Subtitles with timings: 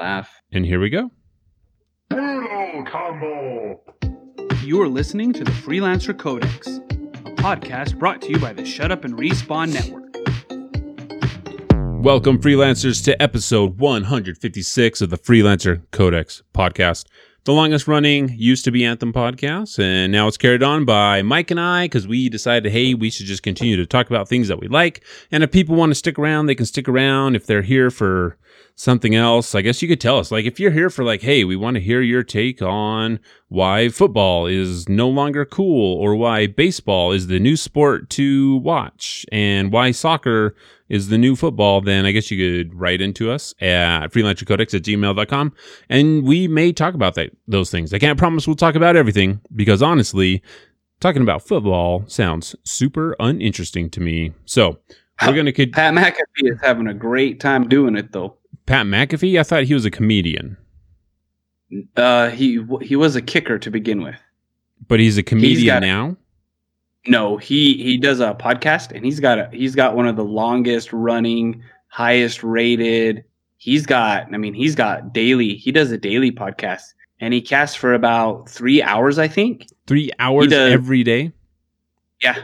[0.00, 0.40] laugh.
[0.50, 1.10] And here we go.
[2.08, 3.80] Brutal combo.
[4.62, 8.90] You are listening to the Freelancer Codex, a podcast brought to you by the Shut
[8.90, 10.00] Up and Respawn Network.
[12.02, 17.04] Welcome, freelancers, to episode 156 of the Freelancer Codex podcast.
[17.44, 21.50] The longest running used to be Anthem podcast, and now it's carried on by Mike
[21.50, 24.60] and I because we decided, hey, we should just continue to talk about things that
[24.60, 25.02] we like.
[25.32, 27.36] And if people want to stick around, they can stick around.
[27.36, 28.36] If they're here for
[28.74, 30.30] something else, I guess you could tell us.
[30.30, 33.18] Like, if you're here for, like, hey, we want to hear your take on
[33.48, 39.24] why football is no longer cool, or why baseball is the new sport to watch,
[39.32, 40.54] and why soccer
[40.90, 44.82] is the new football, then I guess you could write into us at freelancercodex at
[44.82, 45.52] gmail.com
[45.88, 47.94] and we may talk about that those things.
[47.94, 50.42] I can't promise we'll talk about everything because honestly,
[51.00, 54.32] talking about football sounds super uninteresting to me.
[54.44, 54.78] So
[55.26, 58.36] we're gonna kid Pat McAfee is having a great time doing it though.
[58.66, 59.38] Pat McAfee.
[59.38, 60.56] I thought he was a comedian,
[61.96, 64.16] Uh, he he was a kicker to begin with.
[64.88, 66.16] but he's a comedian now.
[67.06, 70.24] No, he he does a podcast and he's got a he's got one of the
[70.24, 73.24] longest running, highest rated.
[73.56, 75.54] He's got I mean he's got daily.
[75.54, 76.82] He does a daily podcast
[77.20, 79.66] and he casts for about three hours, I think.
[79.86, 80.72] Three hours does.
[80.72, 81.32] every day.
[82.22, 82.36] Yeah,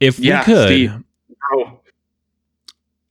[0.00, 0.92] If Yeah, we could, Steve.
[1.50, 1.80] bro.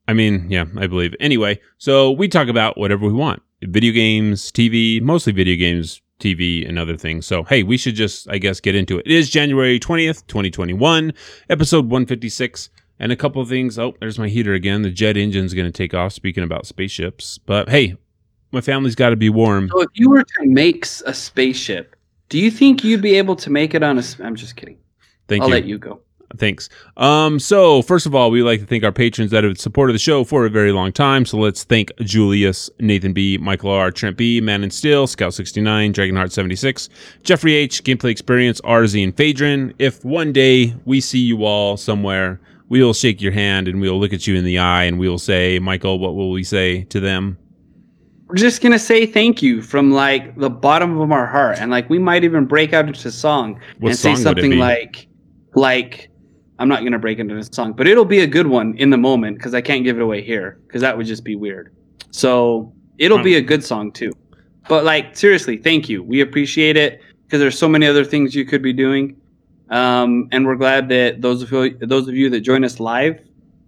[0.08, 1.14] I mean, yeah, I believe.
[1.20, 6.67] Anyway, so we talk about whatever we want video games, TV, mostly video games, TV,
[6.67, 7.25] and other things.
[7.25, 9.05] So, hey, we should just, I guess, get into it.
[9.05, 11.13] It is January 20th, 2021,
[11.49, 12.69] episode 156.
[12.97, 13.77] And a couple of things.
[13.77, 14.81] Oh, there's my heater again.
[14.81, 17.38] The jet engine's going to take off, speaking about spaceships.
[17.38, 17.97] But hey,
[18.53, 19.67] my family's got to be warm.
[19.67, 21.97] So if you were to make a spaceship,
[22.30, 24.03] do you think you'd be able to make it on a.
[24.23, 24.77] I'm just kidding.
[25.27, 25.45] Thank you.
[25.45, 25.99] I'll let you go.
[26.38, 26.70] Thanks.
[26.98, 30.00] Um, so first of all, we like to thank our patrons that have supported the
[30.00, 31.26] show for a very long time.
[31.26, 35.62] So let's thank Julius, Nathan B, Michael R, Trent B, Man and Steel, Scout sixty
[35.62, 36.90] nine, Dragonheart seventy six,
[37.23, 39.73] Jeffrey H, Gameplay Experience, RZ, and Phaedron.
[39.80, 43.89] If one day we see you all somewhere, we will shake your hand and we
[43.89, 46.44] will look at you in the eye and we will say, Michael, what will we
[46.44, 47.38] say to them?
[48.28, 51.88] We're just gonna say thank you from like the bottom of our heart, and like
[51.92, 55.08] we might even break out into song What and song say something like,
[55.54, 56.10] like
[56.58, 58.98] I'm not gonna break into the song, but it'll be a good one in the
[58.98, 61.76] moment because I can't give it away here because that would just be weird.
[62.11, 64.11] So it'll be a good song too.
[64.70, 66.02] But like seriously, thank you.
[66.02, 69.17] We appreciate it because there's so many other things you could be doing,
[69.70, 73.20] um, and we're glad that those of you those of you that join us live.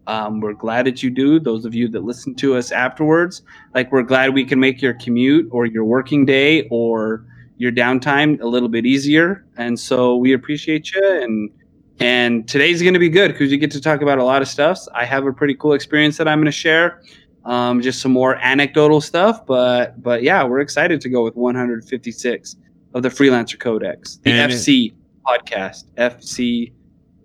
[0.07, 1.37] Um, we're glad that you do.
[1.37, 3.41] Those of you that listen to us afterwards,
[3.75, 7.25] like we're glad we can make your commute or your working day or
[7.57, 9.45] your downtime a little bit easier.
[9.57, 11.01] And so we appreciate you.
[11.03, 11.51] And
[11.99, 14.47] and today's going to be good because you get to talk about a lot of
[14.47, 14.79] stuff.
[14.93, 17.01] I have a pretty cool experience that I'm going to share.
[17.45, 22.55] Um, just some more anecdotal stuff, but but yeah, we're excited to go with 156
[22.93, 24.93] of the Freelancer Codex, the And it- FC
[25.25, 26.73] podcast, FC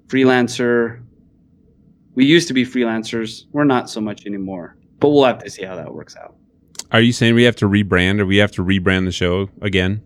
[0.06, 1.03] Freelancer.
[2.15, 3.47] We used to be freelancers.
[3.53, 6.37] We're not so much anymore, but we'll have to see how that works out.
[6.93, 10.03] Are you saying we have to rebrand or we have to rebrand the show again?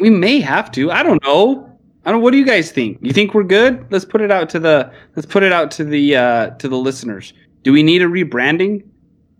[0.00, 0.90] We may have to.
[0.90, 1.69] I don't know.
[2.04, 2.20] I don't.
[2.20, 2.98] Know what do you guys think?
[3.02, 3.86] You think we're good?
[3.90, 4.92] Let's put it out to the.
[5.16, 7.32] Let's put it out to the uh, to the listeners.
[7.62, 8.84] Do we need a rebranding?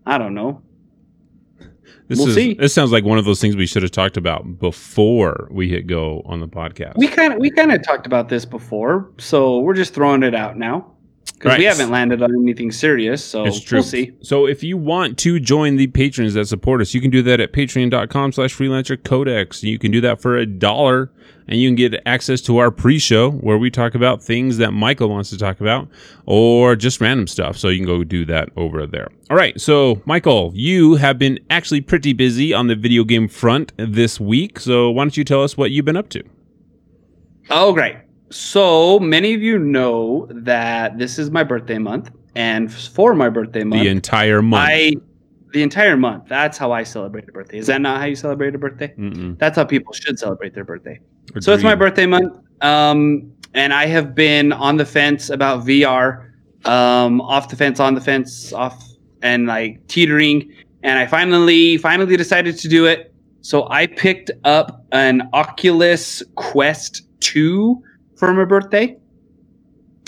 [0.05, 0.61] I don't know.
[2.07, 2.53] This We'll is see.
[2.55, 5.87] this sounds like one of those things we should have talked about before we hit
[5.87, 6.97] go on the podcast.
[6.97, 10.35] We kind of we kind of talked about this before, so we're just throwing it
[10.35, 10.91] out now
[11.41, 13.23] because we haven't landed on anything serious.
[13.23, 14.13] So we'll see.
[14.21, 17.39] So if you want to join the patrons that support us, you can do that
[17.39, 19.63] at patreon.com slash freelancer codex.
[19.63, 21.11] You can do that for a dollar
[21.47, 25.09] and you can get access to our pre-show where we talk about things that Michael
[25.09, 25.87] wants to talk about
[26.27, 27.57] or just random stuff.
[27.57, 29.09] So you can go do that over there.
[29.31, 29.59] All right.
[29.59, 34.59] So Michael, you have been actually pretty busy on the video game front this week.
[34.59, 36.23] So why don't you tell us what you've been up to?
[37.49, 37.97] Oh, great.
[38.31, 43.65] So many of you know that this is my birthday month, and for my birthday
[43.65, 44.69] month, The entire month.
[44.71, 44.93] I
[45.51, 46.29] the entire month.
[46.29, 47.57] That's how I celebrate a birthday.
[47.57, 48.93] Is that not how you celebrate a birthday?
[48.97, 49.37] Mm-mm.
[49.37, 51.01] That's how people should celebrate their birthday.
[51.41, 56.31] So it's my birthday month, um, and I have been on the fence about VR,
[56.63, 58.81] um, off the fence, on the fence, off,
[59.21, 60.53] and like teetering.
[60.83, 63.13] And I finally, finally decided to do it.
[63.41, 67.83] So I picked up an Oculus Quest Two
[68.21, 68.95] for my birthday.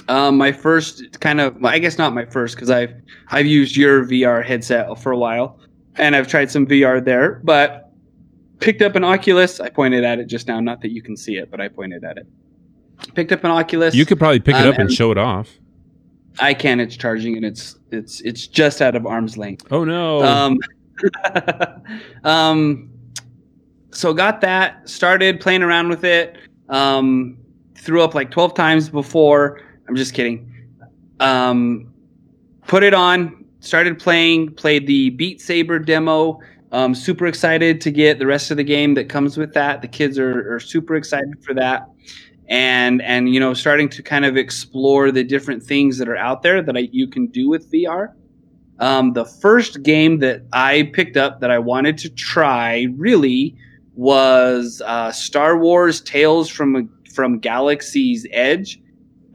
[0.08, 2.94] Um, my first kind of, I guess not my first because I've
[3.30, 5.60] I've used your VR headset for a while,
[5.96, 7.92] and I've tried some VR there, but
[8.60, 9.60] picked up an Oculus.
[9.60, 10.60] I pointed at it just now.
[10.60, 12.28] Not that you can see it, but I pointed at it.
[13.16, 13.96] Picked up an Oculus.
[13.96, 15.50] You could probably pick it Um, up and and- show it off.
[16.40, 16.80] I can.
[16.80, 19.66] It's charging, and it's it's it's just out of arm's length.
[19.72, 20.22] Oh no.
[20.24, 20.60] Um,
[22.24, 22.90] um,
[23.92, 24.88] so got that.
[24.88, 26.38] Started playing around with it.
[26.70, 27.38] Um,
[27.84, 29.62] threw up like twelve times before.
[29.88, 30.50] I'm just kidding.
[31.20, 31.94] Um,
[32.68, 33.46] put it on.
[33.60, 34.54] Started playing.
[34.56, 36.40] Played the Beat Saber demo.
[36.72, 39.82] Um, super excited to get the rest of the game that comes with that.
[39.84, 41.88] The kids are, are super excited for that,
[42.48, 46.42] and and you know starting to kind of explore the different things that are out
[46.42, 48.14] there that I, you can do with VR.
[48.80, 53.56] Um, the first game that I picked up that I wanted to try really
[53.94, 58.82] was uh, Star Wars Tales from from Galaxy's Edge,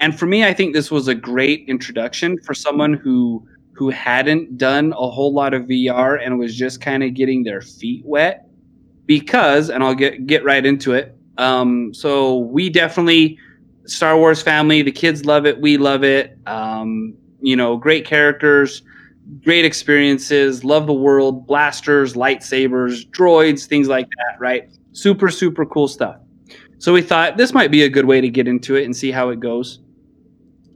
[0.00, 4.58] and for me, I think this was a great introduction for someone who who hadn't
[4.58, 8.44] done a whole lot of VR and was just kind of getting their feet wet.
[9.06, 11.16] Because, and I'll get get right into it.
[11.38, 13.38] Um, so we definitely
[13.86, 14.82] Star Wars family.
[14.82, 15.60] The kids love it.
[15.60, 16.36] We love it.
[16.46, 18.82] Um, you know, great characters
[19.44, 24.70] great experiences, love the world, blasters, lightsabers, droids, things like that, right?
[24.92, 26.16] Super, super cool stuff.
[26.78, 29.10] So we thought this might be a good way to get into it and see
[29.10, 29.80] how it goes.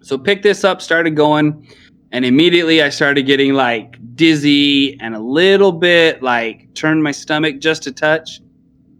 [0.02, 1.68] So picked this up, started going,
[2.10, 7.60] and immediately I started getting like dizzy and a little bit like turned my stomach
[7.60, 8.40] just a touch.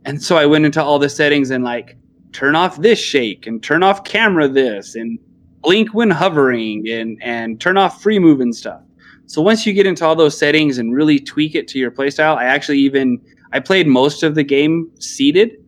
[0.05, 1.97] And so I went into all the settings and like
[2.33, 5.19] turn off this shake and turn off camera this and
[5.61, 8.81] blink when hovering and and turn off free move and stuff.
[9.27, 12.37] So once you get into all those settings and really tweak it to your playstyle,
[12.37, 13.21] I actually even
[13.53, 15.62] I played most of the game seated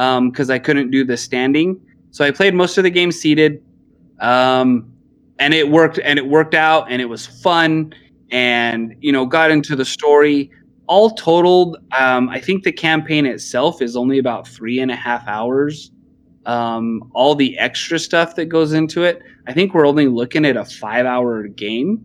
[0.00, 1.78] because um, I couldn't do the standing.
[2.10, 3.62] So I played most of the game seated,
[4.18, 4.90] um,
[5.38, 5.98] and it worked.
[6.02, 7.94] And it worked out, and it was fun.
[8.30, 10.50] And you know, got into the story.
[10.86, 15.26] All totaled, um, I think the campaign itself is only about three and a half
[15.28, 15.92] hours.
[16.46, 20.56] Um, all the extra stuff that goes into it, I think we're only looking at
[20.56, 22.04] a five-hour game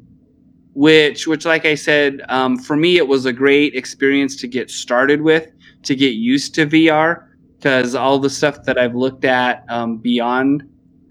[0.75, 4.69] which which like i said um, for me it was a great experience to get
[4.69, 5.49] started with
[5.83, 7.23] to get used to vr
[7.65, 10.61] because all the stuff that i've looked at um, beyond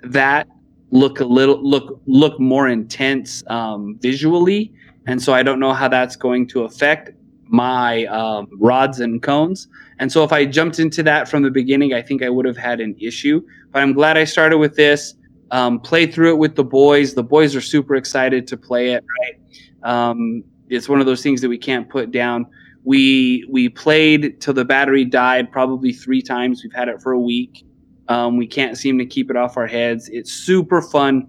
[0.05, 0.47] that
[0.93, 4.73] look a little look look more intense um, visually.
[5.09, 7.11] And so i don't know how that's going to affect
[7.47, 9.67] my um, rods and cones.
[9.99, 12.57] And so if i jumped into that from the beginning i think i would have
[12.57, 13.43] had an issue.
[13.73, 15.15] But i'm glad i started with this
[15.50, 17.15] um, played through it with the boys.
[17.15, 19.37] The boys are super excited to play it right?
[19.83, 22.47] Um, it's one of those things that we can't put down.
[22.85, 26.63] We we played till the battery died probably three times.
[26.63, 27.65] We've had it for a week.
[28.09, 30.09] Um, we can't seem to keep it off our heads.
[30.11, 31.29] It's super fun,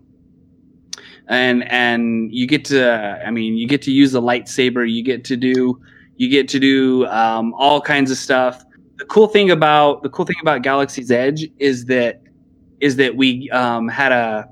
[1.28, 4.90] and and you get to I mean you get to use the lightsaber.
[4.90, 5.80] You get to do
[6.18, 8.64] you get to do um, all kinds of stuff.
[8.98, 12.22] The cool thing about the cool thing about Galaxy's Edge is that
[12.80, 14.50] is that we um, had a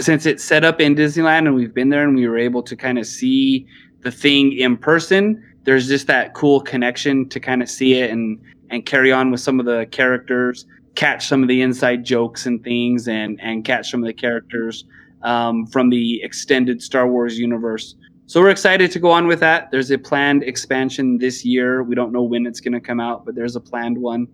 [0.00, 2.76] since it's set up in Disneyland and we've been there and we were able to
[2.76, 3.66] kind of see
[4.00, 8.40] the thing in person, there's just that cool connection to kind of see it and
[8.70, 12.62] and carry on with some of the characters, catch some of the inside jokes and
[12.62, 14.84] things, and and catch some of the characters
[15.22, 17.96] um, from the extended Star Wars universe.
[18.26, 19.70] So we're excited to go on with that.
[19.70, 21.82] There's a planned expansion this year.
[21.82, 24.28] We don't know when it's going to come out, but there's a planned one.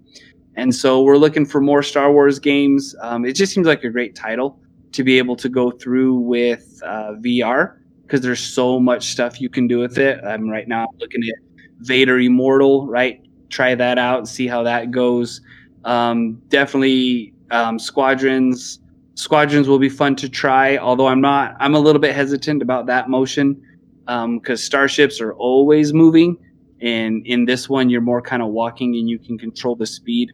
[0.55, 2.95] And so we're looking for more Star Wars games.
[3.01, 4.61] Um, it just seems like a great title
[4.93, 7.79] to be able to go through with uh, VR
[8.11, 10.19] because there's so much stuff you can do with it.
[10.25, 11.37] I'm right now looking at
[11.79, 13.25] Vader Immortal, right?
[13.51, 15.41] Try that out and see how that goes.
[15.85, 18.81] Um, definitely um, Squadrons.
[19.15, 21.55] Squadrons will be fun to try, although I'm not.
[21.61, 23.63] I'm a little bit hesitant about that motion
[24.07, 26.37] because um, starships are always moving,
[26.81, 30.33] and in this one you're more kind of walking and you can control the speed.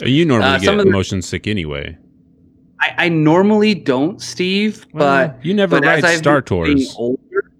[0.00, 1.96] You normally uh, get motion sick anyway.
[2.84, 6.94] I, I normally don't, Steve, well, but you never but ride Star Tours.
[6.98, 7.50] Older,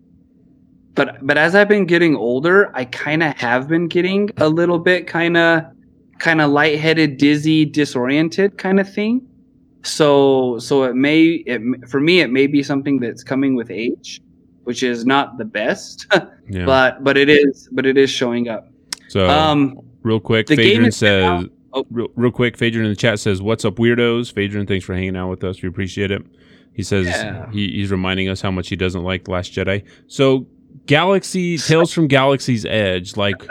[0.95, 4.79] but but as I've been getting older, I kind of have been getting a little
[4.79, 5.65] bit kind of
[6.19, 9.27] kind of lightheaded, dizzy, disoriented kind of thing.
[9.83, 14.21] So so it may it for me it may be something that's coming with age,
[14.65, 16.07] which is not the best,
[16.51, 16.67] yeah.
[16.67, 18.69] but but it is but it is showing up.
[19.09, 23.19] So um, real quick, the Phaedron says Oh, real, real quick, Phaedron in the chat
[23.19, 25.61] says, "What's up, weirdos?" Phaedron, thanks for hanging out with us.
[25.61, 26.23] We appreciate it.
[26.73, 27.51] He says yeah.
[27.51, 29.85] he, he's reminding us how much he doesn't like Last Jedi.
[30.07, 30.47] So,
[30.87, 33.43] Galaxy Tales from Galaxy's Edge, like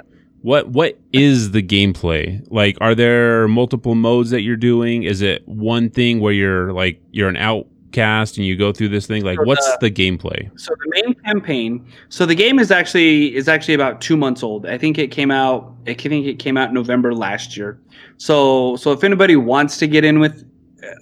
[0.42, 2.46] what what is the gameplay?
[2.50, 5.04] Like, are there multiple modes that you're doing?
[5.04, 8.90] Is it one thing where you're like you're an out cast and you go through
[8.90, 12.60] this thing like so what's the, the, gameplay so the main campaign so the game
[12.60, 16.26] is actually is actually about two months old i think it came out i think
[16.26, 17.80] it came out november last year
[18.18, 20.46] so so if anybody wants to get in with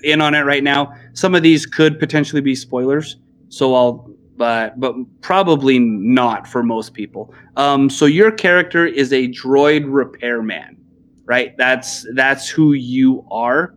[0.04, 3.18] in on it right now some of these could potentially be spoilers
[3.50, 7.32] so i'll but but probably not for most people.
[7.58, 10.84] Um, so your character is a droid repairman,
[11.26, 11.56] right?
[11.58, 13.76] That's that's who you are.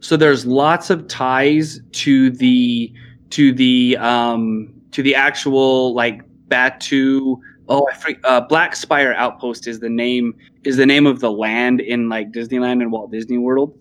[0.00, 2.92] So there's lots of ties to the
[3.30, 7.38] to the um, to the actual like Batuu.
[7.68, 10.34] Oh, I freak, uh, Black Spire Outpost is the name
[10.64, 13.78] is the name of the land in like Disneyland and Walt Disney World,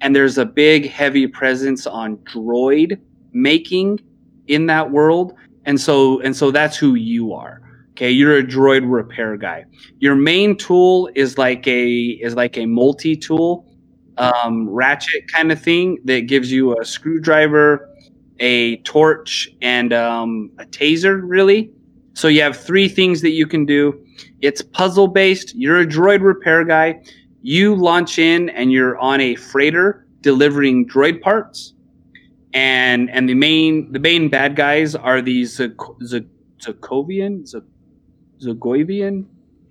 [0.00, 3.00] and there's a big heavy presence on droid
[3.32, 4.00] making
[4.48, 7.62] in that world, and so and so that's who you are.
[7.92, 9.64] Okay, you're a droid repair guy.
[9.98, 11.92] Your main tool is like a
[12.22, 13.71] is like a multi tool
[14.18, 17.88] um, ratchet kind of thing that gives you a screwdriver,
[18.40, 21.20] a torch, and um, a taser.
[21.22, 21.70] Really,
[22.14, 24.04] so you have three things that you can do.
[24.40, 25.54] It's puzzle based.
[25.54, 27.02] You're a droid repair guy.
[27.42, 31.74] You launch in and you're on a freighter delivering droid parts.
[32.54, 37.60] And and the main the main bad guys are these Zakovian Z-
[38.40, 39.24] Zagoivian.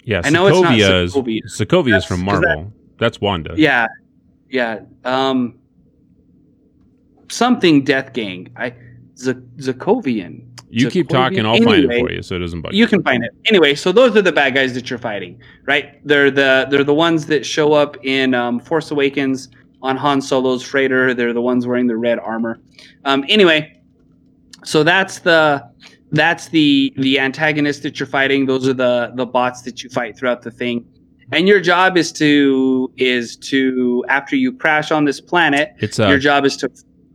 [0.04, 1.42] Yeah, I know it's not Sokovia is Sokovia.
[1.46, 2.74] Sokovia is from 'cause that- Marvel.
[2.98, 3.54] That's Wanda.
[3.58, 3.88] Yeah,
[4.52, 4.82] yeah.
[5.04, 5.60] Um,
[7.30, 8.54] something Death Gang.
[8.56, 8.74] I
[9.18, 10.46] Z- Zakovian.
[10.70, 13.24] you keep talking, I'll find it for you, so it doesn't bug You can find
[13.24, 13.76] it anyway.
[13.76, 16.06] So those are the bad guys that you're fighting, right?
[16.06, 19.50] They're the they're the ones that show up in um, Force Awakens
[19.82, 21.14] on Han Solo's freighter.
[21.14, 22.60] They're the ones wearing the red armor.
[23.06, 23.82] Um, anyway,
[24.64, 25.70] so that's the
[26.12, 28.46] that's the the antagonist that you're fighting.
[28.46, 30.86] Those are the the bots that you fight throughout the thing.
[31.32, 36.08] And your job is to is to after you crash on this planet, It's uh,
[36.08, 36.70] your job is to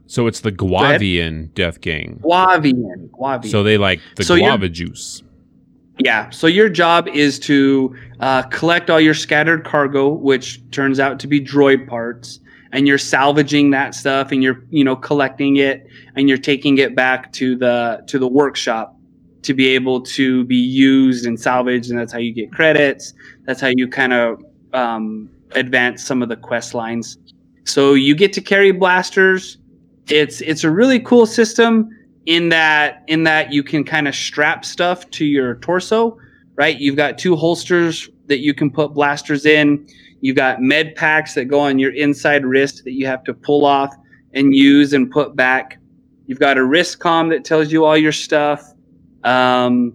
[0.07, 0.53] so it's the.
[0.53, 2.21] Guavian Death Gang.
[2.25, 3.11] Guavian.
[3.11, 3.51] Guavian.
[3.51, 5.23] So they like the So guava juice.
[5.99, 6.31] Yeah.
[6.31, 11.27] So your job is to uh, collect all your scattered cargo, which turns out to
[11.27, 12.41] be droid parts,
[12.73, 16.95] and you're salvaging that stuff, and you're you know collecting it, and you're taking it
[16.95, 18.96] back to the to the workshop
[19.47, 23.15] to be able to be used and salvaged, and that's how you get credits.
[23.45, 27.17] That's how you kind of um, advance some of the quest lines.
[27.65, 29.59] So you get to carry blasters.
[30.09, 31.91] It's it's a really cool system
[32.27, 36.19] in that in that you can kind of strap stuff to your torso,
[36.57, 36.79] right?
[36.79, 39.87] You've got two holsters that you can put blasters in.
[40.21, 43.65] You've got med packs that go on your inside wrist that you have to pull
[43.65, 43.95] off
[44.33, 45.79] and use and put back.
[46.27, 48.73] You've got a wrist comm that tells you all your stuff.
[49.25, 49.95] Um,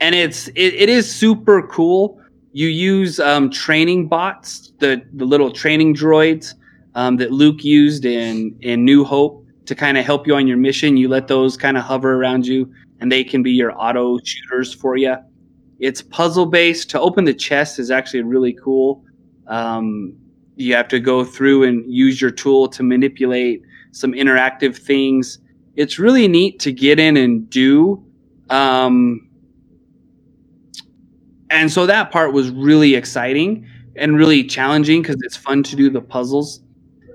[0.00, 2.20] and it's it, it is super cool.
[2.52, 6.54] You use um, training bots, the the little training droids
[6.94, 10.56] um, that Luke used in in New Hope to kind of help you on your
[10.56, 10.96] mission.
[10.96, 14.74] You let those kind of hover around you, and they can be your auto shooters
[14.74, 15.16] for you.
[15.78, 16.90] It's puzzle based.
[16.90, 19.04] To open the chest is actually really cool.
[19.46, 20.14] Um,
[20.56, 25.38] you have to go through and use your tool to manipulate some interactive things.
[25.80, 28.04] It's really neat to get in and do.
[28.50, 29.30] Um,
[31.48, 35.88] and so that part was really exciting and really challenging because it's fun to do
[35.88, 36.60] the puzzles.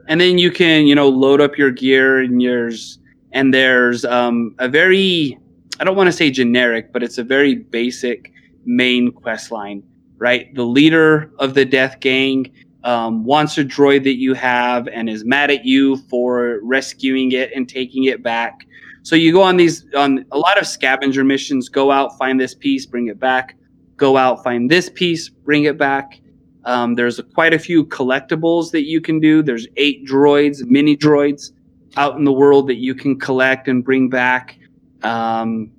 [0.08, 2.98] And then you can, you know, load up your gear and yours.
[3.34, 5.38] And there's um, a very,
[5.80, 8.32] I don't want to say generic, but it's a very basic
[8.66, 9.84] main quest line,
[10.18, 10.52] right?
[10.56, 12.52] The leader of the Death Gang
[12.86, 17.52] um, wants a droid that you have and is mad at you for rescuing it
[17.54, 18.66] and taking it back.
[19.02, 21.68] So you go on these on a lot of scavenger missions.
[21.68, 23.56] Go out, find this piece, bring it back.
[23.98, 26.22] Go out, find this piece, bring it back.
[26.66, 29.42] Um, there's quite a few collectibles that you can do.
[29.44, 31.52] There's eight droids, mini droids,
[31.98, 34.58] out in the world that you can collect and bring back.
[35.02, 35.72] Um,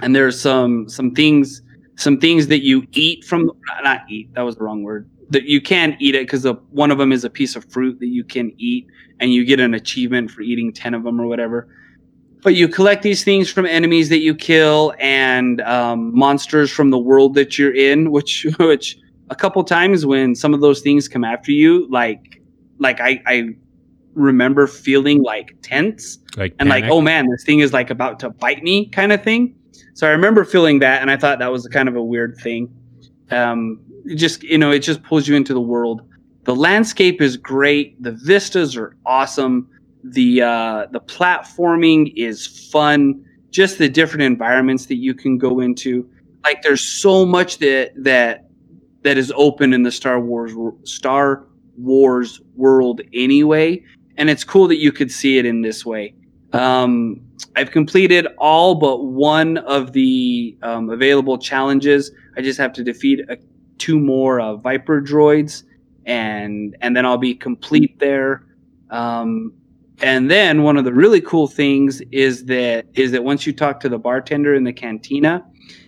[0.00, 1.62] and there's some some things
[1.96, 3.50] some things that you eat from
[3.82, 6.98] not eat that was the wrong word that you can eat it because one of
[6.98, 8.86] them is a piece of fruit that you can eat
[9.20, 11.68] and you get an achievement for eating 10 of them or whatever.
[12.42, 16.98] But you collect these things from enemies that you kill and um, monsters from the
[16.98, 18.98] world that you're in which which
[19.30, 22.42] a couple times when some of those things come after you like
[22.78, 23.48] like i i
[24.14, 28.30] remember feeling like tense Like and like oh man this thing is like about to
[28.30, 29.56] bite me kind of thing.
[29.94, 32.68] So i remember feeling that and i thought that was kind of a weird thing.
[33.30, 33.80] Um
[34.14, 36.02] just you know it just pulls you into the world.
[36.44, 38.02] The landscape is great.
[38.02, 39.68] The vistas are awesome.
[40.02, 43.24] The uh the platforming is fun.
[43.50, 46.08] Just the different environments that you can go into.
[46.42, 48.48] Like there's so much that that
[49.02, 50.52] that is open in the star wars
[50.84, 51.46] star
[51.76, 53.82] wars world anyway
[54.16, 56.14] and it's cool that you could see it in this way.
[56.52, 57.20] Um,
[57.56, 62.12] I've completed all but one of the um, available challenges.
[62.36, 63.36] I just have to defeat uh
[63.78, 65.62] two more uh, Viper droids,
[66.06, 68.44] and and then I'll be complete there.
[68.90, 69.52] Um,
[70.02, 73.78] And then one of the really cool things is that is that once you talk
[73.80, 75.44] to the bartender in the cantina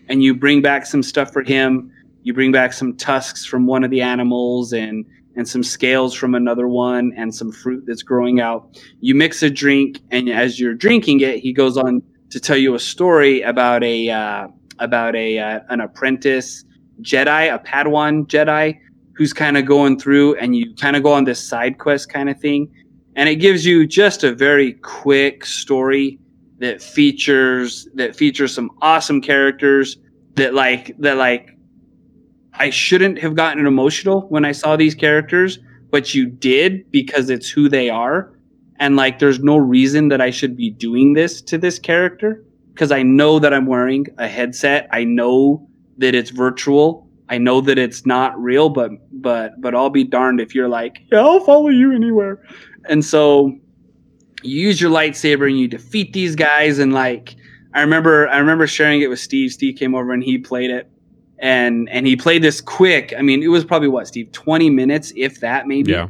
[0.09, 1.91] and you bring back some stuff for him,
[2.23, 5.05] you bring back some tusks from one of the animals and
[5.37, 8.81] and some scales from another one and some fruit that's growing out.
[9.01, 12.01] You mix a drink and as you're drinking it, he goes on
[12.31, 14.47] to tell you a story about a uh,
[14.79, 16.65] about a uh, an apprentice
[17.03, 18.79] Jedi, a Padawan Jedi
[19.17, 22.29] who's kind of going through and you kind of go on this side quest kind
[22.29, 22.71] of thing
[23.17, 26.19] and it gives you just a very quick story
[26.59, 29.97] that features that features some awesome characters
[30.35, 31.57] that like that like
[32.59, 35.59] I shouldn't have gotten emotional when I saw these characters,
[35.91, 38.33] but you did because it's who they are.
[38.79, 42.93] And like there's no reason that I should be doing this to this character because
[42.93, 44.89] I know that I'm wearing a headset.
[44.91, 47.09] I know that it's virtual.
[47.29, 51.01] I know that it's not real, but but but I'll be darned if you're like,
[51.11, 52.43] yeah, I'll follow you anywhere.
[52.89, 53.59] And so
[54.43, 57.35] you use your lightsaber and you defeat these guys and like
[57.75, 59.53] I remember I remember sharing it with Steve.
[59.53, 60.91] Steve came over and he played it.
[61.39, 63.13] And and he played this quick.
[63.17, 65.93] I mean, it was probably what, Steve, 20 minutes, if that maybe.
[65.93, 66.09] Yeah.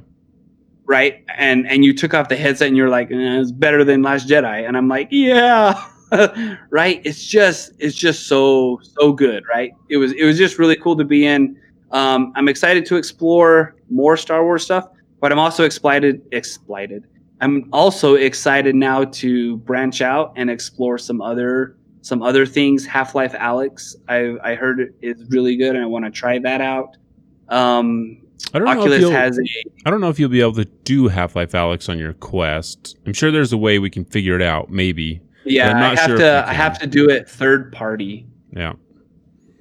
[0.85, 1.25] Right.
[1.37, 4.29] And and you took off the headset and you're like, eh, it's better than Last
[4.29, 4.67] Jedi.
[4.67, 5.85] And I'm like, yeah.
[6.71, 7.01] right.
[7.05, 9.73] It's just it's just so so good, right?
[9.89, 11.59] It was it was just really cool to be in.
[11.91, 14.89] Um, I'm excited to explore more Star Wars stuff,
[15.21, 17.05] but I'm also excited excited.
[17.41, 22.87] I'm also excited now to branch out and explore some other some other things.
[22.87, 26.39] Half Life Alyx, I I heard it is really good, and I want to try
[26.39, 26.97] that out.
[27.49, 28.23] Um,
[28.55, 29.43] I don't know if you'll, has a
[29.85, 32.97] I don't know if you'll be able to do Half Life Alyx on your Quest.
[33.07, 34.71] I'm sure there's a way we can figure it out.
[34.71, 35.21] Maybe.
[35.47, 35.77] Yeah.
[35.77, 38.27] I have sure to I have to do it third party.
[38.53, 38.75] Yeah.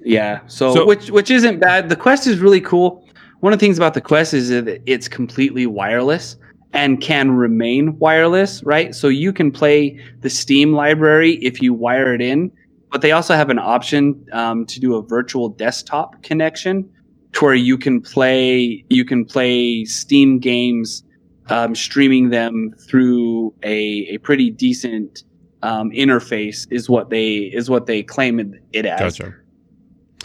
[0.04, 0.40] Yeah.
[0.46, 1.88] So, So- which which isn't bad.
[1.88, 3.06] The Quest is really cool.
[3.40, 6.36] One of the things about the Quest is that it's completely wireless
[6.72, 8.94] and can remain wireless, right?
[8.94, 12.50] So you can play the Steam library if you wire it in,
[12.90, 16.88] but they also have an option um, to do a virtual desktop connection
[17.32, 21.02] to where you can play you can play Steam games,
[21.48, 25.24] um, streaming them through a, a pretty decent
[25.66, 29.18] um, interface is what they is what they claim it, as.
[29.18, 29.34] Gotcha.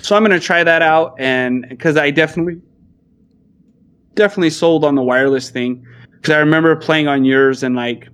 [0.01, 2.61] So I'm going to try that out, and because I definitely,
[4.15, 8.07] definitely sold on the wireless thing, because I remember playing on yours and like,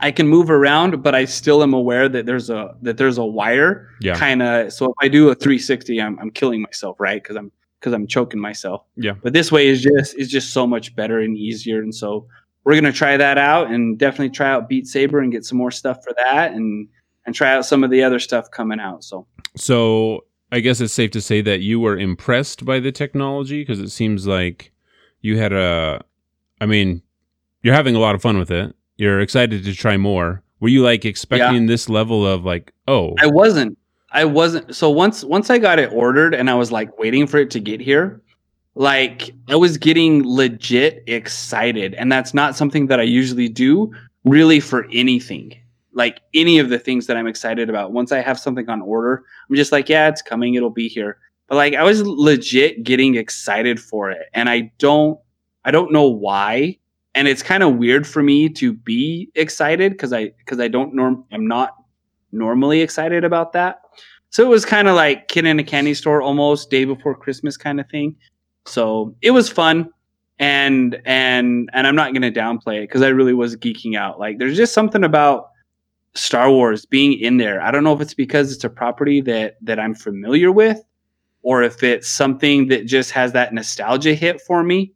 [0.00, 3.24] I can move around, but I still am aware that there's a that there's a
[3.24, 4.16] wire Yeah.
[4.16, 4.72] kind of.
[4.72, 7.22] So if I do a 360, I'm I'm killing myself, right?
[7.22, 8.82] Because I'm because I'm choking myself.
[8.96, 9.12] Yeah.
[9.22, 12.26] But this way is just is just so much better and easier, and so
[12.64, 15.70] we're gonna try that out and definitely try out Beat Saber and get some more
[15.70, 16.88] stuff for that, and
[17.26, 19.04] and try out some of the other stuff coming out.
[19.04, 23.62] So So I guess it's safe to say that you were impressed by the technology
[23.62, 24.72] because it seems like
[25.20, 26.04] you had a.
[26.60, 27.02] I mean,
[27.62, 28.74] you're having a lot of fun with it.
[28.96, 30.42] You're excited to try more.
[30.60, 33.76] Were you like expecting this level of like, oh, I wasn't.
[34.12, 34.74] I wasn't.
[34.74, 37.60] So once once I got it ordered and I was like waiting for it to
[37.60, 38.22] get here,
[38.74, 43.92] like I was getting legit excited, and that's not something that I usually do
[44.24, 45.54] really for anything.
[45.92, 47.92] Like any of the things that I'm excited about.
[47.92, 51.18] Once I have something on order, I'm just like, yeah, it's coming, it'll be here.
[51.48, 55.18] But like I was legit getting excited for it, and I don't
[55.64, 56.78] I don't know why.
[57.16, 60.94] And it's kind of weird for me to be excited because I because I don't
[60.94, 61.76] norm I'm not
[62.32, 63.80] normally excited about that.
[64.30, 67.56] So it was kind of like kid in a candy store almost day before Christmas
[67.56, 68.16] kind of thing.
[68.66, 69.90] So it was fun
[70.38, 74.18] and and and I'm not going to downplay it cuz I really was geeking out.
[74.18, 75.50] Like there's just something about
[76.14, 77.60] Star Wars being in there.
[77.60, 80.82] I don't know if it's because it's a property that that I'm familiar with
[81.42, 84.92] or if it's something that just has that nostalgia hit for me.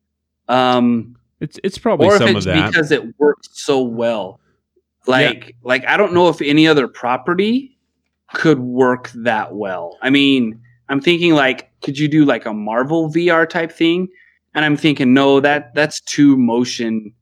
[0.49, 2.73] Um it's it's probably some it's of that.
[2.73, 4.41] because it works so well.
[5.07, 7.79] Like like I don't know if any other property
[8.35, 9.99] could work that well.
[10.03, 14.09] I mean, I'm thinking like could you do like a Marvel VR type thing?
[14.55, 17.13] And I'm thinking no, that that's too motion.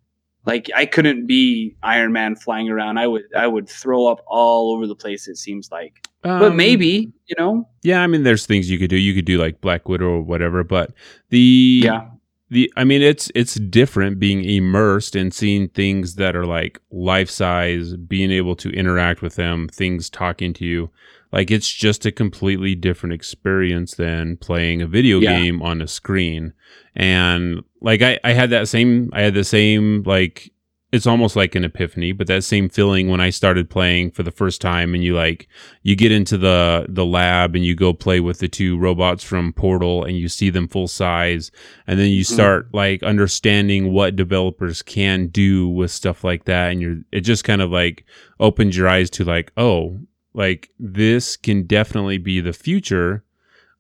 [0.45, 2.99] Like I couldn't be Iron Man flying around.
[2.99, 6.07] I would I would throw up all over the place it seems like.
[6.23, 7.69] but Um, maybe, you know.
[7.83, 8.97] Yeah, I mean, there's things you could do.
[8.97, 10.93] You could do like Black Widow or whatever, but
[11.31, 12.09] the Yeah.
[12.51, 17.29] The I mean, it's it's different being immersed and seeing things that are like life
[17.31, 20.91] size, being able to interact with them, things talking to you.
[21.33, 25.33] Like it's just a completely different experience than playing a video Yeah.
[25.39, 26.53] game on a screen.
[26.95, 30.53] And like I, I had that same I had the same like
[30.93, 34.31] it's almost like an epiphany, but that same feeling when I started playing for the
[34.31, 35.49] first time and you like
[35.83, 39.53] you get into the the lab and you go play with the two robots from
[39.53, 41.51] Portal and you see them full size
[41.89, 42.33] and then you Mhm.
[42.33, 47.43] start like understanding what developers can do with stuff like that and you're it just
[47.45, 48.05] kind of like
[48.39, 49.99] opens your eyes to like oh
[50.35, 53.25] like this can definitely be the future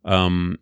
[0.04, 0.58] um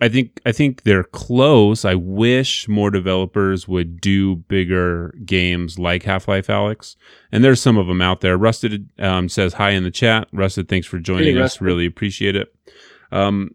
[0.00, 1.84] I think I think they're close.
[1.84, 6.96] I wish more developers would do bigger games like Half Life Alyx,
[7.32, 8.36] and there's some of them out there.
[8.36, 10.28] Rusted um, says hi in the chat.
[10.32, 11.52] Rusted, thanks for joining Hey, us.
[11.54, 11.62] Rusted.
[11.62, 12.54] Really appreciate it.
[13.10, 13.52] Um,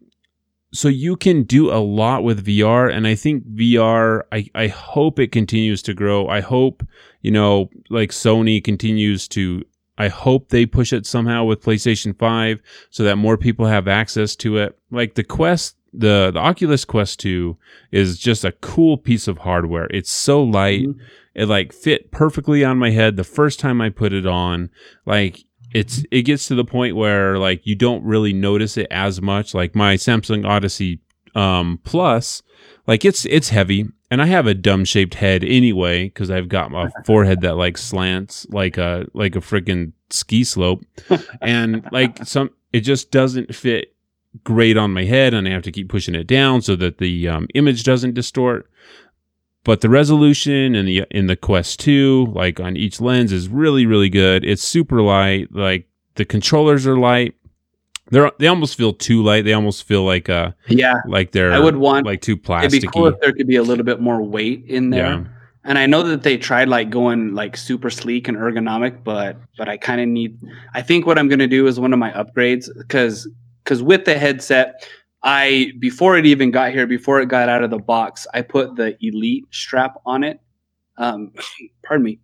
[0.72, 4.22] so you can do a lot with VR, and I think VR.
[4.32, 6.26] I I hope it continues to grow.
[6.28, 6.82] I hope
[7.20, 9.62] you know, like Sony continues to.
[9.98, 14.34] I hope they push it somehow with PlayStation Five so that more people have access
[14.36, 14.76] to it.
[14.90, 17.56] Like the Quest, the the Oculus Quest 2
[17.90, 19.86] is just a cool piece of hardware.
[19.90, 20.88] It's so light.
[20.88, 20.98] Mhm.
[21.34, 24.70] It like fit perfectly on my head the first time I put it on.
[25.06, 29.20] Like it's it gets to the point where like you don't really notice it as
[29.22, 29.54] much.
[29.54, 31.00] Like my Samsung Odyssey
[31.34, 32.42] um Plus,
[32.86, 36.70] like it's it's heavy and I have a dumb shaped head anyway cuz I've got
[36.70, 40.84] my forehead that like slants like a like a freaking ski slope
[41.40, 43.91] and like some it just doesn't fit
[44.44, 47.28] great on my head and I have to keep pushing it down so that the
[47.28, 48.68] um, image doesn't distort.
[49.64, 53.86] But the resolution in the in the Quest 2, like on each lens, is really
[53.86, 54.44] really good.
[54.44, 55.48] It's super light.
[55.52, 57.34] Like the controllers are light.
[58.10, 59.44] They're they almost feel too light.
[59.44, 62.06] They almost feel like uh Yeah, like they're I would want.
[62.06, 62.72] like too plastic.
[62.72, 65.06] it'd be cool if there could be a little bit more weight in there.
[65.06, 65.24] Yeah.
[65.64, 69.68] And I know that they tried like going like super sleek and ergonomic, but but
[69.68, 70.40] I kind of need.
[70.74, 73.28] I think what I'm going to do is one of my upgrades because
[73.64, 74.86] because with the headset,
[75.22, 78.76] I before it even got here, before it got out of the box, I put
[78.76, 80.40] the Elite strap on it.
[80.96, 81.32] Um,
[81.84, 82.18] pardon me.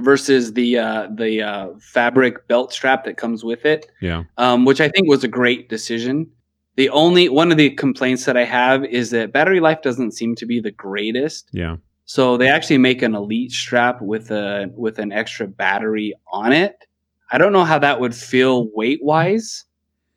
[0.00, 4.24] Versus the uh, the uh, fabric belt strap that comes with it Yeah.
[4.36, 6.30] um, which I think was a great decision.
[6.76, 10.34] The only one of the complaints that I have is that battery life doesn't seem
[10.34, 11.48] to be the greatest.
[11.52, 11.76] Yeah.
[12.04, 16.84] So they actually make an elite strap with a with an extra battery on it.
[17.32, 19.64] I don't know how that would feel weight wise.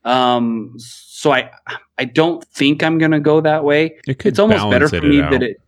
[0.06, 1.52] Um, so I
[1.98, 3.98] I don't think I'm gonna go that way.
[4.08, 5.32] It could it's almost better for me out.
[5.32, 5.62] that it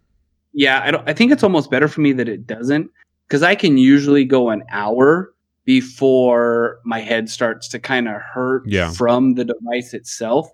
[0.53, 2.89] yeah I, don't, I think it's almost better for me that it doesn't
[3.27, 5.33] because i can usually go an hour
[5.65, 8.91] before my head starts to kind of hurt Yeah.
[8.91, 10.49] from the device itself.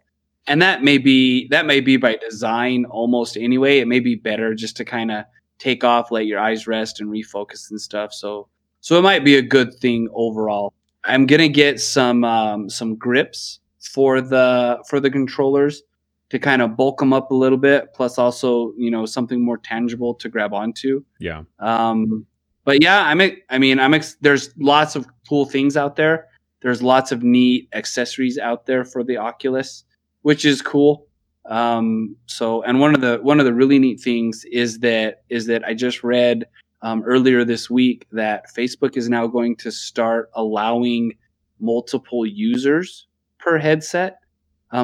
[0.45, 3.79] And that may be that may be by design almost anyway.
[3.79, 5.25] It may be better just to kind of
[5.59, 8.13] take off let your eyes rest and refocus and stuff.
[8.13, 8.47] So
[8.81, 10.73] so it might be a good thing overall.
[11.03, 13.59] I'm gonna get some um, some grips
[13.93, 15.83] for the for the controllers
[16.29, 19.57] to kind of bulk them up a little bit plus also you know something more
[19.57, 21.03] tangible to grab onto.
[21.19, 21.43] Yeah.
[21.59, 22.25] um
[22.65, 26.27] but yeah i'm i mean i'm ex- there's lots of cool things out there.
[26.61, 29.83] There's lots of neat accessories out there for the oculus
[30.23, 31.07] which is cool.
[31.45, 35.45] Um so and one of the one of the really neat things is that is
[35.45, 36.45] that i just read
[36.83, 41.13] um, earlier this week that facebook is now going to start allowing
[41.59, 43.06] multiple users
[43.39, 44.19] per headset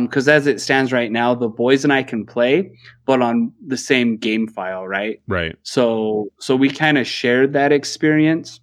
[0.01, 2.71] because as it stands right now the boys and i can play
[3.05, 5.55] but on the same game file right Right.
[5.63, 8.61] so so we kind of shared that experience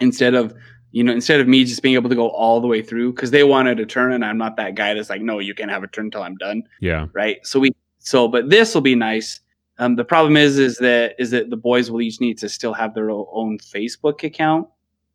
[0.00, 0.52] instead of
[0.90, 3.30] you know instead of me just being able to go all the way through because
[3.30, 5.84] they wanted a turn and i'm not that guy that's like no you can't have
[5.84, 7.06] a turn until i'm done Yeah.
[7.12, 9.40] right so we so but this will be nice
[9.78, 12.72] um, the problem is is that is that the boys will each need to still
[12.74, 14.66] have their own facebook account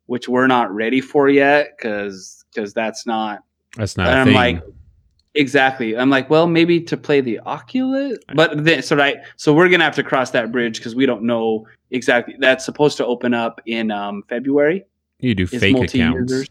[0.06, 3.40] which we're not ready for yet because because that's not
[3.78, 4.34] That's not and a I'm thing.
[4.34, 4.62] like,
[5.34, 5.96] exactly.
[5.96, 9.84] I'm like, well, maybe to play the Oculus, but then so right, so we're gonna
[9.84, 12.34] have to cross that bridge because we don't know exactly.
[12.38, 14.84] That's supposed to open up in um, February.
[15.20, 16.46] you do fake accounts.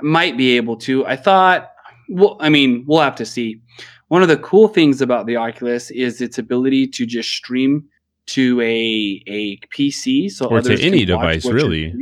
[0.00, 1.06] Might be able to.
[1.06, 1.72] I thought.
[2.08, 3.60] Well, I mean, we'll have to see.
[4.08, 7.84] One of the cool things about the Oculus is its ability to just stream
[8.26, 11.94] to a a PC, so Or to any device, really.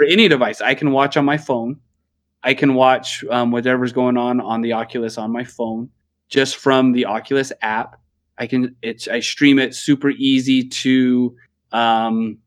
[0.00, 1.78] Or any device, I can watch on my phone.
[2.44, 5.90] I can watch um, whatever's going on on the Oculus on my phone
[6.28, 8.00] just from the Oculus app.
[8.38, 11.36] I can it's I stream it super easy to
[11.70, 12.38] um,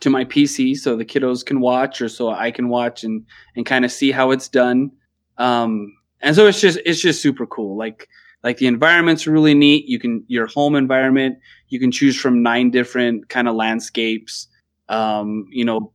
[0.00, 3.24] to my PC so the kiddos can watch or so I can watch and
[3.56, 4.90] and kind of see how it's done.
[5.38, 7.78] Um, and so it's just it's just super cool.
[7.78, 8.08] Like
[8.42, 9.86] like the environment's are really neat.
[9.86, 11.38] You can your home environment.
[11.68, 14.48] You can choose from nine different kind of landscapes.
[14.90, 15.93] Um, you know,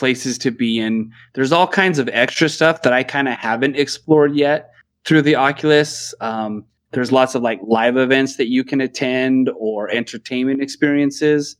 [0.00, 1.12] places to be in.
[1.34, 4.70] There's all kinds of extra stuff that I kind of haven't explored yet
[5.04, 6.14] through the Oculus.
[6.20, 11.56] Um, there's lots of like live events that you can attend or entertainment experiences.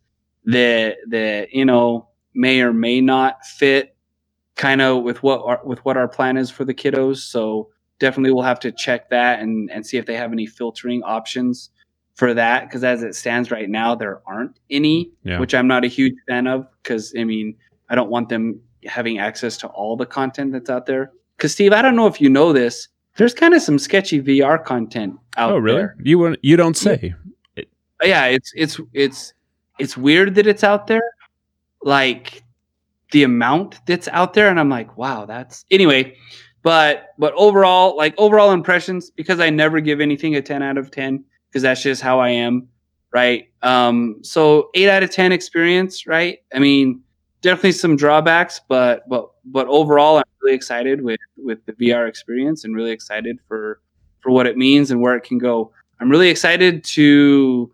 [0.47, 3.95] that that you know may or may not fit
[4.57, 7.19] kind of with what our, with what our plan is for the kiddos.
[7.19, 11.03] So definitely we'll have to check that and and see if they have any filtering
[11.03, 11.69] options
[12.15, 15.39] for that because as it stands right now there aren't any Yeah.
[15.41, 17.55] which i'm not a huge fan of because i mean
[17.91, 21.73] i don't want them having access to all the content that's out there because steve
[21.73, 25.49] i don't know if you know this there's kind of some sketchy vr content out
[25.49, 25.57] there.
[25.57, 25.77] oh, really?
[25.79, 27.15] there You you don't say.
[28.03, 29.35] yeah it's it's it's
[29.79, 31.03] it's weird that it's out there
[31.83, 32.43] like
[33.13, 36.17] the amount that's out there and i'm like wow that's anyway
[36.63, 40.91] but but overall like overall impressions because i never give anything a 10 out of
[40.91, 42.69] 10 because that's just how i am
[43.13, 47.03] right um so 8 out of 10 experience right i mean
[47.41, 52.65] definitely some drawbacks but but but overall i'm really excited with with the vr experience
[52.65, 53.81] and really excited for
[54.21, 57.71] for what it means and where it can go i'm really excited to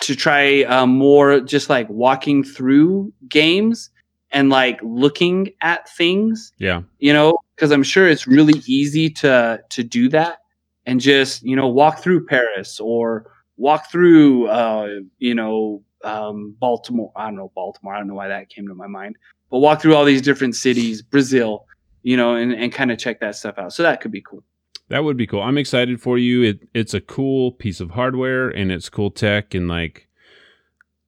[0.00, 3.90] to try uh, more just like walking through games
[4.32, 6.82] and like looking at things Yeah.
[6.98, 10.38] you know because i'm sure it's really easy to to do that
[10.86, 14.88] and just you know walk through paris or walk through uh
[15.18, 18.74] you know um baltimore i don't know baltimore i don't know why that came to
[18.74, 19.16] my mind
[19.50, 21.66] but walk through all these different cities brazil
[22.02, 24.42] you know and, and kind of check that stuff out so that could be cool
[24.88, 25.40] That would be cool.
[25.40, 26.42] I'm excited for you.
[26.42, 30.08] It it's a cool piece of hardware and it's cool tech and like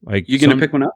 [0.03, 0.95] like you gonna some- pick one up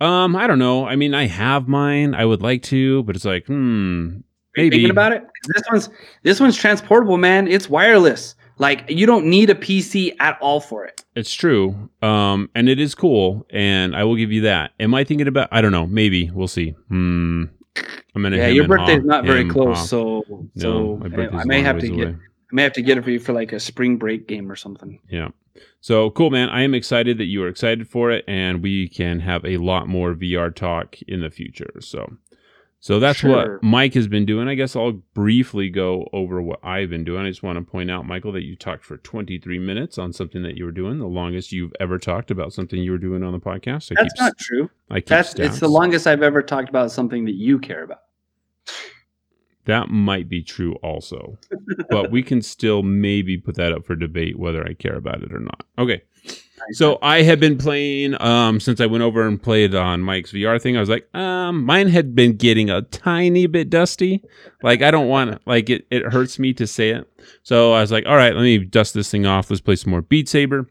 [0.00, 0.86] Um, I don't know.
[0.86, 2.14] I mean, I have mine.
[2.14, 4.18] I would like to, but it's like, hmm,
[4.56, 4.76] maybe.
[4.76, 5.22] thinking about it,
[5.54, 5.88] this one's
[6.22, 10.84] this one's transportable man it's wireless like you don't need a pc at all for
[10.84, 11.90] it It's true.
[12.02, 14.72] Um, and it is cool, and I will give you that.
[14.80, 15.48] Am I thinking about?
[15.52, 15.86] I don't know.
[15.86, 16.70] Maybe we'll see.
[16.88, 17.44] Hmm.
[18.14, 18.36] I'm gonna.
[18.36, 19.84] yeah your birthday's haw, not very close haw.
[19.84, 22.16] so No, so I, I may have to ways get away.
[22.16, 24.56] I may have to get it for you for like a spring break game or
[24.56, 25.00] something.
[25.08, 25.28] Yeah.
[25.80, 26.48] So cool, man.
[26.48, 29.86] I am excited that you are excited for it, and we can have a lot
[29.86, 31.74] more VR talk in the future.
[31.80, 32.16] So,
[32.84, 33.52] so that's Sure.
[33.52, 34.46] what Mike has been doing.
[34.46, 37.24] I guess I'll briefly go over what I've been doing.
[37.24, 40.42] I just want to point out, Michael, that you talked for 23 minutes on something
[40.42, 43.32] that you were doing, the longest you've ever talked about something you were doing on
[43.32, 43.90] the podcast.
[43.90, 44.68] I That's keep, not true.
[44.90, 48.00] I keep That's it's the longest I've ever talked about something that you care about.
[49.64, 51.38] That might be true also,
[51.88, 55.32] but we can still maybe put that up for debate whether I care about it
[55.32, 55.64] or not.
[55.78, 56.02] Okay.
[56.72, 60.60] So I had been playing um since I went over and played on Mike's VR
[60.60, 60.76] thing.
[60.76, 64.22] I was like, um, mine had been getting a tiny bit dusty.
[64.62, 65.86] Like I don't want to like it.
[65.90, 67.10] It hurts me to say it.
[67.42, 69.50] So I was like, all right, let me dust this thing off.
[69.50, 70.68] Let's play some more Beat Saber.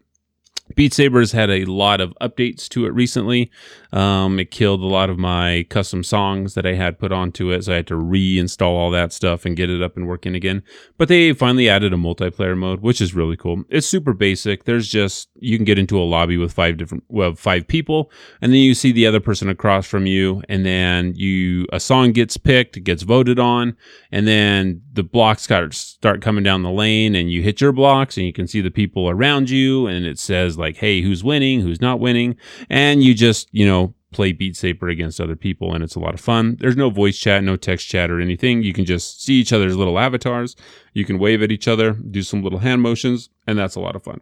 [0.74, 3.50] Beat Saber's had a lot of updates to it recently.
[3.94, 7.64] Um, it killed a lot of my custom songs that I had put onto it,
[7.64, 10.64] so I had to reinstall all that stuff and get it up and working again.
[10.98, 13.62] But they finally added a multiplayer mode, which is really cool.
[13.68, 14.64] It's super basic.
[14.64, 18.10] There's just you can get into a lobby with five different well five people,
[18.42, 22.10] and then you see the other person across from you, and then you a song
[22.10, 23.76] gets picked, gets voted on,
[24.10, 28.16] and then the blocks start start coming down the lane, and you hit your blocks,
[28.16, 31.60] and you can see the people around you, and it says like, hey, who's winning,
[31.60, 32.36] who's not winning,
[32.68, 33.83] and you just you know
[34.14, 36.56] play Beat Saber against other people, and it's a lot of fun.
[36.60, 38.62] There's no voice chat, no text chat or anything.
[38.62, 40.56] You can just see each other's little avatars.
[40.94, 43.96] You can wave at each other, do some little hand motions, and that's a lot
[43.96, 44.20] of fun.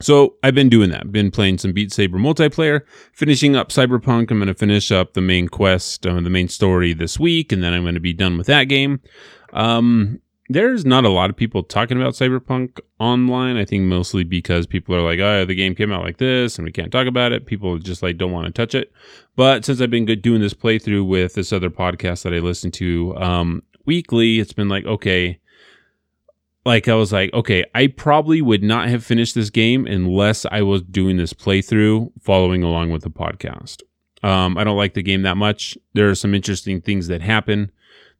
[0.00, 1.10] So I've been doing that.
[1.10, 4.30] Been playing some Beat Saber multiplayer, finishing up Cyberpunk.
[4.30, 7.64] I'm going to finish up the main quest, uh, the main story this week, and
[7.64, 9.00] then I'm going to be done with that game.
[9.52, 13.56] Um, there's not a lot of people talking about Cyberpunk online.
[13.56, 16.64] I think mostly because people are like, "Oh, the game came out like this, and
[16.64, 18.92] we can't talk about it." People just like don't want to touch it.
[19.36, 22.70] But since I've been good doing this playthrough with this other podcast that I listen
[22.72, 25.38] to um, weekly, it's been like, okay,
[26.64, 30.62] like I was like, okay, I probably would not have finished this game unless I
[30.62, 33.82] was doing this playthrough following along with the podcast.
[34.22, 35.78] Um, I don't like the game that much.
[35.94, 37.70] There are some interesting things that happen.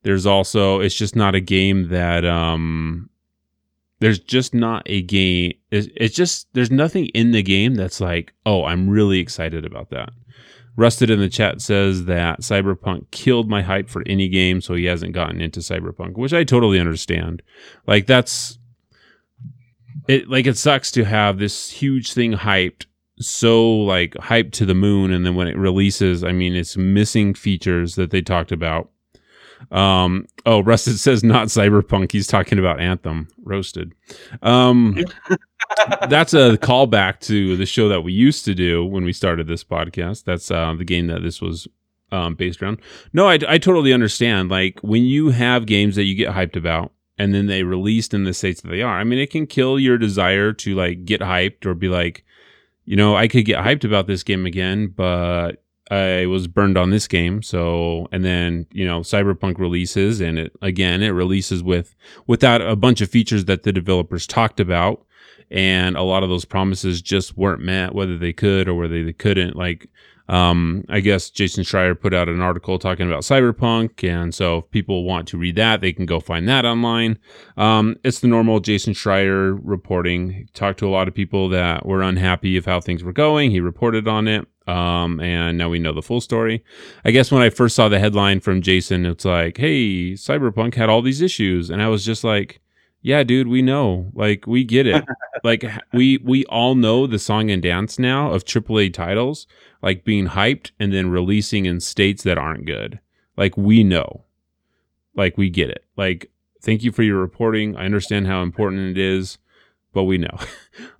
[0.03, 3.11] There's also it's just not a game that um
[4.01, 8.33] there's just not a game it's, it's just there's nothing in the game that's like,
[8.47, 10.11] "Oh, I'm really excited about that."
[10.77, 14.85] Rusted in the chat says that Cyberpunk killed my hype for any game, so he
[14.85, 17.43] hasn't gotten into Cyberpunk, which I totally understand.
[17.87, 18.59] Like that's
[20.07, 22.87] it like it sucks to have this huge thing hyped
[23.21, 27.35] so like hyped to the moon and then when it releases, I mean it's missing
[27.35, 28.91] features that they talked about.
[29.71, 33.29] Um oh Rusted says not Cyberpunk, he's talking about Anthem.
[33.43, 33.95] Roasted.
[34.43, 34.97] Um
[36.09, 39.65] that's a callback to the show that we used to do when we started this
[39.65, 40.25] podcast.
[40.25, 41.69] That's uh, the game that this was
[42.11, 42.81] um, based around.
[43.13, 44.51] No, I, I totally understand.
[44.51, 48.25] Like when you have games that you get hyped about and then they released in
[48.25, 51.21] the states that they are, I mean, it can kill your desire to like get
[51.21, 52.25] hyped or be like,
[52.85, 56.91] you know, I could get hyped about this game again, but I was burned on
[56.91, 57.43] this game.
[57.43, 61.95] So, and then, you know, Cyberpunk releases and it, again, it releases with,
[62.27, 65.05] without a bunch of features that the developers talked about.
[65.51, 69.15] And a lot of those promises just weren't met, whether they could or whether they
[69.15, 69.57] couldn't.
[69.57, 69.89] Like,
[70.29, 74.71] um, I guess Jason Schreier put out an article talking about Cyberpunk, and so if
[74.71, 77.19] people want to read that, they can go find that online.
[77.57, 80.31] Um, it's the normal Jason Schreier reporting.
[80.31, 83.51] He talked to a lot of people that were unhappy of how things were going.
[83.51, 86.63] He reported on it, um, and now we know the full story.
[87.07, 90.91] I guess when I first saw the headline from Jason, it's like, "Hey, Cyberpunk had
[90.91, 92.61] all these issues," and I was just like
[93.03, 94.11] yeah dude we know.
[94.15, 95.05] Like we get it.
[95.45, 99.47] Like we we all know the song and dance now of aaa titles
[99.83, 102.99] like being hyped and then releasing in states that aren't good.
[103.37, 104.25] Like we know.
[105.15, 105.85] Like we get it.
[105.97, 107.77] Like thank you for your reporting.
[107.77, 109.39] I understand how important it is
[109.93, 110.37] but we know.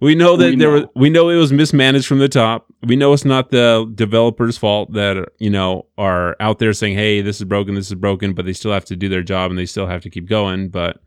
[0.01, 0.75] We know that We there know.
[0.81, 2.67] was we know it was mismanaged from the top.
[2.83, 7.21] We know it's not the developers fault that you know are out there saying hey
[7.23, 9.59] this is broken this is broken but they still have to do their job and
[9.59, 11.01] they still have to keep going but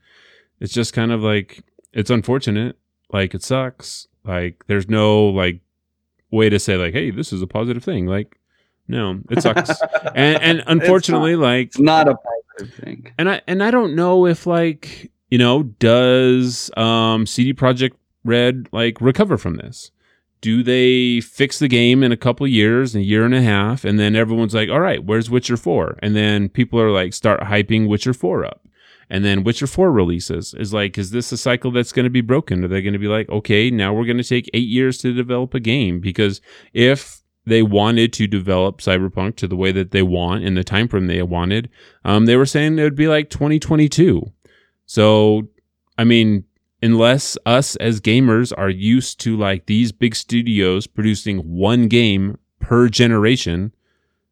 [0.61, 2.77] it's just kind of like it's unfortunate
[3.11, 5.59] like it sucks like there's no like
[6.31, 8.39] way to say like hey this is a positive thing like
[8.87, 9.81] no it sucks
[10.15, 13.11] and and unfortunately like It's not a positive thing.
[13.17, 17.93] and I and I don't know if like you know does um CD Projekt
[18.23, 19.91] Red like recover from this?
[20.41, 23.99] Do they fix the game in a couple years, a year and a half, and
[23.99, 27.87] then everyone's like, "All right, where's Witcher 4?" And then people are like start hyping
[27.87, 28.67] Witcher 4 up.
[29.11, 30.53] And then Witcher 4 releases.
[30.53, 32.63] Is like, is this a cycle that's going to be broken?
[32.63, 35.13] Are they going to be like, okay, now we're going to take eight years to
[35.13, 35.99] develop a game?
[35.99, 36.39] Because
[36.71, 40.87] if they wanted to develop Cyberpunk to the way that they want in the time
[40.87, 41.69] frame they wanted,
[42.05, 44.31] um, they were saying it would be like 2022.
[44.85, 45.49] So,
[45.97, 46.45] I mean,
[46.81, 52.87] unless us as gamers are used to like these big studios producing one game per
[52.87, 53.73] generation,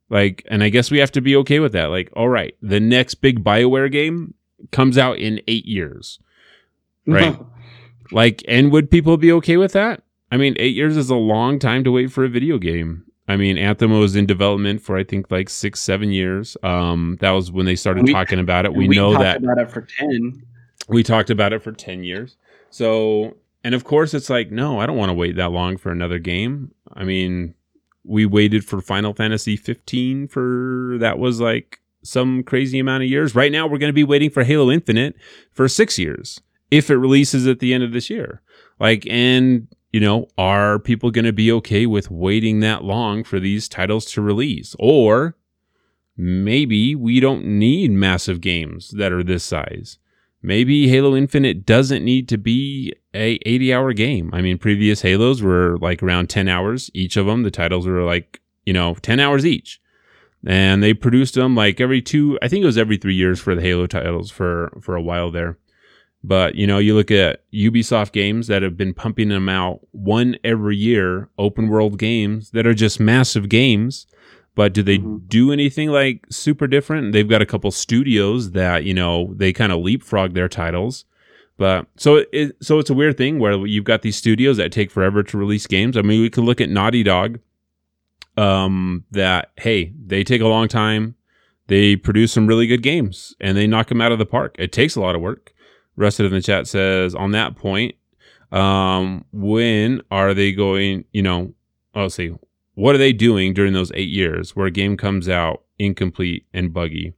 [0.09, 1.87] like, and I guess we have to be okay with that.
[1.87, 4.35] Like, all right, the next big BioWare game
[4.71, 6.19] comes out in eight years.
[7.05, 7.37] Right.
[8.11, 10.03] Like, and would people be okay with that?
[10.31, 13.03] I mean, eight years is a long time to wait for a video game.
[13.27, 16.57] I mean, Anthem was in development for I think like six, seven years.
[16.63, 18.73] Um, that was when they started We- talking about it.
[18.73, 20.43] We, we know talked that about it for ten.
[20.87, 22.35] we talked about it for 10 years.
[22.71, 25.91] So, and of course, it's like, no, I don't want to wait that long for
[25.91, 26.71] another game.
[26.93, 27.53] I mean,
[28.03, 33.35] we waited for Final Fantasy 15 for that was like some crazy amount of years.
[33.35, 35.15] Right now, we're going to be waiting for Halo Infinite
[35.51, 38.41] for six years if it releases at the end of this year.
[38.79, 43.39] Like, and you know, are people going to be okay with waiting that long for
[43.39, 44.75] these titles to release?
[44.79, 45.35] Or
[46.15, 49.97] maybe we don't need massive games that are this size
[50.41, 54.29] maybe Halo Infinite doesn't need to be a 80 hour game.
[54.33, 57.43] I mean, previous Halos were like around 10 hours each of them.
[57.43, 59.81] The titles were like, you know, 10 hours each.
[60.45, 63.55] And they produced them like every two, I think it was every three years for
[63.55, 65.57] the Halo titles for, for a while there.
[66.23, 70.37] But, you know, you look at Ubisoft games that have been pumping them out one
[70.43, 74.05] every year, open world games that are just massive games.
[74.55, 75.27] But do they Mhm.
[75.29, 77.13] do anything like super different?
[77.13, 81.05] They've got a couple studios that you know they kind of leapfrog their titles,
[81.57, 84.91] but so it so it's a weird thing where you've got these studios that take
[84.91, 85.95] forever to release games.
[85.95, 87.39] I mean, we could look at Naughty Dog,
[88.39, 91.15] um, that hey they take a long time,
[91.67, 94.55] they produce some really good games and they knock them out of the park.
[94.57, 95.53] It takes a lot of work.
[95.95, 97.95] Rusted in the chat says on that point,
[98.53, 101.03] um, when are they going?
[101.11, 101.53] You know,
[101.93, 102.33] I'll see
[102.75, 106.73] what are they doing during those eight years where a game comes out incomplete and
[106.73, 107.13] buggy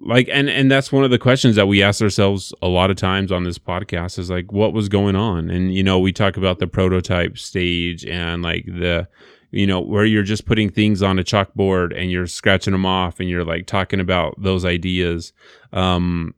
[0.00, 2.96] like and and that's one of the questions that we ask ourselves a lot of
[2.96, 6.36] times on this podcast is like what was going on and you know we talk
[6.36, 9.06] about the prototype stage and like the
[9.50, 13.20] you know where you're just putting things on a chalkboard and you're scratching them off
[13.20, 15.32] and you're like talking about those ideas.
[15.72, 16.34] Um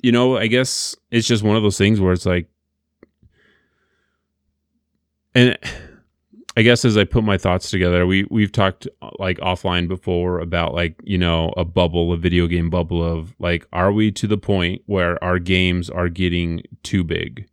[0.00, 2.46] you know i guess it's just one of those things where it's like
[5.34, 5.58] and
[6.56, 8.88] I guess as I put my thoughts together, we we've talked
[9.20, 13.64] like offline before about like you know a bubble, a video game bubble of like,
[13.72, 17.48] are we to the point where our games are getting too big,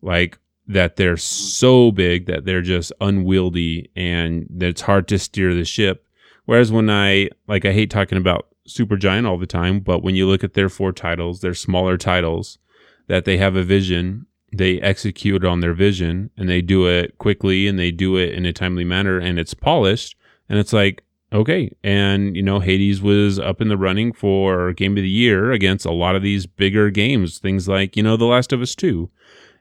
[0.00, 5.54] like that they're so big that they're just unwieldy and that it's hard to steer
[5.54, 6.04] the ship.
[6.44, 10.16] Whereas when I like, I hate talking about Super Giant all the time, but when
[10.16, 12.58] you look at their four titles, they're smaller titles
[13.06, 17.66] that they have a vision they execute on their vision and they do it quickly
[17.66, 20.16] and they do it in a timely manner and it's polished
[20.48, 24.96] and it's like okay and you know hades was up in the running for game
[24.96, 28.24] of the year against a lot of these bigger games things like you know the
[28.24, 29.10] last of us 2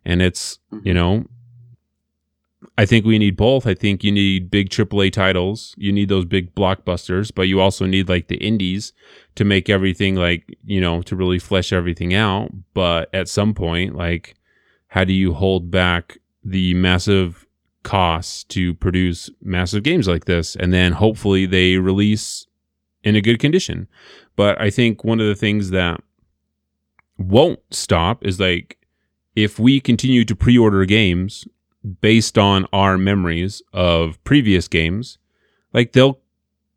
[0.05, 0.93] and it's you mm-hmm.
[0.93, 1.25] know
[2.77, 3.65] I think we need both.
[3.65, 5.73] I think you need big AAA titles.
[5.77, 8.91] You need those big blockbusters, but you also need like the indies
[9.35, 12.51] to make everything like, you know, to really flesh everything out.
[12.73, 14.35] But at some point, like,
[14.87, 17.45] how do you hold back the massive
[17.83, 20.55] costs to produce massive games like this?
[20.55, 22.45] And then hopefully they release
[23.03, 23.87] in a good condition.
[24.35, 26.01] But I think one of the things that
[27.17, 28.77] won't stop is like,
[29.35, 31.47] if we continue to pre order games
[32.01, 35.17] based on our memories of previous games,
[35.73, 36.19] like they'll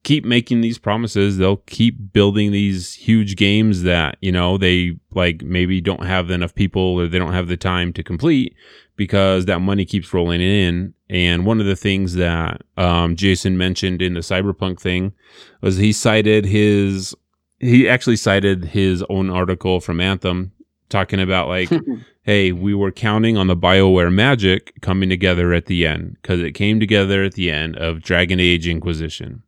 [0.03, 1.39] keep making these promises.
[1.39, 6.55] They'll keep building these huge games that, you know, they like maybe don't have enough
[6.55, 8.55] people or they don't have the time to complete
[8.97, 10.95] because that money keeps rolling in.
[11.09, 15.13] And one of the things that um, Jason mentioned in the Cyberpunk thing
[15.61, 17.15] was he cited his,
[17.61, 20.53] he actually cited his own article from Anthem
[20.89, 21.71] talking about like,
[22.23, 26.53] hey, we were counting on the BioWare magic coming together at the end because it
[26.53, 29.43] came together at the end of Dragon Age Inquisition.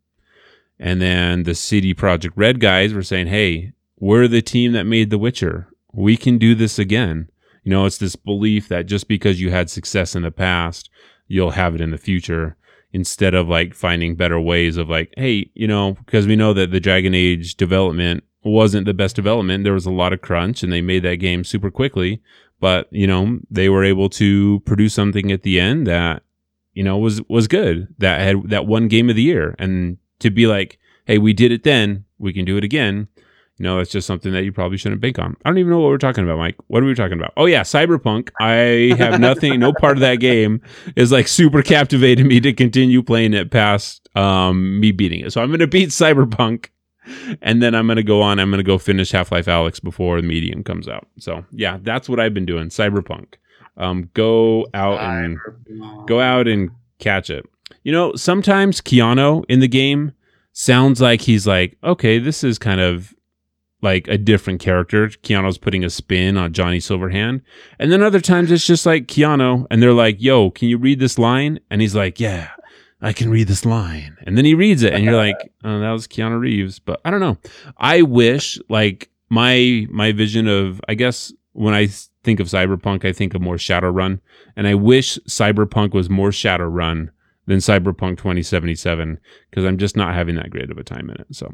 [0.79, 5.11] And then the CD Projekt Red guys were saying, hey, we're the team that made
[5.11, 5.69] The Witcher.
[5.93, 7.29] We can do this again.
[7.65, 10.89] You know, it's this belief that just because you had success in the past,
[11.29, 12.57] you'll have it in the future
[12.93, 16.71] instead of like finding better ways of like, hey, you know, because we know that
[16.71, 19.65] the Dragon Age development wasn't the best development.
[19.65, 22.23] There was a lot of crunch and they made that game super quickly,
[22.59, 26.23] but you know, they were able to produce something at the end that,
[26.73, 29.55] you know, was, was good that had that one game of the year.
[29.59, 32.05] And to be like, Hey, we did it then.
[32.19, 33.09] We can do it again.
[33.61, 35.37] You know, it's just something that you probably shouldn't bank on.
[35.45, 36.57] I don't even know what we're talking about, Mike.
[36.69, 37.35] What are we talking about?
[37.37, 38.31] Oh yeah, Cyberpunk.
[38.41, 40.63] I have nothing, no part of that game
[40.97, 45.33] is like super captivating me to continue playing it past um, me beating it.
[45.33, 46.69] So I'm going to beat Cyberpunk
[47.43, 48.39] and then I'm going to go on.
[48.39, 51.09] I'm going to go finish Half Life Alyx before the medium comes out.
[51.19, 52.69] So yeah, that's what I've been doing.
[52.69, 53.35] Cyberpunk.
[53.77, 55.39] Um, go out and
[56.07, 57.47] go out and catch it.
[57.83, 60.13] You know, sometimes Keanu in the game
[60.53, 63.15] sounds like he's like, okay, this is kind of
[63.83, 65.09] like a different character.
[65.09, 67.41] Keanu's putting a spin on Johnny Silverhand.
[67.79, 71.01] And then other times it's just like Keanu and they're like, yo, can you read
[71.01, 71.61] this line?
[71.71, 72.51] And he's like, yeah,
[73.03, 74.17] I can read this line.
[74.27, 76.79] And then he reads it and you're like, oh, that was Keanu Reeves.
[76.79, 77.39] But I don't know.
[77.77, 81.87] I wish like my, my vision of, I guess when I
[82.23, 84.21] think of Cyberpunk, I think of more Shadowrun.
[84.57, 87.11] And I wish Cyberpunk was more Shadowrun
[87.47, 89.19] than Cyberpunk 2077
[89.51, 91.27] because I'm just not having that great of a time in it.
[91.33, 91.53] So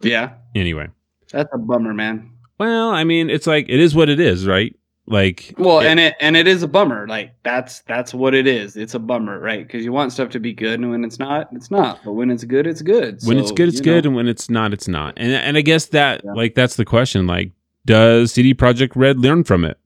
[0.00, 0.88] Yeah, anyway.
[1.30, 2.30] that's a bummer, man.
[2.58, 4.76] Well, I mean, it's like it is what it is, right?
[5.06, 7.06] Like, Well, it- and it and it is a bummer.
[7.08, 8.76] Like that's that's what it is.
[8.76, 9.66] It's a bummer, right?
[9.66, 11.98] Because you want stuff to be good, and when it's not, it's not.
[12.04, 13.18] But when it's good, it's good.
[13.24, 14.08] when So, it's good, it's good, know.
[14.10, 15.14] and when it's not, it's not.
[15.16, 16.32] And and I guess that Yeah.
[16.34, 17.26] like that's the question.
[17.26, 17.50] Like,
[17.84, 19.76] does CD Projekt Red learn from it?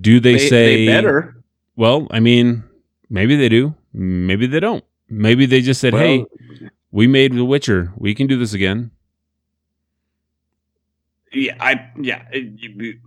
[0.00, 1.42] Do they, They, say they better?
[1.76, 2.62] Well, I mean,
[3.10, 3.74] maybe they do.
[3.92, 4.84] Maybe they don't.
[5.10, 6.24] Maybe they just said, Well, "Hey,
[6.92, 7.92] we made The Witcher.
[7.96, 8.92] We can do this again."
[11.32, 12.22] yeah, I yeah.
[12.32, 12.98] it- you-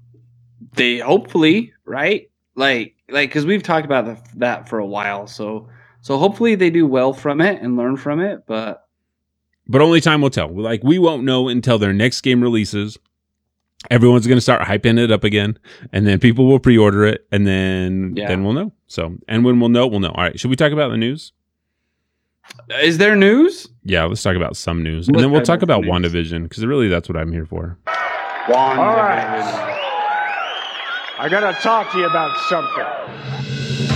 [0.74, 5.28] they hopefully right, like like because we've talked about the, that for a while.
[5.28, 5.70] So
[6.02, 8.44] so hopefully they do well from it and learn from it.
[8.48, 8.88] But
[9.68, 10.50] But only time will tell.
[10.54, 12.98] Like we won't know until their next game releases.
[13.92, 15.60] Everyone's going to start hyping it up again,
[15.92, 18.28] and then people will pre-order it, and then Yeah.
[18.28, 18.72] then we'll know.
[18.88, 20.10] So, and when we'll know, we'll know.
[20.10, 21.34] All right, should we talk about the news?
[22.72, 23.68] Uh, is there news?
[23.84, 26.12] Yeah, let's talk about some news, and then we'll talk talk about about news.
[26.12, 27.78] WandaVision because really that's what I'm here for.
[28.50, 29.75] Wand.
[31.18, 31.34] All right.
[31.34, 33.96] I gotta talk to you about something.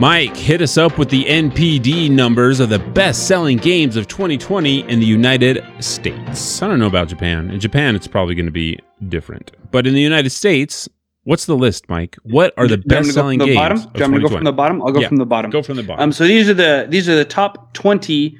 [0.00, 5.00] Mike, hit us up with the NPD numbers of the best-selling games of 2020 in
[5.00, 6.62] the United States.
[6.62, 7.50] I don't know about Japan.
[7.50, 10.88] In Japan, it's probably going to be different, but in the United States,
[11.24, 12.16] what's the list, Mike?
[12.22, 13.56] What are the Do you want me to go best-selling games?
[13.56, 13.78] Bottom?
[13.78, 14.82] of Do you want me to go from the bottom?
[14.82, 15.08] I'll go Yeah.
[15.08, 15.50] from the bottom.
[15.50, 16.02] Go from the bottom.
[16.04, 18.38] Um, so these are the these are the top twenty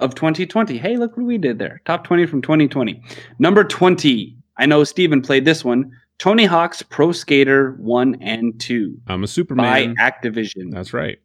[0.00, 0.78] of 2020.
[0.78, 1.80] Hey, look what we did there.
[1.84, 3.02] Top 20 from 2020.
[3.38, 4.36] Number 20.
[4.56, 5.92] I know Steven played this one.
[6.18, 9.94] Tony Hawk's Pro Skater 1 and 2 I'm a Superman.
[9.94, 10.02] by.
[10.10, 10.70] Activision.
[10.70, 11.18] That's right.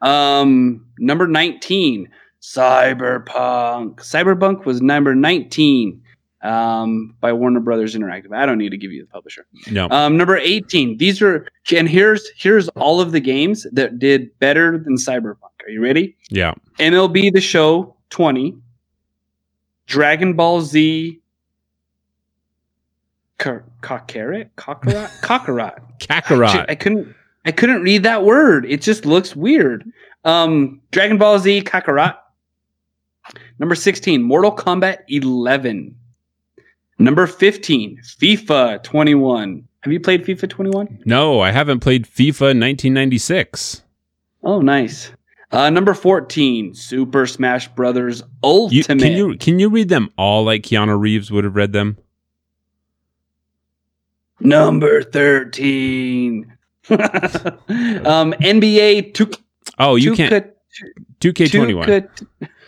[0.00, 2.08] Um, number 19,
[2.42, 3.96] Cyberpunk.
[3.96, 6.02] Cyberpunk was number 19
[6.42, 8.34] um, by Warner Brothers Interactive.
[8.34, 9.46] I don't need to give you the publisher.
[9.70, 9.88] No.
[9.90, 10.98] Um, number 18.
[10.98, 15.36] These are and here's here's all of the games that did better than Cyberpunk.
[15.66, 16.16] Are you ready?
[16.30, 16.54] yeah.
[16.78, 18.56] MLB The Show 20,
[19.86, 21.20] Dragon Ball Z,
[23.36, 26.64] Ka- Kakarot, Kakarot, Kakarot.
[26.66, 27.14] I couldn't,
[27.44, 28.64] I couldn't read that word.
[28.64, 29.84] It just looks weird.
[30.24, 32.16] Um, Dragon Ball Z, Kakarot.
[33.58, 35.94] Number 16, Mortal Kombat 11.
[36.98, 39.68] Number 15, FIFA 21.
[39.80, 41.02] Have you played FIFA 21?
[41.04, 43.82] No, I haven't played FIFA 1996.
[44.42, 45.10] Oh, nice.
[45.52, 48.98] Uh, number 14, Super Smash Brothers You, Ultimate.
[49.00, 51.96] can you can you read them all like Keanu Reeves would have read them?
[54.40, 56.52] Number 13.
[56.90, 56.98] um,
[58.32, 59.30] NBA 2
[59.78, 60.52] Oh, you can't.
[61.20, 62.08] 2K21.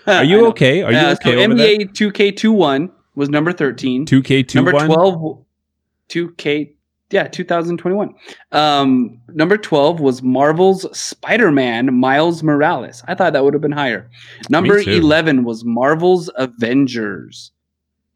[0.06, 0.82] Are you okay?
[0.82, 1.76] Are you Uh, okay so over there?
[1.78, 4.06] NBA 2K21 was number 13.
[4.06, 4.54] 2K21.
[4.54, 5.44] Number 12
[6.08, 6.74] 2K
[7.10, 8.14] yeah, 2021.
[8.52, 13.02] Um number 12 was Marvel's Spider-Man Miles Morales.
[13.08, 14.10] I thought that would have been higher.
[14.50, 17.52] Number 11 was Marvel's Avengers.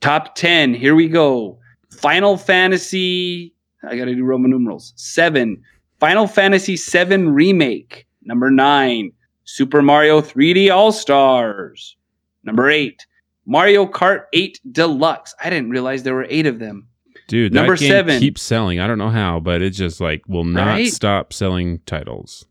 [0.01, 1.59] Top 10, here we go.
[1.91, 4.93] Final Fantasy I got to do Roman numerals.
[4.97, 5.63] 7.
[5.99, 8.07] Final Fantasy 7 remake.
[8.25, 9.13] Number 9,
[9.45, 11.97] Super Mario 3D All-Stars.
[12.45, 13.07] Number 8,
[13.47, 15.35] Mario Kart 8 Deluxe.
[15.43, 16.87] I didn't realize there were 8 of them.
[17.33, 18.21] Dude, Number that game seven.
[18.21, 18.79] keeps selling.
[18.79, 20.93] I don't know how, but it just like will not Right?
[20.93, 22.45] stop selling titles.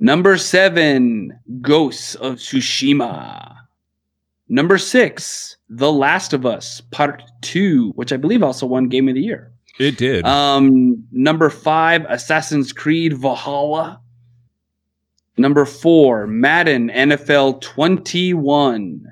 [0.00, 3.54] Number seven, Ghosts of Tsushima.
[4.48, 9.14] Number six, The Last of Us Part Two, which I believe also won Game of
[9.14, 9.52] the Year.
[9.78, 10.24] It did.
[10.24, 14.00] Um, number five, Assassin's Creed Valhalla.
[15.36, 19.06] Number four, Madden NFL 21.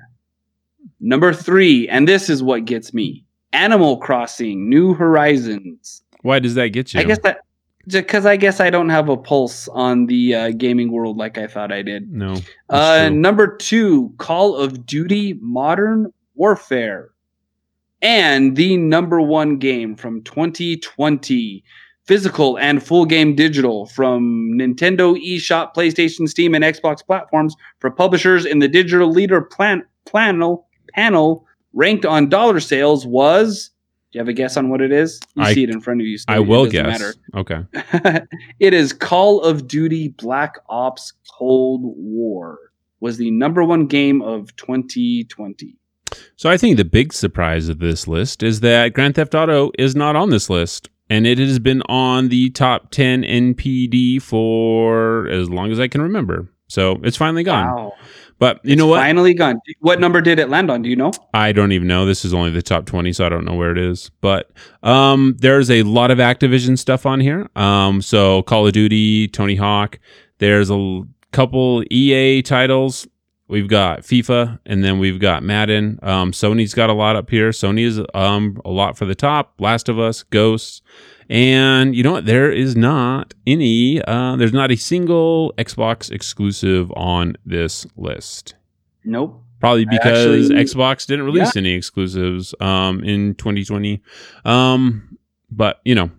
[0.99, 3.23] Number three, and this is what gets me
[3.53, 6.03] Animal Crossing New Horizons.
[6.21, 6.99] Why does that get you?
[6.99, 7.39] I guess that
[7.87, 11.47] because I guess I don't have a pulse on the uh, gaming world like I
[11.47, 12.11] thought I did.
[12.11, 12.35] no.
[12.69, 17.11] Uh, number two, Call of Duty Modern Warfare,
[18.01, 21.63] and the number one game from 2020,
[22.05, 28.45] physical and full game digital from Nintendo eShop, PlayStation, Steam, and Xbox platforms for publishers
[28.45, 31.46] in the digital leader plan panel panel
[31.77, 33.69] ranked on dollar sales was.
[34.11, 35.19] Do you have a guess on what it is?
[35.35, 36.17] You I- see it in front of you.
[36.27, 37.13] I will guess.
[37.35, 37.63] Okay.
[38.59, 42.57] it is Call of Duty Black Ops Cold War
[42.99, 45.75] was the number one game of 2020.
[46.35, 49.95] So I think the big surprise of this list is that Grand Theft Auto is
[49.95, 50.89] not on this list.
[51.09, 56.01] And it has been on the top 10 NPD for as long as I can
[56.01, 56.49] remember.
[56.67, 57.67] So it's finally gone.
[57.67, 57.93] Wow.
[58.39, 58.99] But you It's know what?
[58.99, 59.59] Finally gone.
[59.79, 60.81] What number did it land on?
[60.83, 61.11] Do you know?
[61.33, 62.05] I don't even know.
[62.05, 64.11] This is only the top 20, so I don't know where it is.
[64.21, 64.51] But
[64.83, 67.49] um, there's a lot of Activision stuff on here.
[67.55, 69.99] Um, so Call of Duty, Tony Hawk.
[70.37, 73.07] There's a couple EA titles.
[73.49, 75.99] We've got FIFA, and then we've got Madden.
[76.03, 77.51] Um, Sony's got a lot up here.
[77.51, 79.53] Sony is um, a lot for the top.
[79.57, 80.81] Last of Us, Ghosts.
[81.29, 82.25] And you know what?
[82.25, 88.55] There is not any, uh, there's not a single Xbox exclusive on this list.
[89.03, 89.43] Nope.
[89.59, 94.01] Probably because actually- Xbox didn't release any exclusives um, in 2020.
[94.45, 95.17] Um,
[95.49, 96.11] but you know,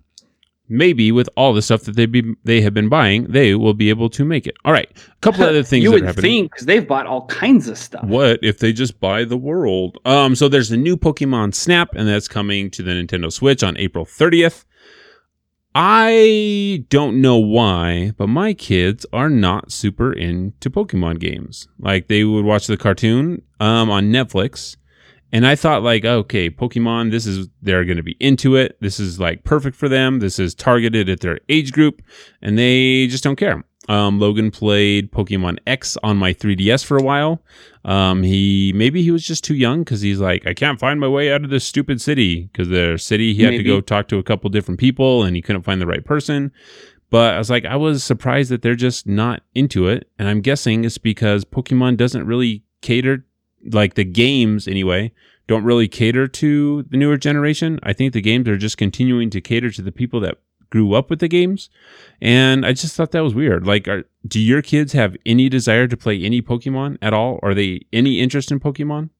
[0.68, 3.90] maybe with all the stuff that they be they have been buying, they will be
[3.90, 4.56] able to make it.
[4.64, 7.26] All right, a couple other things you that are would think because they've bought all
[7.26, 8.04] kinds of stuff.
[8.04, 9.98] What if they just buy the world?
[10.04, 13.76] Um, so there's a new Pokemon Snap, and that's coming to the Nintendo Switch on
[13.76, 14.64] April 30th.
[15.80, 21.68] I don't know why, but my kids are not super into Pokemon games.
[21.78, 24.76] Like they would watch the cartoon um, on Netflix,
[25.30, 28.76] and I thought like, okay, Pokemon, this is they're going to be into it.
[28.80, 30.18] This is like perfect for them.
[30.18, 32.02] This is targeted at their age group,
[32.42, 33.62] and they just don't care.
[33.88, 37.42] Um, Logan played Pokemon X on my 3DS for a while.
[37.84, 41.08] Um, he maybe he was just too young because he's like, I can't find my
[41.08, 44.18] way out of this stupid city because their city he had to go talk to
[44.18, 46.52] a couple different people and he couldn't find the right person.
[47.10, 50.42] But I was like, I was surprised that they're just not into it, and I'm
[50.42, 53.24] guessing it's because Pokemon doesn't really cater,
[53.72, 55.12] like the games anyway,
[55.46, 57.80] don't really cater to the newer generation.
[57.82, 60.36] I think the games are just continuing to cater to the people that
[60.70, 61.70] grew up with the games,
[62.20, 63.66] and I just thought that was weird.
[63.66, 67.38] Like, are, do your kids have any desire to play any Pokemon at all?
[67.42, 69.10] Are they any interest in Pokemon?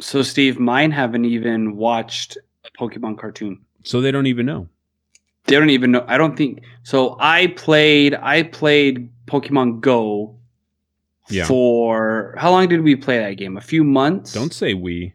[0.00, 3.60] So, Steve, mine haven't even watched a Pokemon cartoon.
[3.84, 4.68] So they don't even know.
[5.46, 6.04] They don't even know.
[6.06, 7.16] I don't think so.
[7.18, 8.14] I played.
[8.14, 10.36] I played Pokemon Go
[11.28, 11.46] Yeah.
[11.46, 13.56] for how long did we play that game?
[13.56, 14.32] A few months.
[14.32, 15.14] Don't say we.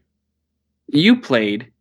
[0.88, 1.72] you played?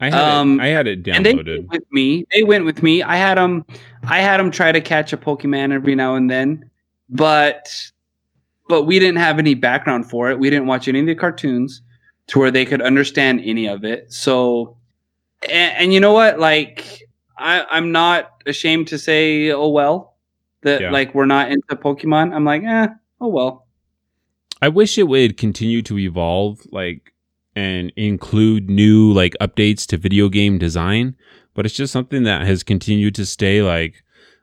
[0.00, 2.24] I had Um, it, I had it And they went with me.
[2.32, 3.02] They went with me.
[3.02, 3.64] I had them.
[4.04, 6.70] I had them try to catch a Pokemon every now and then,
[7.10, 7.68] but
[8.68, 10.38] but we didn't have any background for it.
[10.38, 11.82] We didn't watch any of the cartoons
[12.28, 14.12] to where they could understand any of it.
[14.12, 14.76] So,
[15.42, 16.38] and, and you know what?
[16.38, 17.02] Like,
[17.36, 20.14] I, I'm not ashamed to say, oh well,
[20.62, 20.90] that Yeah.
[20.92, 22.32] like we're not into Pokemon.
[22.32, 22.86] I'm like, eh,
[23.20, 23.66] oh well.
[24.62, 26.60] I wish it would continue to evolve.
[26.70, 27.12] Like
[27.54, 31.16] and include new like updates to video game design,
[31.54, 34.02] but it's just something that has continued to stay like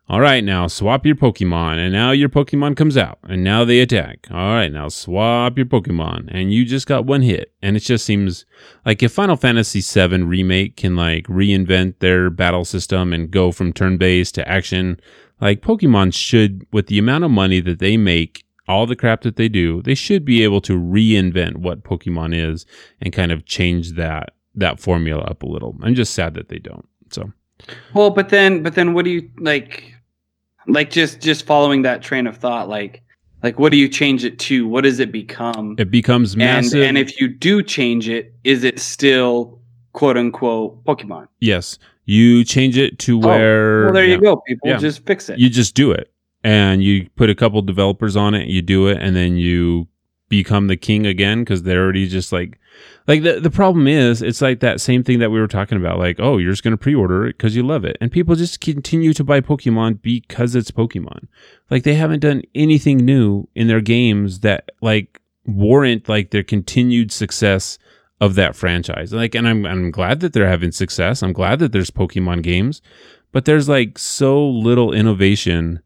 [0.09, 3.81] all right, now swap your Pokemon, and now your Pokemon comes out, and now they
[3.81, 4.25] attack.
[4.31, 7.51] All right, now swap your Pokemon, and you just got one hit.
[7.61, 8.45] And it just seems
[8.85, 13.73] like if Final Fantasy VII Remake can like reinvent their battle system and go from
[13.73, 14.97] turn based to action,
[15.41, 19.35] like Pokemon should, with the amount of money that they make, all the crap that
[19.37, 22.65] they do, they should be able to reinvent what Pokemon is
[23.01, 25.75] and kind of change that that formula up a little.
[25.83, 26.87] I'm just sad that they don't.
[27.11, 27.31] So
[27.93, 29.93] Well, but then, but then, what do you like?
[30.67, 33.01] Like just just following that train of thought, like
[33.43, 34.67] like what do you change it to?
[34.67, 35.75] What does it become?
[35.77, 36.83] it becomes and massive.
[36.83, 39.61] and if you do change it, is it still
[39.93, 41.27] quote unquote Pokemon?
[41.39, 43.81] yes, you change it to where.
[43.81, 44.15] Oh, well, there yeah.
[44.15, 44.37] you go.
[44.47, 44.77] People Yeah.
[44.77, 45.39] just fix it.
[45.39, 46.11] you just do it
[46.43, 49.87] and you put a couple developers on it you do it and then you
[50.29, 52.59] become the king again because they're already just like
[53.07, 55.97] like the, the problem is it's like that same thing that we were talking about
[55.97, 57.97] like oh you're just going to pre-order it because you love it.
[58.01, 61.27] And people just continue to buy pokemon because it's pokemon.
[61.69, 67.11] Like they haven't done anything new in their games that like warrant like their continued
[67.11, 67.79] success
[68.19, 69.13] of that franchise.
[69.13, 71.23] Like and i'm i'm glad that they're having success.
[71.23, 72.81] I'm glad that there's pokemon games.
[73.31, 75.81] But there's like so little innovation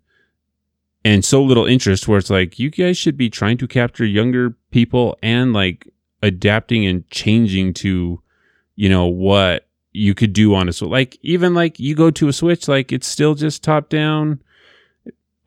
[1.03, 4.55] and so little interest where it's like you guys should be trying to capture younger
[4.71, 5.87] people and like
[6.23, 8.21] adapting and changing to
[8.75, 12.27] you know what you could do on a switch like even like you go to
[12.27, 14.41] a switch like it's still just top down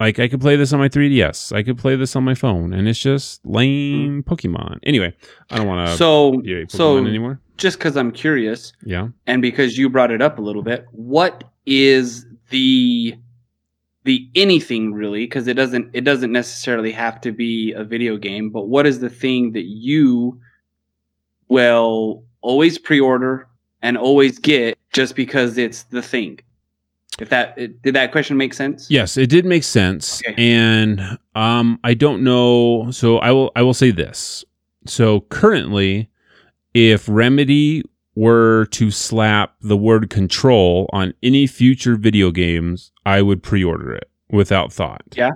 [0.00, 2.72] like i could play this on my 3ds i could play this on my phone
[2.72, 4.30] and it's just lame hmm.
[4.30, 4.78] pokemon.
[4.82, 5.14] Anyway
[5.50, 7.40] i don't want to so so anymore.
[7.56, 9.08] just because I'm curious, yeah.
[9.26, 13.16] and because you brought it up a little bit, what is the
[14.04, 15.24] the anything really?
[15.24, 19.00] Because it doesn't it doesn't necessarily have to be a video game, but what is
[19.00, 20.38] the thing that you
[21.48, 23.48] will always pre-order
[23.82, 26.38] and always get just because it's the thing?
[27.18, 28.90] If that it, did that question make sense?
[28.90, 30.20] Yes, it did make sense.
[30.26, 30.34] Okay.
[30.36, 34.44] And um I don't know so I will I will say this.
[34.86, 36.10] So currently
[36.74, 37.84] if Remedy
[38.14, 44.08] were to slap the word control on any future video games, I would pre-order it
[44.30, 45.02] without thought.
[45.16, 45.30] Yeah.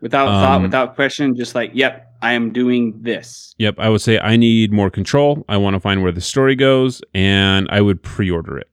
[0.00, 3.54] Without thought, Um, without question, just like, yep, I am doing this.
[3.58, 5.44] Yep, I would say I need more control.
[5.48, 8.68] I want to find where the story goes, and I would pre-order it.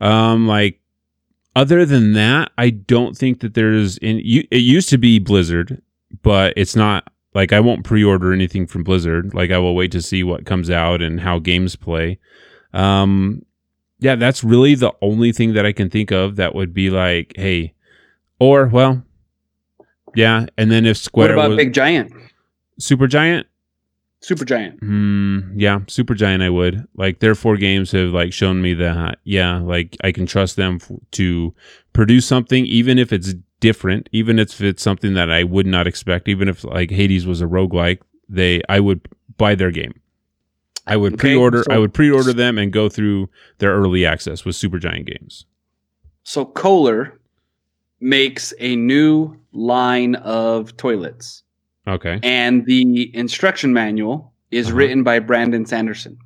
[0.00, 0.80] Um, like
[1.54, 4.20] other than that, I don't think that there's in.
[4.24, 5.82] You, it used to be Blizzard,
[6.22, 7.12] but it's not.
[7.34, 9.34] Like I won't pre-order anything from Blizzard.
[9.34, 12.18] Like I will wait to see what comes out and how games play.
[12.72, 13.44] Um,
[13.98, 17.32] yeah, that's really the only thing that I can think of that would be like,
[17.36, 17.74] hey,
[18.38, 19.02] or well,
[20.14, 20.46] yeah.
[20.56, 22.12] And then if Square what about was Big Giant?
[22.78, 23.46] Super Giant,
[24.20, 24.78] Super Giant.
[24.80, 25.58] Hmm.
[25.58, 26.42] Yeah, Super Giant.
[26.42, 29.18] I would like their four games have like shown me that.
[29.24, 31.54] Yeah, like I can trust them f- to
[31.92, 36.28] produce something, even if it's different, even if it's something that I would not expect.
[36.28, 39.06] Even if like Hades was a roguelike, they I would
[39.36, 39.94] buy their game.
[40.90, 41.62] I would Okay, pre-order.
[41.62, 43.28] so- I would pre-order them and go through
[43.58, 45.46] their early access with Super Giant games.
[46.22, 47.18] So Kohler
[48.00, 51.42] makes a new line of toilets,
[51.86, 54.76] Okay, and the instruction manual is Uh-huh.
[54.76, 56.18] written by Brandon Sanderson.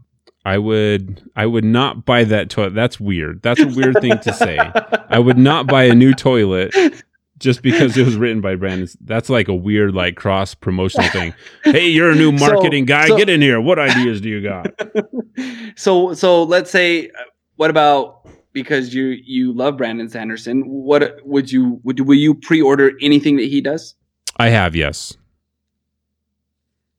[0.47, 1.23] I would.
[1.37, 2.75] I would not buy that toilet.
[2.75, 3.41] That's weird.
[3.43, 4.59] That's a weird thing to say.
[5.09, 6.75] I would not buy a new toilet
[7.39, 8.89] just because it was written by Brandon.
[9.01, 11.35] That's like a weird, like cross promotional thing.
[11.64, 13.09] Hey, you're a new So- marketing guy.
[13.09, 13.61] so- Get in here.
[13.61, 14.66] What ideas do you got?
[15.76, 17.12] so so let's say, uh,
[17.57, 20.62] what about because you you love Brandon Sanderson?
[20.66, 23.95] What would you would will you pre-order anything that he does?
[24.37, 25.16] I have yes.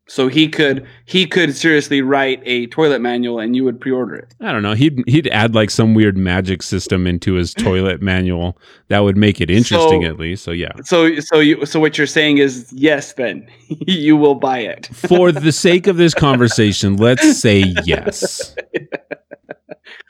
[0.08, 4.36] So he could he could seriously write a toilet manual, and you would pre-order it.
[4.39, 4.74] I don't know.
[4.76, 8.56] He'd he'd add like some weird magic system into his toilet manual
[8.89, 10.43] that would make it interesting So- at least.
[10.43, 10.72] So yeah.
[10.84, 14.88] So so you so what you're saying is yes, then you will buy it.
[14.93, 18.56] For the sake of this conversation, let's say yes.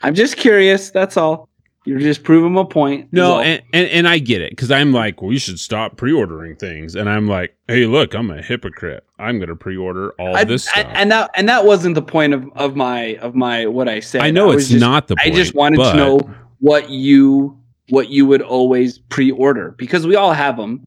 [0.02, 0.90] I'm just curious.
[0.90, 1.48] That's all.
[1.86, 3.08] You're just proving my point.
[3.12, 6.94] No, and, and, and I get it because I'm like, we should stop pre-ordering things,
[6.96, 9.04] and I'm like, hey, look, I'm a hypocrite.
[9.18, 10.92] I'm gonna pre-order all I- this I- stuff.
[10.94, 14.20] and that and that wasn't the point of, of my of my what I said.
[14.22, 16.90] I know was it's just- not the Point, I just wanted but to know what
[16.90, 17.58] you
[17.88, 20.86] what you would always pre-order because we all have them,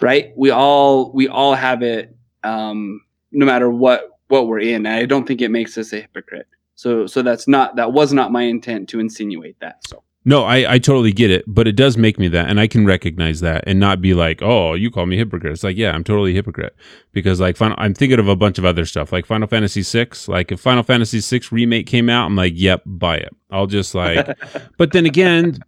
[0.00, 0.32] right?
[0.36, 4.84] We all we all have it, um, no matter what what we're in.
[4.84, 6.48] And I don't think it makes us a hypocrite.
[6.74, 9.86] So so that's not that was not my intent to insinuate that.
[9.86, 12.66] So No, I, I totally get it, but it does make me that, and I
[12.66, 15.50] can recognize that and not be like, oh, you call me hypocrite.
[15.50, 16.76] It's like, yeah, I'm totally hypocrite
[17.12, 20.10] because like Final, I'm thinking of a bunch of other stuff like Final Fantasy VI.
[20.28, 23.34] Like if Final Fantasy VI remake came out, I'm like, yep, buy it.
[23.50, 24.28] I'll just like,
[24.76, 25.58] but then again,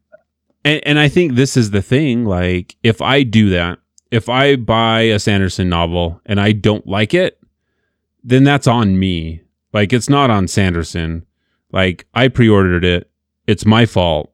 [0.64, 2.26] and, and I think this is the thing.
[2.26, 3.78] Like if I do that,
[4.10, 7.40] if I buy a Sanderson novel and I don't like it,
[8.22, 9.40] then that's on me.
[9.72, 11.24] Like it's not on Sanderson.
[11.72, 13.10] Like I pre-ordered it.
[13.46, 14.31] It's my fault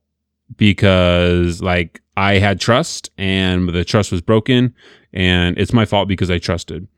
[0.57, 4.75] because like I had trust and the trust was broken
[5.13, 6.89] and it's my fault because I trusted.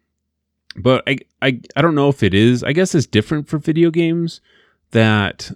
[0.77, 2.63] But I I I don't know if it is.
[2.63, 4.41] I guess it's different for video games
[4.93, 5.51] that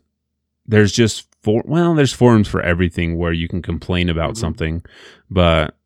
[0.67, 4.39] there's just for well, there's forums for everything where you can complain about Mhm.
[4.39, 4.83] something.
[5.31, 5.77] But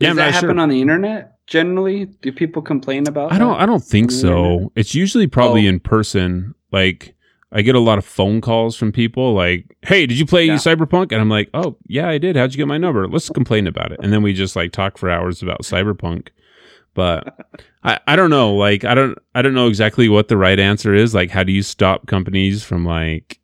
[0.00, 0.60] Does that happen sure.
[0.60, 2.06] on the internet generally?
[2.22, 3.32] Do people complain about?
[3.32, 3.62] I don't that?
[3.62, 4.28] I don't think so.
[4.52, 4.72] internet?
[4.76, 5.70] It's usually probably Oh.
[5.70, 6.54] in person.
[6.72, 7.14] Like
[7.50, 10.56] I get a lot of phone calls from people like, "Hey, did you play Yeah.
[10.56, 12.36] Cyberpunk?" And I'm like, "Oh, yeah, I did.
[12.36, 13.08] How'd you get my number?
[13.08, 16.28] Let's complain about it." And then we just like talk for hours about Cyberpunk.
[16.94, 17.34] But
[17.84, 18.54] I, I don't know.
[18.54, 21.14] Like I don't I don't know exactly what the right answer is.
[21.14, 23.38] Like how do you stop companies from like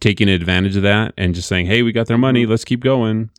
[0.00, 2.42] taking advantage of that and just saying, "Hey, we got their money.
[2.42, 2.50] Mm-hmm.
[2.50, 3.30] Let's keep going."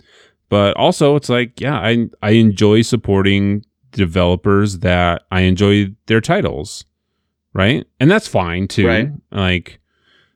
[0.49, 6.85] But also, it's like, yeah, I I enjoy supporting developers that I enjoy their titles,
[7.55, 7.87] right?
[7.99, 8.85] And that's fine too.
[8.85, 9.09] Right.
[9.31, 9.79] Like,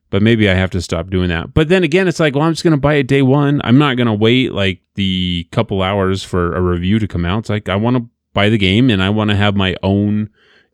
[0.09, 1.53] but maybe I have to stop doing that.
[1.53, 3.61] But then again, it's like, well, I'm just gonna buy it day one.
[3.63, 7.39] I'm not gonna wait like the couple hours for a review to come out.
[7.39, 10.29] It's like I want to buy the game and I want to have my own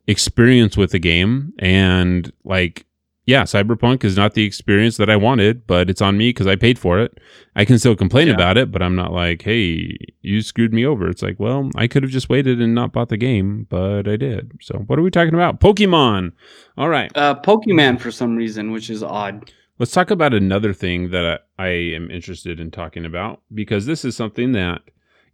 [0.06, 1.52] experience with the game.
[1.58, 2.86] And like,
[3.26, 6.54] yeah, Cyberpunk is not the experience that I wanted, but it's on me because I
[6.56, 7.18] paid for it.
[7.56, 8.34] I can still complain Yeah.
[8.34, 11.08] about it, but I'm not like, hey, you screwed me over.
[11.08, 14.16] It's like, well, I could have just waited and not bought the game, but I
[14.16, 14.52] did.
[14.60, 15.60] So, what are we talking about?
[15.60, 16.32] Pokemon.
[16.78, 17.10] All right.
[17.16, 19.50] Uh, Pokemon for some reason, which is odd.
[19.78, 24.04] Let's talk about another thing that I, I am interested in talking about because this
[24.04, 24.80] is something that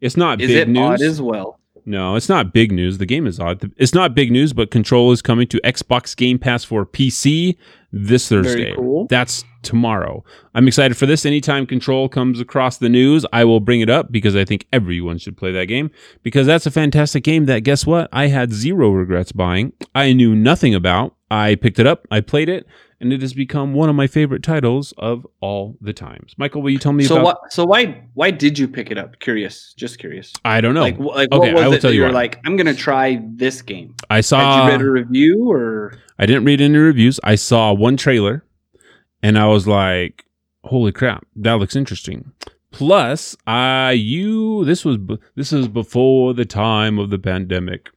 [0.01, 1.01] it's not Is big it news.
[1.03, 1.61] as well?
[1.85, 2.99] No, it's not big news.
[2.99, 3.73] The game is odd.
[3.77, 7.57] It's not big news, but Control is coming to Xbox Game Pass for PC
[7.93, 8.75] this Thursday.
[8.75, 9.07] Cool.
[9.09, 10.25] That's tomorrow.
[10.55, 11.27] I'm excited for this.
[11.27, 15.19] Anytime Control comes across the news, I will bring it up because I think everyone
[15.19, 15.91] should play that game
[16.23, 18.09] because that's a fantastic game that guess what?
[18.13, 19.73] I had zero regrets buying.
[19.95, 21.17] I knew nothing about.
[21.33, 22.67] I picked it up, I played it,
[23.01, 26.35] and it has become one of my favorite titles of all the times.
[26.37, 27.53] Michael, will you tell me So about what?
[27.55, 28.05] So why?
[28.13, 29.19] Why did you pick it up?
[29.19, 30.31] Curious, just curious.
[30.45, 30.83] I don't know.
[30.83, 32.39] Like, wh- like Okay, what was I will it tell that you were like?
[32.45, 33.95] I'm gonna try this game.
[34.11, 35.99] I saw Had you read a review or?
[36.19, 37.19] I didn't read any reviews.
[37.25, 38.45] I saw one trailer
[39.23, 40.27] and I was like,
[40.65, 42.33] holy crap, that looks interesting.
[42.73, 44.99] Plus, I you this was
[45.35, 47.89] this is before the time of the pandemic.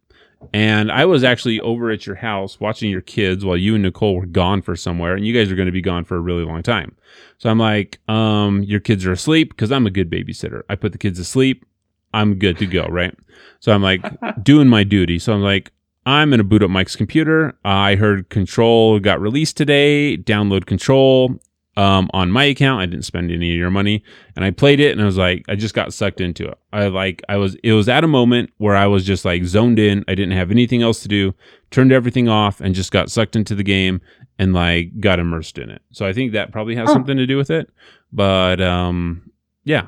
[0.53, 4.15] And I was actually over at your house watching your kids while you and Nicole
[4.15, 6.43] were gone for somewhere and you guys are going to be gone for a really
[6.43, 6.95] long time.
[7.37, 10.63] So I'm like, um your kids are asleep cuz I'm a good babysitter.
[10.69, 11.65] I put the kids to sleep.
[12.13, 13.13] I'm good to go, right?
[13.59, 14.03] So I'm like
[14.43, 15.19] doing my duty.
[15.19, 15.71] So I'm like,
[16.05, 17.57] I'm going to boot up Mike's computer.
[17.65, 20.17] I heard Control got released today.
[20.17, 21.39] Download Control
[21.77, 22.81] um, on my account.
[22.81, 24.03] I didn't spend any of your money,
[24.35, 26.57] and I played it, and I was like, I just got sucked into it.
[26.71, 29.79] I like, I was, it was at a moment where I was just like zoned
[29.79, 30.03] in.
[30.07, 31.33] I didn't have anything else to do.
[31.71, 33.99] Turned everything off, and just got sucked into the game,
[34.39, 35.81] and like got immersed in it.
[35.91, 36.93] So I think that probably has Huh.
[36.93, 37.69] something to do with it.
[38.13, 39.29] But um,
[39.65, 39.87] yeah,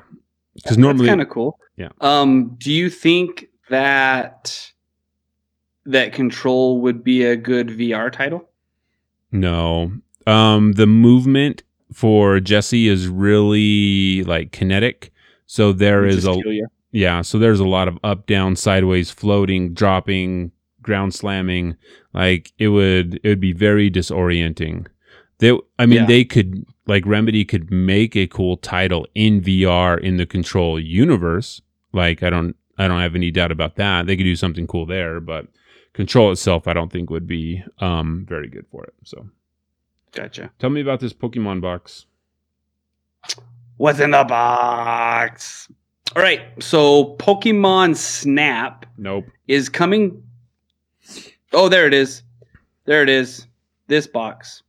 [0.55, 1.57] because normally, kind of cool.
[1.77, 1.89] Yeah.
[2.01, 4.71] Um, do you think that
[5.85, 8.49] that Control would be a good VR title?
[9.31, 9.91] No.
[10.25, 11.63] Um the movement
[11.93, 15.11] for Jesse is really like kinetic.
[15.45, 16.35] So there is a
[16.91, 21.75] yeah, so there's a lot of up down sideways floating, dropping, ground slamming.
[22.13, 24.88] Like it would it would be very disorienting.
[25.39, 26.05] They I mean Yeah.
[26.05, 31.61] they could like Remedy could make a cool title in VR in the control universe.
[31.93, 34.05] Like I don't I don't have any doubt about that.
[34.07, 35.47] They could do something cool there, but
[35.93, 38.93] control itself I don't think would be um very good for it.
[39.03, 39.29] So
[40.14, 40.51] Gotcha.
[40.60, 42.05] Tell me about this Pokemon box.
[43.78, 45.68] What's in the box?
[46.16, 46.41] All right.
[46.60, 49.26] So Pokemon Snap Nope.
[49.47, 50.24] is coming.
[51.53, 52.24] Oh, there it is.
[52.86, 53.45] There it is.
[53.88, 54.64] This box.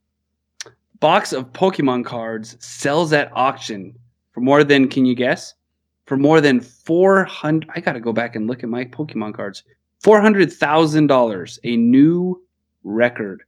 [1.01, 3.95] Box of Pokemon cards sells at auction
[4.33, 5.55] for more than, can you guess?
[6.07, 7.71] For more than 400.
[7.75, 9.63] I got to go back and look at my Pokemon cards.
[10.05, 11.59] $400,000.
[11.65, 12.43] A new
[12.85, 13.43] record.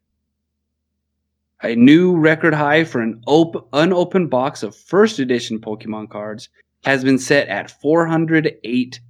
[1.62, 6.48] A new record high for an op- unopened box of first edition Pokemon cards
[6.84, 9.00] has been set at 408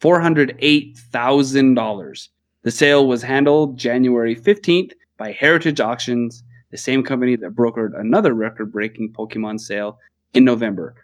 [0.00, 2.28] $408,000.
[2.62, 8.34] The sale was handled January 15th by Heritage Auctions, the same company that brokered another
[8.34, 9.98] record breaking Pokemon sale
[10.34, 10.94] in November.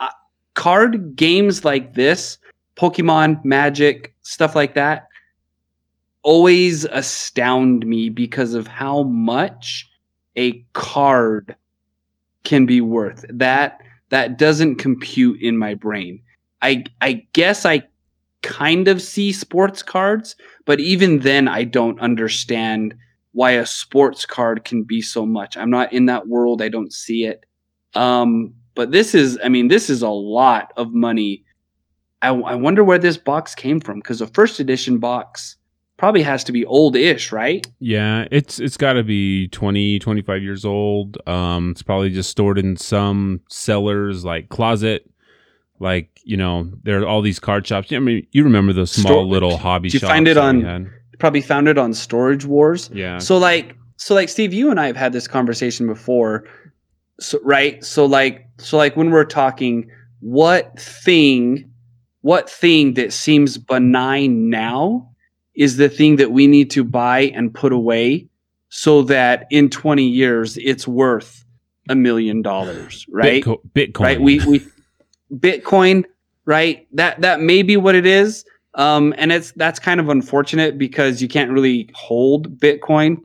[0.00, 0.08] Uh,
[0.54, 2.38] card games like this,
[2.76, 5.08] Pokemon, Magic, stuff like that,
[6.24, 9.88] always astound me because of how much
[10.36, 11.54] a card
[12.42, 13.24] can be worth.
[13.28, 16.20] That that doesn't compute in my brain.
[16.60, 17.84] I I guess I
[18.42, 22.94] kind of see sports cards, but even then I don't understand
[23.32, 25.56] why a sports card can be so much.
[25.56, 26.62] I'm not in that world.
[26.62, 27.46] I don't see it.
[27.94, 31.44] Um, but this is, I mean, this is a lot of money.
[32.22, 35.56] I, I wonder where this box came from because the first edition box
[36.04, 37.66] probably has to be old-ish, right?
[37.78, 41.16] Yeah, it's it's got to be 20, 25 years old.
[41.26, 45.10] Um, it's probably just stored in some seller's like closet.
[45.80, 47.90] Like you know, there are all these card shops.
[47.90, 50.12] I mean, you remember those small Store- little hobby Did you shops?
[50.12, 52.90] find it on- Probably found it on Storage Wars.
[52.92, 53.16] Yeah.
[53.18, 56.44] So like so like Steve, you and I have had this conversation before.
[57.18, 57.82] So right?
[57.82, 59.90] So like so like when we're talking
[60.20, 61.70] what thing
[62.20, 65.08] what thing that seems benign now
[65.54, 68.28] is the thing that we need to buy and put away
[68.68, 71.44] so that in 20 years it's worth
[71.88, 73.44] a million dollars, right?
[73.44, 74.00] Bitco- Bitcoin.
[74.00, 74.20] Right?
[74.20, 74.66] We we
[75.32, 76.04] Bitcoin,
[76.44, 76.86] right?
[76.92, 78.44] That that may be what it is.
[78.74, 83.18] Um, and it's that's kind of unfortunate because you can't really hold Bitcoin.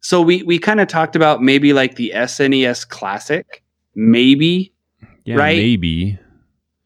[0.00, 3.62] So we we kind of talked about maybe like the SNES Classic,
[3.94, 4.72] maybe
[5.24, 5.58] yeah, right?
[5.58, 6.18] Maybe.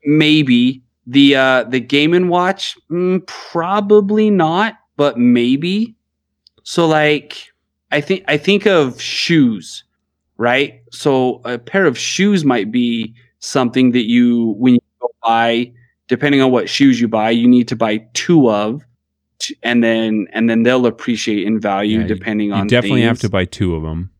[0.04, 5.94] maybe the uh the Game and Watch, mm, probably not, but maybe.
[6.62, 7.50] So like
[7.90, 9.82] I think I think of shoes,
[10.36, 10.82] right?
[10.92, 15.72] So a pair of shoes might be something that you when you go buy,
[16.06, 18.82] depending on what shoes you buy, you need to buy two of,
[19.38, 22.66] t- and then and then they'll appreciate in value Yeah, depending You on.
[22.66, 24.10] definitely have to buy two of them.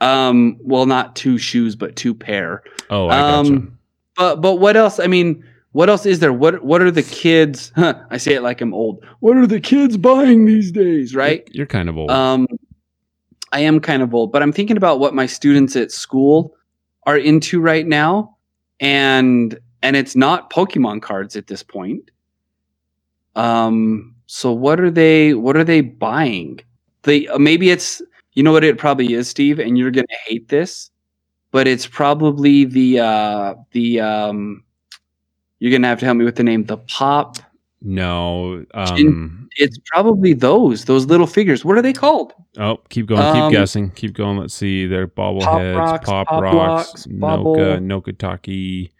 [0.00, 2.62] Um, well, not two shoes, but two pair.
[2.90, 3.54] Oh, I gotcha.
[3.54, 3.78] Um,
[4.16, 5.00] But but what else?
[5.00, 5.42] I mean,
[5.72, 6.32] what else is there?
[6.32, 7.72] What what are the kids?
[7.76, 9.04] Huh, I say it like I'm old.
[9.20, 11.14] What are the kids buying these days?
[11.14, 11.48] Right?
[11.48, 12.10] You're, you're kind of old.
[12.10, 12.46] Um,
[13.52, 16.56] I am kind of old, but I'm thinking about what my students at school
[17.04, 18.36] are into right now,
[18.80, 22.10] and and it's not Pokemon cards at this point.
[23.36, 25.34] Um, so what are they?
[25.34, 26.60] What are they buying?
[27.02, 28.02] They uh, maybe it's
[28.34, 30.90] you know what it probably is, Steve, and you're gonna hate this,
[31.50, 34.64] but it's probably the uh the um.
[35.60, 36.64] You're gonna have to help me with the name.
[36.64, 37.36] The pop.
[37.82, 38.64] no.
[38.74, 41.64] Um, It's probably those those little figures.
[41.64, 42.32] What are they called?
[42.58, 43.20] oh, keep going.
[43.22, 43.90] Um, keep guessing.
[43.92, 44.38] Keep going.
[44.38, 44.86] Let's see.
[44.86, 45.76] They're bobbleheads.
[45.76, 46.54] Rocks, Pop, Pop rocks.
[46.56, 47.78] Rocks, Bobble- Noka.
[47.80, 48.90] Nokataki.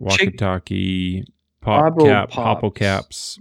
[0.00, 1.24] Wakataki.
[1.60, 2.30] Pop cap.
[2.30, 2.34] Pops.
[2.34, 3.38] Hopple caps.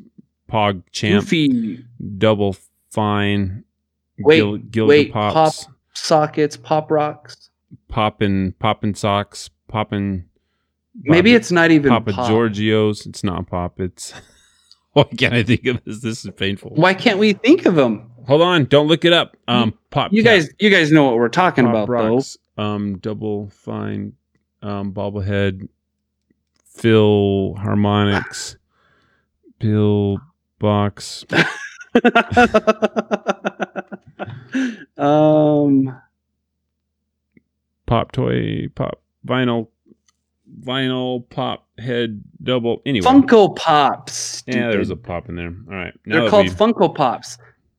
[0.51, 1.21] Pog champ.
[1.23, 1.83] Goofy
[2.17, 2.55] Double
[2.91, 3.63] fine.
[4.19, 5.67] Wait, Gil- Gilga wait, pops.
[5.93, 7.49] sockets, pop rocks.
[7.89, 9.49] Poppin' poppin' socks.
[9.67, 10.25] Poppin'.
[11.03, 12.29] Maybe Papa- it's not even Papa pop.
[12.29, 13.05] Giorgio's.
[13.05, 13.79] It's not pop.
[13.79, 14.13] It's.
[14.93, 16.01] Why can't I think of this?
[16.01, 16.71] This is painful.
[16.73, 18.09] Why can't we think of them?
[18.27, 19.35] Hold on, don't look it up.
[19.47, 20.13] Um, pop.
[20.13, 24.13] You guys, you guys know what we're talking pop about, rocks, Um, double fine,
[24.61, 25.67] um, bobblehead,
[26.63, 28.55] Phil harmonics,
[29.59, 30.19] Bill
[30.59, 31.25] box.
[34.97, 36.01] um,
[37.85, 39.67] pop toy, pop vinyl,
[40.65, 42.81] vinyl pop head double.
[42.85, 44.43] Anyway, Funko Pops.
[44.47, 45.53] yeah, there's a pop in there.
[45.69, 47.37] All right, now They're called we've- Funko Pops.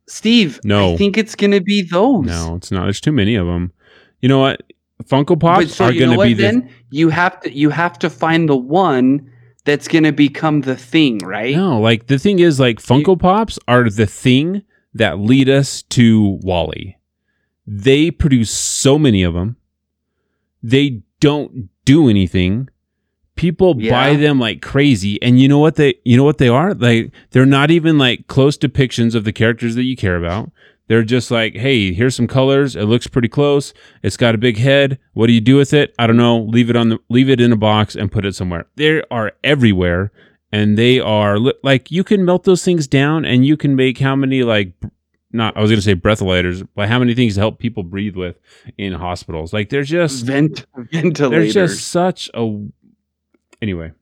[0.08, 0.94] Steve, No.
[0.94, 2.26] I think it's gonna be those.
[2.26, 2.84] No, it's not.
[2.84, 3.72] There's too many of them.
[4.20, 4.62] You know what?
[5.04, 6.24] Funko but Pops so are you going know to what?
[6.28, 6.42] be the.
[6.42, 9.30] then you have to you have to find the one
[9.64, 11.56] that's gonna become the thing, right?
[11.56, 14.62] No, like the thing is, like Funko Pops are the thing
[14.94, 16.96] that lead us to WALL-E.
[17.66, 19.56] They produce so many of them.
[20.62, 22.68] They don't do anything.
[23.36, 26.74] People buy them like crazy, and you know what they you know what they are?
[26.74, 30.50] Like they're not even like close depictions of the characters that you care about.
[30.88, 32.76] They're just like, hey, here's some colors.
[32.76, 33.74] It looks pretty close.
[34.02, 34.98] It's got a big head.
[35.14, 35.94] What do you do with it?
[35.98, 36.38] I don't know.
[36.42, 38.66] Leave it on the leave it in a box and put it somewhere.
[38.76, 40.12] They are everywhere
[40.52, 44.14] and they are like you can melt those things down and you can make how
[44.14, 44.72] many like
[45.32, 48.16] not I was going to say breathalyzers, but how many things to help people breathe
[48.16, 48.38] with
[48.78, 49.52] in hospitals.
[49.52, 51.54] Like they're just Vent ventilators.
[51.54, 52.44] they're just such a
[53.62, 53.92] anyway.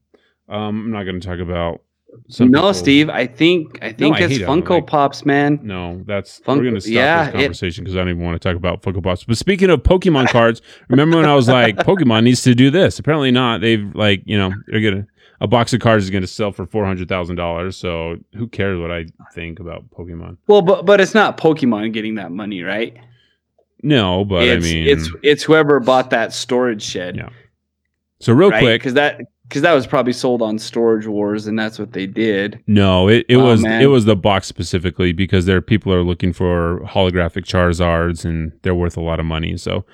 [0.48, 1.80] Um I'm not going to talk about
[2.28, 3.10] some no, people- Steve.
[3.10, 4.42] I think I think I it's it.
[4.42, 5.58] Funko Like- Pops, man.
[5.62, 8.40] No, that's Funko- we're going to stop yeah, this conversation because I don't even want
[8.40, 9.24] to talk about Funko Pops.
[9.24, 12.98] But speaking of Pokemon cards, remember when I was like, Pokemon needs to do this?
[12.98, 13.60] Apparently not.
[13.60, 15.06] They've like, you know, they're gonna
[15.40, 17.76] a box of cards is going to sell for four hundred thousand dollars.
[17.76, 20.38] So who cares what I think about Pokemon?
[20.46, 22.96] Well, but but it's not Pokemon getting that money, right?
[23.82, 27.16] No, but it's, I mean, it's it's whoever bought that storage shed.
[27.16, 27.28] Yeah.
[28.20, 28.62] so real right?
[28.62, 28.80] quick.
[28.80, 32.60] because that because that was probably sold on Storage Wars, and that's what they did.
[32.66, 33.82] No, it, it Oh, was man.
[33.82, 38.52] it was the box specifically because there are people are looking for holographic Charizards and
[38.62, 39.56] they're worth a lot of money.
[39.56, 39.84] So,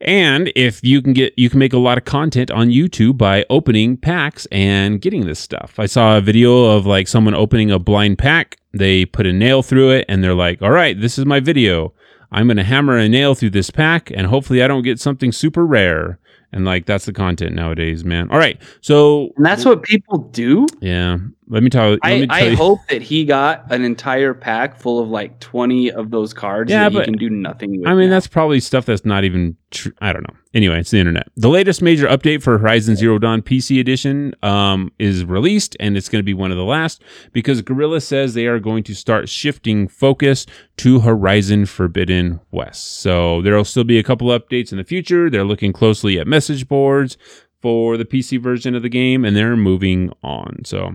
[0.00, 3.46] and if you can get you can make a lot of content on YouTube by
[3.50, 5.78] opening packs and getting this stuff.
[5.78, 8.58] I saw a video of like someone opening a blind pack.
[8.74, 11.92] They put a nail through it and they're like, "All right, this is my video.
[12.30, 15.32] I'm going to hammer a nail through this pack and hopefully I don't get something
[15.32, 16.18] super rare."
[16.52, 18.30] And like that's the content nowadays, man.
[18.30, 18.60] All right.
[18.82, 20.66] So, And that's what people do.
[20.80, 21.18] yeah,
[21.48, 22.56] let me tell, let I, me tell I you.
[22.56, 26.88] hope that he got an entire pack full of like twenty of those cards Yeah,
[26.88, 27.86] that but- he can do nothing with.
[27.88, 28.16] I mean, now.
[28.16, 29.92] that's probably stuff that's not even true.
[30.00, 30.36] I don't know.
[30.54, 31.28] Anyway, it's the internet.
[31.36, 36.08] The latest major update for Horizon Zero Dawn PC Edition um, is released, and it's
[36.08, 39.28] going to be one of the last because Guerrilla says they are going to start
[39.28, 43.00] shifting focus to Horizon Forbidden West.
[43.00, 45.28] So there will still be a couple updates in the future.
[45.30, 47.16] They're looking closely at message boards
[47.62, 50.64] for the PC version of the game, and they're moving on.
[50.64, 50.92] So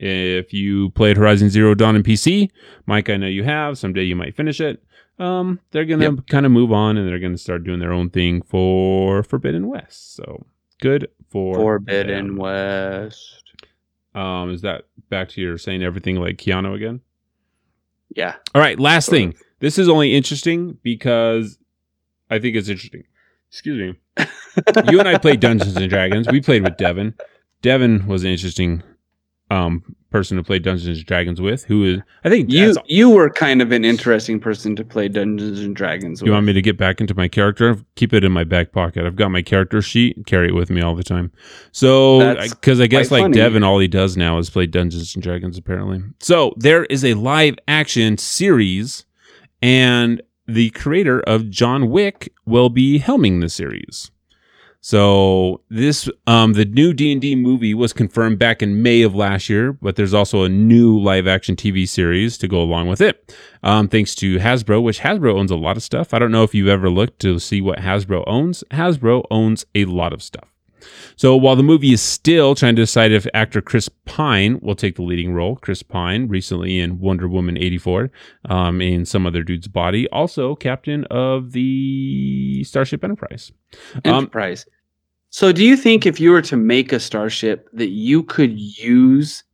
[0.00, 2.50] if you played Horizon Zero Dawn in PC,
[2.86, 3.78] Mike, I know you have.
[3.78, 4.82] Someday you might finish it
[5.20, 8.40] um, they're gonna kind of move on and they're gonna start doing their own thing
[8.40, 10.14] for Forbidden West.
[10.14, 10.46] So
[10.80, 12.36] good for Forbidden them.
[12.36, 13.44] West.
[14.14, 17.00] Um, is that back to your saying everything like Keanu again?
[18.16, 18.36] Yeah.
[18.54, 19.34] All right, last Sort thing.
[19.60, 21.58] This is only interesting because
[22.30, 23.04] I think it's interesting.
[23.50, 24.26] Excuse me.
[24.90, 26.28] you and I played Dungeons and Dragons.
[26.28, 27.14] We played with Devin.
[27.60, 28.82] Devin was an interesting
[29.50, 31.64] um person to play Dungeons and Dragons with.
[31.64, 35.60] Who is I think You you were kind of an interesting person to play Dungeons
[35.60, 36.20] and Dragons.
[36.20, 36.32] You with.
[36.34, 37.78] want me to get back into my character?
[37.94, 39.06] Keep it in my back pocket.
[39.06, 40.26] I've got my character sheet.
[40.26, 41.30] Carry it with me all the time.
[41.72, 43.34] So, because I guess like funny.
[43.34, 45.56] Devin, all he does now is play Dungeons and Dragons.
[45.56, 49.04] Apparently, so there is a live action series,
[49.62, 54.10] and the creator of John Wick will be helming the series.
[54.82, 59.14] So this, um, the new D and D movie was confirmed back in May of
[59.14, 63.00] last year, but there's also a new live action TV series to go along with
[63.00, 66.14] it um, thanks to Hasbro, which Hasbro owns a lot of stuff.
[66.14, 68.64] I don't know if you've ever looked to see what Hasbro owns.
[68.70, 70.49] Hasbro owns a lot of stuff.
[71.16, 74.96] So while the movie is still trying to decide if actor Chris Pine will take
[74.96, 78.10] the leading role, Chris Pine recently in Wonder Woman 84,
[78.48, 83.52] um, in some other dude's body, also captain of the Starship Enterprise.
[84.04, 84.66] Um, Enterprise.
[85.30, 89.44] so, do you think if you were to make a starship that you could use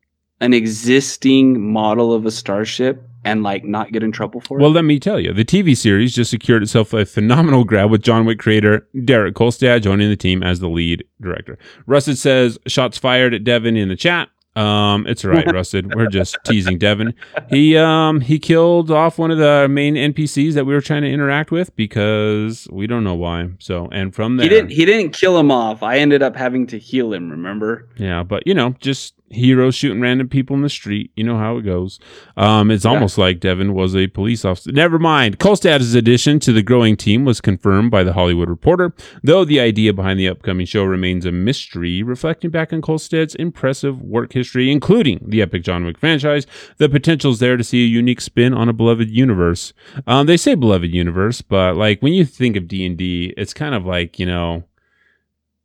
[0.41, 4.63] an existing model of a starship and like not get in trouble for it?
[4.63, 8.03] Well, let me tell you, the TV series just secured itself a phenomenal grab with
[8.03, 11.59] John Wick creator Derek Kolstad joining the team as the lead director.
[11.87, 14.29] Rusted says, shots fired at Devin in the chat.
[14.55, 15.95] Um, it's all right, Rusted.
[15.95, 17.13] We're just teasing Devin.
[17.51, 21.11] He um he killed off one of the main NPCs that we were trying to
[21.11, 23.51] interact with because we don't know why.
[23.59, 24.71] So and from there He didn't.
[24.71, 25.83] He didn't kill him off.
[25.83, 27.29] I ended up having to heal him.
[27.31, 27.87] Remember?
[27.99, 31.11] Yeah, but you know, just heroes shooting random people in the street.
[31.17, 31.99] You know how it goes.
[32.37, 34.73] Um, it's almost like Devin was a police officer.
[34.73, 35.39] Never mind.
[35.39, 39.93] Kolstad's addition to the growing team was confirmed by the Hollywood Reporter, though the idea
[39.93, 45.21] behind the upcoming show remains a mystery, reflecting back on Kolstad's impressive work history, including
[45.27, 46.47] the epic John Wick franchise.
[46.79, 49.73] The potential's there to see a unique spin on a beloved universe.
[50.07, 53.55] Um, they say beloved universe, but like when you think of D and D, it's
[53.55, 54.65] kind of like you know,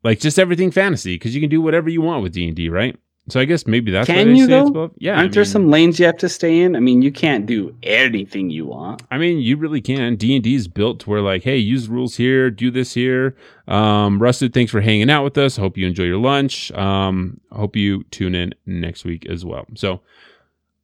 [0.04, 2.70] like just everything fantasy because you can do whatever you want with D and D,
[2.70, 2.98] right?
[3.30, 4.92] So I guess maybe that's Can you, though?
[4.98, 6.76] Yeah, Aren't I there some lanes you have to stay in?
[6.76, 9.04] I mean, you can't do anything you want.
[9.12, 10.16] I mean, you really can.
[10.16, 13.36] D and D is built to where like, hey, use rules here, do this here.
[13.68, 15.56] Um, Rusted, thanks for hanging out with us.
[15.56, 16.72] Hope you enjoy your lunch.
[16.72, 19.66] Um, hope you tune in next week as well.
[19.76, 20.02] So,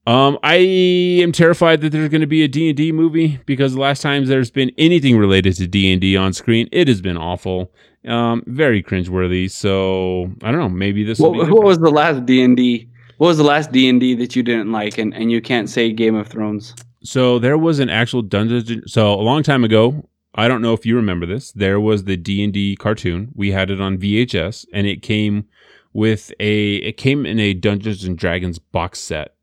[0.07, 3.73] um, I am terrified that there's going to be a D and D movie because
[3.73, 7.01] the last times there's been anything related to D and D on screen, it has
[7.01, 7.71] been awful.
[8.05, 9.51] Um, very cringeworthy.
[9.51, 10.69] So I don't know.
[10.69, 11.19] Maybe this.
[11.19, 12.87] will What, be what was the last D and D?
[13.17, 15.69] What was the last D and D that you didn't like, and, and you can't
[15.69, 16.73] say Game of Thrones?
[17.03, 18.91] So there was an actual Dungeons.
[18.91, 21.51] So a long time ago, I don't know if you remember this.
[21.51, 23.33] There was the D and D cartoon.
[23.35, 25.47] We had it on VHS, and it came
[25.91, 26.75] with a.
[26.75, 29.33] It came in a Dungeons and Dragons box set.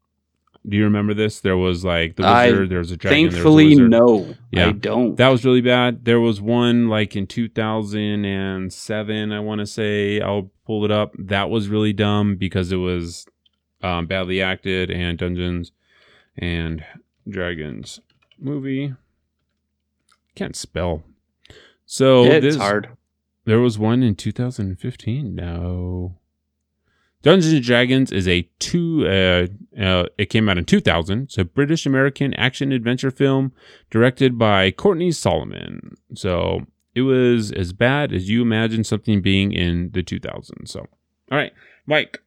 [0.66, 1.40] Do you remember this?
[1.40, 2.70] There was like the I- wizard.
[2.70, 3.30] There was a dragon.
[3.30, 4.68] Thankfully, there was a no, Yeah.
[4.68, 5.14] I don't.
[5.16, 6.06] That was really bad.
[6.06, 10.20] There was one like in 2007, I want to say.
[10.20, 11.12] I'll pull it up.
[11.18, 13.26] That was really dumb because it was
[13.82, 15.70] um, badly acted and Dungeons
[16.38, 16.82] and
[17.28, 18.00] Dragons
[18.38, 18.94] movie.
[20.34, 21.02] Can't spell.
[21.86, 22.88] So it's this, hard.
[23.44, 25.34] There was one in 2015.
[25.34, 26.16] No.
[27.24, 29.06] Dungeons and Dragons is a two.
[29.08, 29.46] Uh,
[29.80, 31.22] uh, it came out in 2000.
[31.22, 33.52] It's a British American action adventure film
[33.90, 35.96] directed by Courtney Solomon.
[36.14, 40.68] So it was as bad as you imagine something being in the 2000s.
[40.68, 40.80] So,
[41.32, 41.52] all right,
[41.86, 42.20] Mike.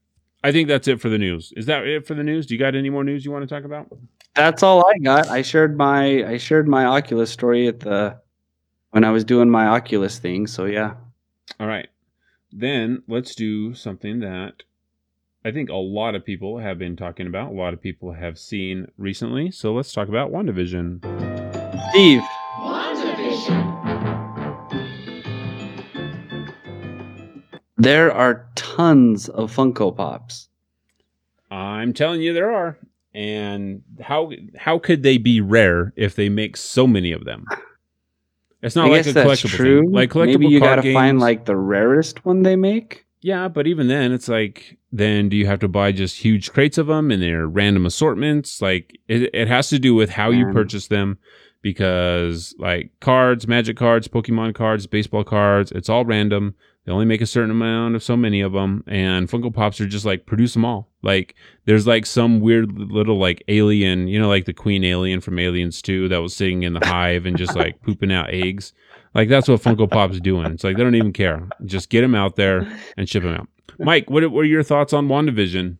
[0.44, 1.54] I think that's it for the news.
[1.56, 2.46] Is that it for the news?
[2.46, 3.88] Do you got any more news you want to talk about?
[4.36, 5.28] That's all I got.
[5.28, 8.20] I shared my I shared my Oculus story at the
[8.92, 10.48] when I was doing my Oculus thing.
[10.48, 10.94] So yeah.
[11.60, 11.90] All right.
[12.52, 14.64] Then let's do something that
[15.48, 17.54] I think a lot of people have been talking about.
[17.54, 19.50] A lot of people have seen recently.
[19.50, 21.00] So let's talk about WandaVision.
[21.92, 22.22] Steve.
[22.60, 23.64] WandaVision.
[27.78, 30.50] There are tons of Funko Pops.
[31.50, 32.78] I'm telling you, there are.
[33.14, 37.46] And how how could they be rare if they make so many of them?
[38.62, 39.80] It's not I like guess a that's collectible true.
[39.84, 39.92] thing.
[39.92, 43.06] Like collectible Maybe you gotta find like the rarest one they make.
[43.22, 46.78] Yeah, but even then, it's like, then do you have to buy just huge crates
[46.78, 48.62] of them and they're random assortments?
[48.62, 51.18] Like, it, it has to do with how you um, purchase them
[51.62, 56.56] because, like, cards, magic cards, Pokemon cards, baseball cards, it's all random.
[56.86, 59.88] They only make a certain amount of so many of them, and Funko Pops are
[59.88, 60.88] just like produce them all.
[61.02, 61.36] Like,
[61.66, 65.82] there's like some weird little like alien, you know, like the Queen Alien from Aliens
[65.82, 68.72] 2 that was sitting in the hive and just like pooping out eggs.
[69.14, 70.46] Like that's what Funko Pop's doing.
[70.54, 71.50] It's like they don't even care.
[71.66, 72.66] Just get them out there
[72.96, 73.50] and ship them out.
[73.80, 75.78] Mike, what, are your thoughts on WandaVision?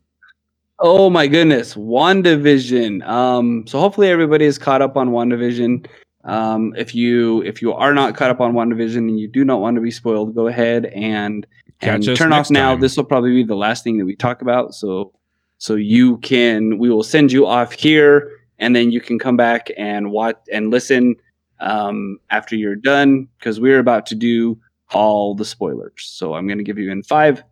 [0.80, 3.06] Oh my goodness, WandaVision.
[3.08, 5.88] Um, so hopefully everybody is caught up on WandaVision.
[6.24, 9.60] Um, if you if you are not caught up on WandaVision and you do not
[9.60, 11.48] want to be spoiled, go ahead and
[11.82, 12.72] and turn off now.
[12.72, 12.82] time.
[12.82, 14.76] This will probably be the last thing that we talk about.
[14.76, 15.14] So
[15.58, 18.30] so you can we will send you off here
[18.60, 21.16] and then you can come back and watch and listen
[21.60, 24.60] um, after you're done because we're about to do
[24.92, 26.04] all the spoilers.
[26.04, 27.44] So I'm going to give you in five,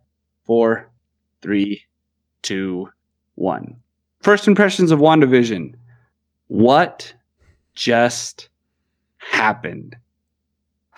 [0.46, 0.90] four,
[1.42, 1.82] three,
[2.42, 2.88] two,
[3.34, 3.76] one.
[4.20, 5.74] First impressions of WandaVision.
[6.48, 7.12] What
[7.74, 8.48] just
[9.18, 9.96] happened?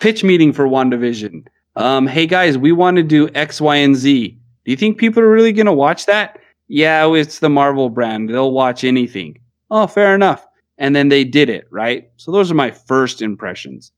[0.01, 1.47] Pitch meeting for WandaVision.
[1.77, 4.29] Um, hey guys, we want to do X, Y, and Z.
[4.65, 6.39] Do you think people are really going to watch that?
[6.69, 8.29] Yeah, it's the Marvel brand.
[8.29, 9.41] They'll watch anything.
[9.71, 10.47] Oh, fair enough.
[10.77, 12.11] And then they did it, right?
[12.17, 13.91] So those are my first impressions.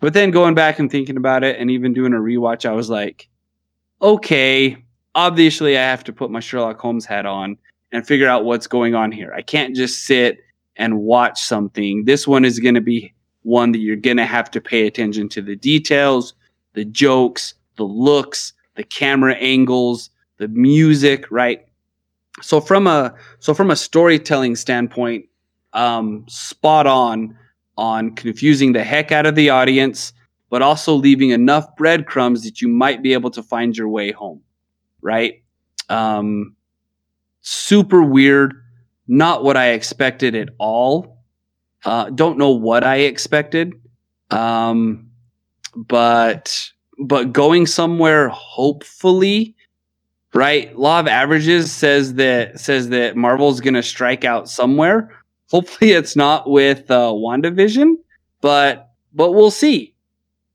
[0.00, 2.90] But then going back and thinking about it and even doing a rewatch, I was
[2.90, 3.28] like,
[4.00, 4.81] okay,
[5.14, 7.56] obviously I have to put my Sherlock Holmes hat on
[7.92, 9.32] and figure out what's going on here.
[9.34, 10.38] I can't just sit
[10.76, 12.04] and watch something.
[12.04, 15.28] This one is going to be one that you're going to have to pay attention
[15.30, 16.34] to the details,
[16.74, 21.66] the jokes, the looks, the camera angles, the music, right?
[22.40, 25.26] So from a so from a storytelling standpoint,
[25.74, 27.36] um, spot on
[27.76, 30.12] on confusing the heck out of the audience,
[30.50, 34.40] but also leaving enough breadcrumbs that you might be able to find your way home,
[35.02, 35.42] right?
[35.88, 36.56] Um,
[37.42, 38.54] super weird,
[39.06, 41.18] not what I expected at all.
[41.84, 43.74] Uh, don't know what I expected,
[44.30, 45.10] um,
[45.74, 49.56] but but going somewhere hopefully
[50.34, 50.76] right?
[50.78, 55.10] Law of averages says that says that marvel's going to strike out somewhere.
[55.50, 57.96] Hopefully it's not with uh wandavision
[58.40, 59.94] but but we'll see.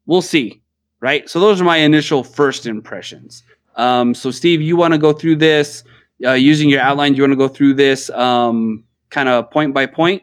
[0.06, 0.62] We'll see
[1.00, 1.30] right?
[1.30, 3.44] So those are my initial first impressions
[3.78, 5.84] um so steve you want to go through this
[6.26, 9.74] uh, using your outline do you want to go through this um kind of point
[9.74, 10.22] by point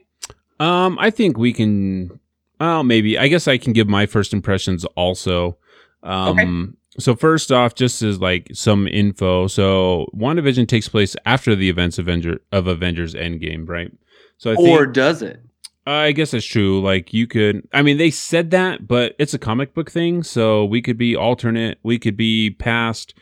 [0.60, 2.20] Um, I think we can.
[2.60, 3.18] Well, maybe.
[3.18, 5.56] I guess I can give my first impressions also.
[6.04, 9.48] Um, So first off, just as like some info.
[9.48, 13.90] So WandaVision takes place after the events of Avenger of Avengers Endgame, right?
[14.38, 15.40] So I think or does it
[15.86, 16.80] I guess that's true.
[16.80, 20.64] Like you could, I mean, they said that, but it's a comic book thing, so
[20.64, 23.12] we could be alternate, we could be past.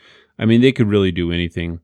[0.43, 1.79] I mean, they could really do anything.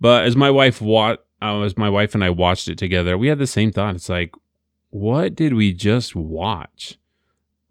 [0.00, 3.26] But as my wife wa- uh, as my wife and I watched it together, we
[3.26, 3.96] had the same thought.
[3.96, 4.32] It's like,
[4.90, 6.98] what did we just watch?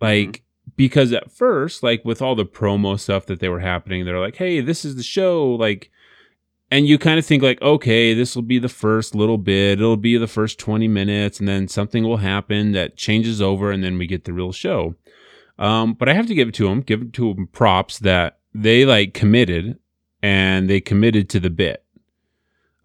[0.02, 0.44] Like,
[0.76, 4.36] because at first, like with all the promo stuff that they were happening, they're like,
[4.36, 5.90] hey, this is the show, like
[6.72, 9.98] and you kind of think like okay this will be the first little bit it'll
[9.98, 13.98] be the first 20 minutes and then something will happen that changes over and then
[13.98, 14.96] we get the real show
[15.60, 18.40] um, but i have to give it to them give it to them props that
[18.54, 19.78] they like committed
[20.26, 21.84] and they committed to the bit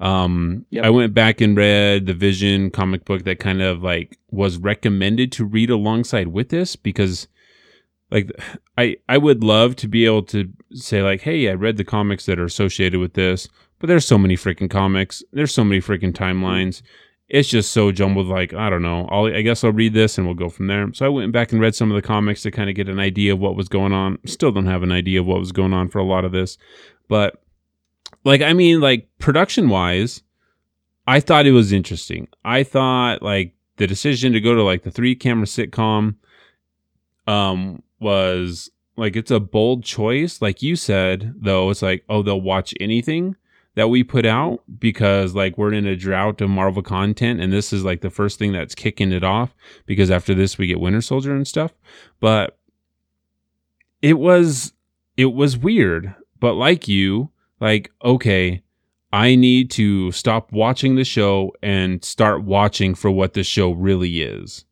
[0.00, 0.84] um, Yep.
[0.84, 5.32] i went back and read the vision comic book that kind of like was recommended
[5.32, 7.28] to read alongside with this because
[8.10, 8.30] like
[8.76, 12.26] I I would love to be able to say like, hey, I read the comics
[12.26, 13.48] that are associated with this,
[13.78, 16.82] but there's so many freaking comics, there's so many freaking timelines.
[17.28, 18.26] It's just so jumbled.
[18.26, 19.06] Like I don't know.
[19.12, 20.92] I'll, I guess I'll read this and we'll go from there.
[20.92, 22.98] So I went back and read some of the comics to kind of get an
[22.98, 24.18] idea of what was going on.
[24.26, 26.58] Still don't have an idea of what was going on for a lot of this,
[27.10, 27.42] but
[28.24, 30.22] like I mean, like production wise,
[31.08, 32.28] I thought it was interesting.
[32.44, 36.14] I thought like the decision to go to like the three camera sitcom
[37.26, 40.40] um was like it's a bold choice.
[40.40, 43.34] Like you said, though, it's like, oh, they'll watch anything
[43.74, 47.72] that we put out because like we're in a drought of Marvel content and this
[47.72, 49.52] is like the first thing that's kicking it off
[49.86, 51.72] because after this we get Winter Soldier and stuff.
[52.20, 52.56] But
[54.00, 54.74] it was
[55.16, 56.14] it was weird.
[56.40, 57.30] But like you,
[57.60, 58.62] like, okay,
[59.12, 64.22] I need to stop watching the show and start watching for what the show really
[64.22, 64.64] is.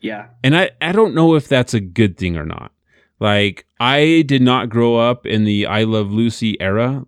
[0.00, 0.28] Yeah.
[0.44, 2.72] And I, I don't know if that's a good thing or not.
[3.18, 7.04] Like, I did not grow up in the I Love Lucy era.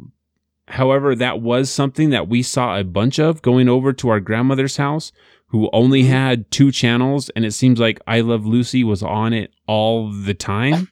[0.68, 4.76] However, that was something that we saw a bunch of going over to our grandmother's
[4.78, 5.12] house
[5.48, 6.12] who only mm-hmm.
[6.12, 7.28] had two channels.
[7.30, 10.90] And it seems like I Love Lucy was on it all the time.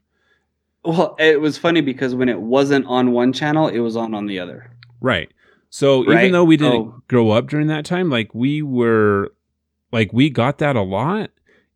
[0.87, 4.27] Well, it was funny because when it wasn't on one channel, it was on on
[4.27, 4.71] the other.
[5.01, 5.29] Right.
[5.71, 6.21] So Right.
[6.21, 7.03] even though we didn't Oh.
[7.09, 9.33] grow up during that time, like we were,
[9.93, 11.31] like we got that a lot.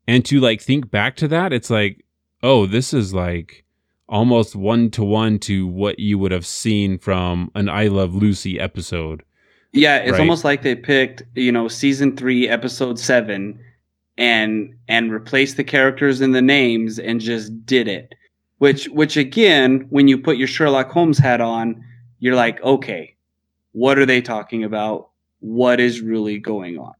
[0.06, 2.04] And to like think back to that, it's like,
[2.42, 3.64] oh, this is like
[4.08, 8.58] almost one to one to what you would have seen from an I Love Lucy
[8.58, 9.22] episode.
[9.72, 10.20] Yeah, it's Right.
[10.20, 13.58] almost like they picked, you know, season three, episode seven,
[14.18, 18.14] and and replaced the characters and the names and just did it.
[18.60, 21.82] Which which again, when you put your Sherlock Holmes hat on,
[22.18, 23.16] you're like, okay,
[23.72, 25.08] what are they talking about?
[25.38, 26.92] What is really going on?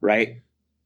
[0.00, 0.40] Right?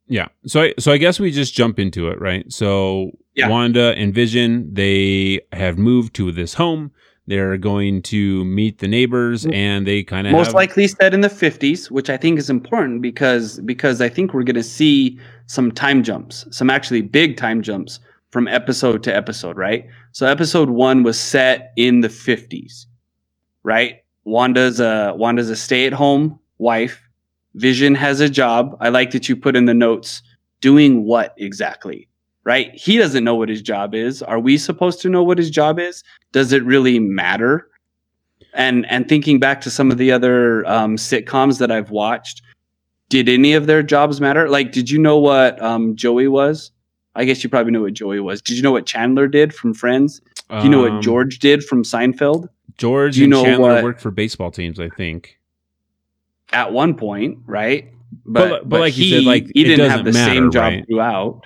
[0.07, 0.29] Yeah.
[0.47, 2.51] So I, so I guess we just jump into it, right?
[2.51, 3.51] So Yeah.
[3.51, 6.91] Wanda and Vision, they have moved to this home.
[7.27, 9.53] They're going to meet the neighbors mm-hmm.
[9.53, 12.49] and they kind of Most have, likely set in the 50s, which I think is
[12.49, 17.37] important because because I think we're going to see some time jumps, some actually big
[17.37, 19.87] time jumps from episode to episode, right?
[20.13, 22.87] So episode 1 was set in the 50s,
[23.63, 24.03] right?
[24.25, 27.03] Wanda's a Wanda's a stay-at-home wife.
[27.55, 28.77] Vision has a job.
[28.81, 30.23] I like that you put in the notes
[30.61, 32.09] doing what exactly?
[32.45, 32.75] Right?
[32.75, 34.23] He doesn't know what his job is.
[34.23, 36.03] Are we supposed to know what his job is?
[36.33, 37.69] Does it really matter?
[38.55, 42.43] and and thinking back to some of the other um, sitcoms that I've watched,
[43.09, 44.49] did any of their jobs matter?
[44.49, 46.71] Like, did you know what um, Joey was?
[47.19, 48.41] I guess you probably know what Joey was.
[48.41, 50.21] Did you know what Chandler did from Friends?
[50.49, 52.49] Do you know um, what George did from Seinfeld?
[52.79, 55.39] George do you and know Chandler what- worked for baseball teams, I think.
[56.53, 57.93] At one point, right?
[58.25, 60.73] But- but like you said, like, he it didn't doesn't have the matter, same job
[60.73, 60.87] right?
[60.87, 61.43] throughout.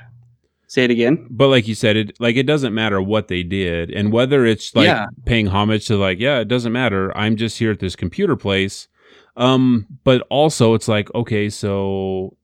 [0.68, 1.26] Say it again.
[1.28, 4.74] But like you said, it like it doesn't matter what they did and whether it's
[4.74, 5.06] like Yeah.
[5.26, 7.14] paying homage to like, yeah, it doesn't matter.
[7.16, 8.88] I'm just here at this computer place.
[9.36, 12.36] Um, but also it's like, okay, so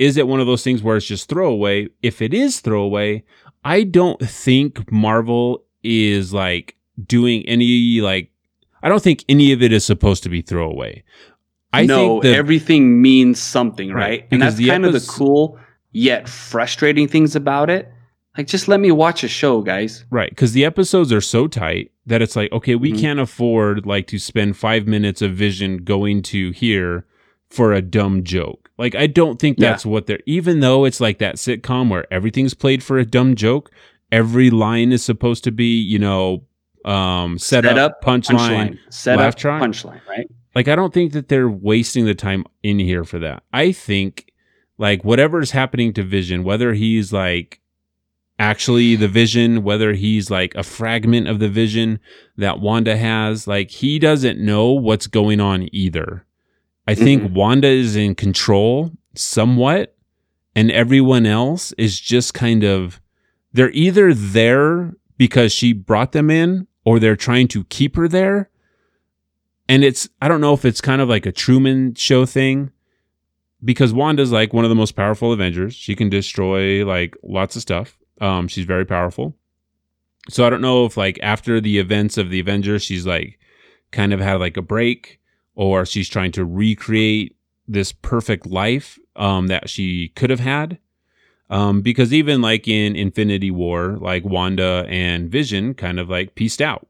[0.00, 1.88] is it one of those things where it's just throwaway?
[2.02, 3.22] If it is throwaway,
[3.64, 6.74] I don't think Marvel is like
[7.06, 8.30] doing any like
[8.82, 11.04] I don't think any of it is supposed to be throwaway.
[11.72, 14.28] I no, everything means something, Right, right?
[14.30, 15.58] And that's kind of the cool
[15.92, 17.92] yet frustrating things about it.
[18.36, 20.04] Like, just let me watch a show, guys.
[20.10, 23.00] Right, because the episodes are so tight that it's like, okay, we Mhm.
[23.00, 27.04] can't afford like to spend five minutes of Vision going to here
[27.48, 28.69] for a dumb joke.
[28.80, 29.70] Like, I don't think Yeah.
[29.70, 30.20] that's what they're.
[30.24, 33.70] Even though it's like that sitcom where everything's played for a dumb joke,
[34.10, 36.44] every line is supposed to be, you know,
[36.86, 38.38] um, set, up, punchline.
[38.38, 39.62] punchline, set laugh up, track.
[39.62, 40.26] punchline, right?
[40.54, 43.42] Like, I don't think that they're wasting the time in here for that.
[43.52, 44.32] I think
[44.78, 47.60] like whatever's happening to Vision, whether he's like
[48.38, 52.00] actually the vision, whether he's like a fragment of the vision
[52.38, 56.24] that Wanda has, like he doesn't know what's going on either.
[56.86, 57.32] I think Mhm.
[57.34, 59.96] Wanda is in control somewhat,
[60.56, 63.00] and everyone else is just kind of
[63.52, 68.48] they're either there because she brought them in or they're trying to keep her there.
[69.68, 72.70] And it's I don't know if it's kind of like a Truman show thing
[73.64, 75.74] because Wanda's like one of the most powerful Avengers.
[75.74, 77.96] She can destroy like lots of stuff.
[78.20, 79.36] Um, she's very powerful.
[80.28, 83.38] So I don't know if like after the events of the Avengers, she's like
[83.92, 85.19] kind of had like a break,
[85.60, 87.36] or she's trying to recreate
[87.68, 90.78] this perfect life um, that she could have had.
[91.50, 96.62] Um, because even like in Infinity War, like Wanda and Vision kind of like pieced
[96.62, 96.88] out.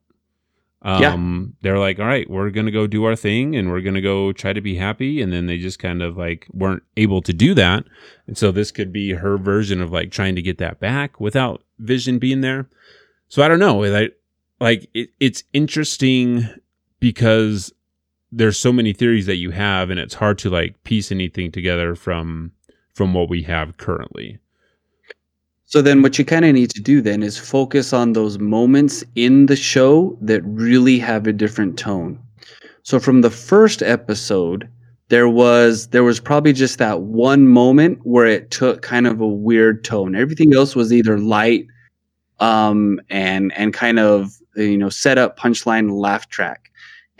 [0.84, 1.12] Yeah.
[1.12, 4.32] Um, they're like, all right, we're gonna go do our thing, and we're gonna go
[4.32, 7.54] try to be happy, and then they just kind of like weren't able to do
[7.54, 7.84] that,
[8.28, 11.64] and so this could be her version of like trying to get that back without
[11.80, 12.68] Vision being there.
[13.28, 14.16] So I don't know, like,
[14.60, 16.48] like it, it's interesting
[17.00, 17.72] because
[18.32, 21.94] there's so many theories that you have, and it's hard to like piece anything together
[21.94, 22.52] from
[22.94, 24.38] from what we have currently.
[25.66, 29.04] So then what you kind of need to do then is focus on those moments
[29.14, 32.18] in the show that really have a different tone.
[32.82, 34.68] So from the first episode,
[35.10, 39.28] there was there was probably just that one moment where it took kind of a
[39.28, 40.14] weird tone.
[40.14, 41.66] Everything else was either light
[42.40, 46.69] um and and kind of you know set up punchline laugh track.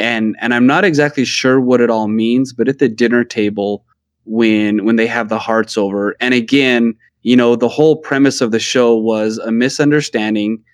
[0.01, 3.85] And and I'm not exactly sure what it all means, but at the dinner table
[4.25, 8.51] when when they have the hearts over and again, you know, the whole premise of
[8.51, 10.65] the show was a misunderstanding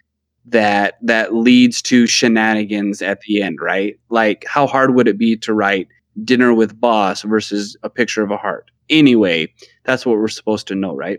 [0.44, 3.98] that that leads to shenanigans at the end, right?
[4.10, 5.88] Like how hard would it be to write
[6.24, 8.70] dinner with boss versus a picture of a heart?
[8.88, 11.18] Anyway, that's what we're supposed to know, right?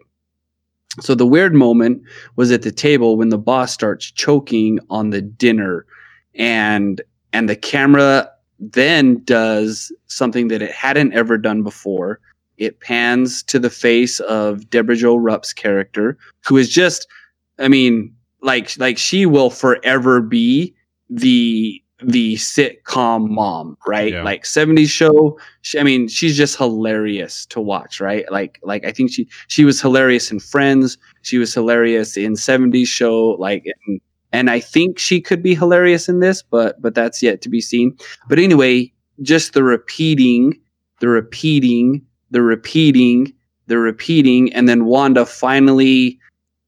[1.02, 2.04] So the weird moment
[2.38, 5.86] was at the table when the boss starts choking on the dinner
[6.36, 7.02] and
[7.38, 8.28] and the camera
[8.60, 12.20] then does something that it hadn't ever done before.
[12.58, 17.08] It pans to the face of Debra Jo Rupp's character, who is just,
[17.60, 18.12] I mean,
[18.42, 20.74] like like she will forever be
[21.12, 24.14] the the sitcom mom, right?
[24.14, 24.24] Yeah.
[24.24, 25.40] Like 70s show.
[25.62, 28.26] She, I mean, she's just hilarious to watch, right?
[28.32, 30.98] Like like I think she she was hilarious in Friends.
[31.22, 33.66] She was hilarious in 70s show like
[34.32, 37.62] and I think she could be hilarious in this, but but that's yet to be
[37.62, 37.98] seen.
[38.28, 38.92] But anyway,
[39.22, 40.60] just the repeating,
[41.00, 42.02] the repeating,
[42.32, 43.34] the repeating,
[43.68, 46.20] the repeating and then Wanda finally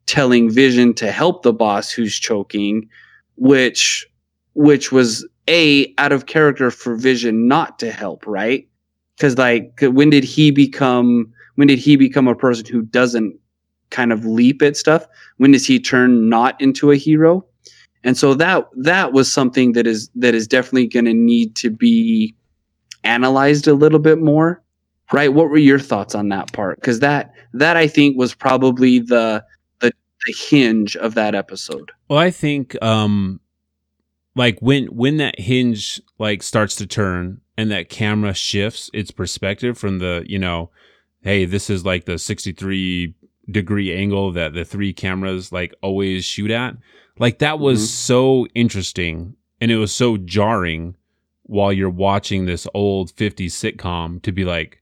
[0.05, 2.87] telling Vision to help the boss who's choking,
[3.35, 4.05] which
[4.53, 8.67] which was a out of character for Vision not to help, right?
[9.15, 11.31] Because like, when did he become?
[11.55, 13.37] When did he become a person who doesn't
[13.89, 15.05] kind of leap at stuff?
[15.37, 17.45] When does he turn not into a hero?
[18.03, 21.69] And so that that was something that is that is definitely going to need to
[21.69, 22.35] be
[23.03, 24.61] analyzed a little bit more,
[25.11, 25.33] right?
[25.33, 26.79] What were your thoughts on that part?
[26.79, 29.43] Because that that I think was probably the
[29.79, 29.91] the
[30.25, 31.91] the hinge of that episode.
[32.09, 33.41] Well, I think um
[34.35, 39.77] like when when that hinge like starts to turn and that camera shifts its perspective
[39.77, 40.71] from the, you know,
[41.21, 43.13] hey, this is like the 63
[43.51, 46.75] degree angle that the three cameras like always shoot at.
[47.17, 47.87] Like that was Mhm.
[47.87, 50.95] so interesting and it was so jarring
[51.43, 54.81] while you're watching this old 50s sitcom to be like,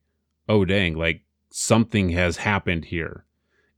[0.50, 3.26] "Oh dang, like something has happened here."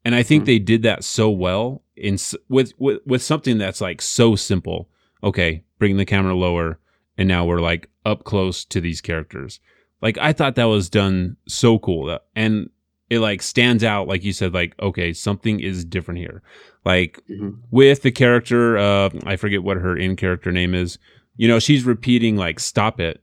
[0.03, 0.45] And I think Mhm.
[0.47, 2.17] they did that so well in
[2.49, 4.89] with, with with something that's like so simple.
[5.23, 6.79] Okay, bring the camera lower,
[7.17, 9.59] and now we're like up close to these characters.
[10.01, 12.69] Like I thought that was done so cool, and
[13.09, 14.07] it like stands out.
[14.07, 16.41] Like you said, like okay, something is different here.
[16.85, 17.57] Like Mhm.
[17.71, 20.97] with the character, uh, I forget what her in character name is.
[21.37, 23.21] You know, she's repeating like "stop it"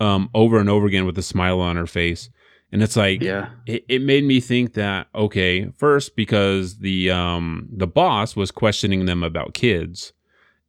[0.00, 2.28] um, over and over again with a smile on her face,
[2.72, 3.48] and it's like Yeah.
[3.66, 9.06] it, it made me think that okay first because the um the boss was questioning
[9.06, 10.12] them about kids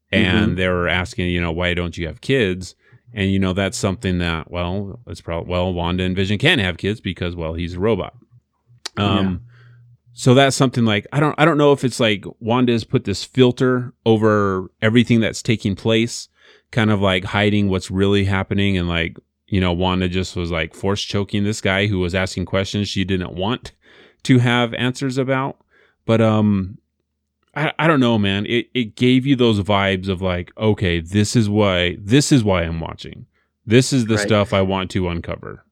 [0.09, 2.76] and they were asking you know why don't you have kids
[3.14, 6.77] and you know that's something that well it's probably well wanda and vision can't have
[6.77, 8.15] kids because well he's a robot
[8.97, 9.41] um
[10.13, 13.23] so that's something like i don't i don't know if it's like wanda's put this
[13.23, 16.29] filter over everything that's taking place
[16.71, 19.15] kind of like hiding what's really happening and like
[19.47, 23.03] you know wanda just was like force choking this guy who was asking questions she
[23.05, 23.71] didn't want
[24.23, 25.57] to have answers about.
[26.05, 26.79] But um
[27.55, 28.45] I, I don't know man.
[28.45, 32.63] It, it gave you those vibes of like okay this is why this is why
[32.63, 33.25] i'm watching.
[33.65, 34.27] This is the Right.
[34.27, 35.63] stuff i want to uncover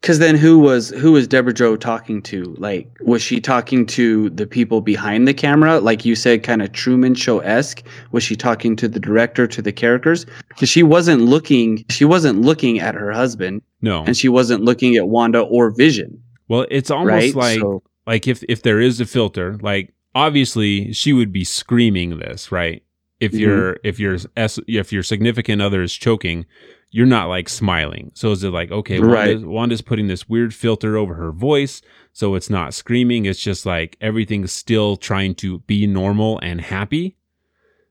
[0.00, 2.54] Because then who was who was Debra Jo talking to?
[2.58, 5.78] Like, was she talking to the people behind the camera?
[5.78, 7.82] Like you said, kind of Truman Show esque.
[8.12, 10.24] Was she talking to the director, to the characters?
[10.48, 11.84] Because she wasn't looking.
[11.90, 16.22] She wasn't looking at her husband, no and she wasn't looking at Wanda or Vision.
[16.48, 17.34] well it's almost right?
[17.34, 22.18] like So- like if if there is a filter like obviously she would be screaming
[22.18, 22.82] this right
[23.20, 23.38] if Mhm.
[23.38, 26.46] your if your s if your significant other is choking
[26.92, 29.28] you're not like smiling so is it like okay Right.
[29.28, 33.64] Wanda's, Wanda's putting this weird filter over her voice so it's not screaming it's just
[33.64, 37.16] like everything's still trying to be normal and happy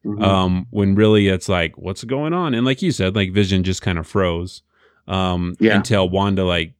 [0.05, 0.23] Mhm.
[0.23, 3.81] um when really it's like what's going on and like you said like vision just
[3.81, 4.61] kind of froze
[5.09, 5.75] um Yeah.
[5.75, 6.73] until wanda like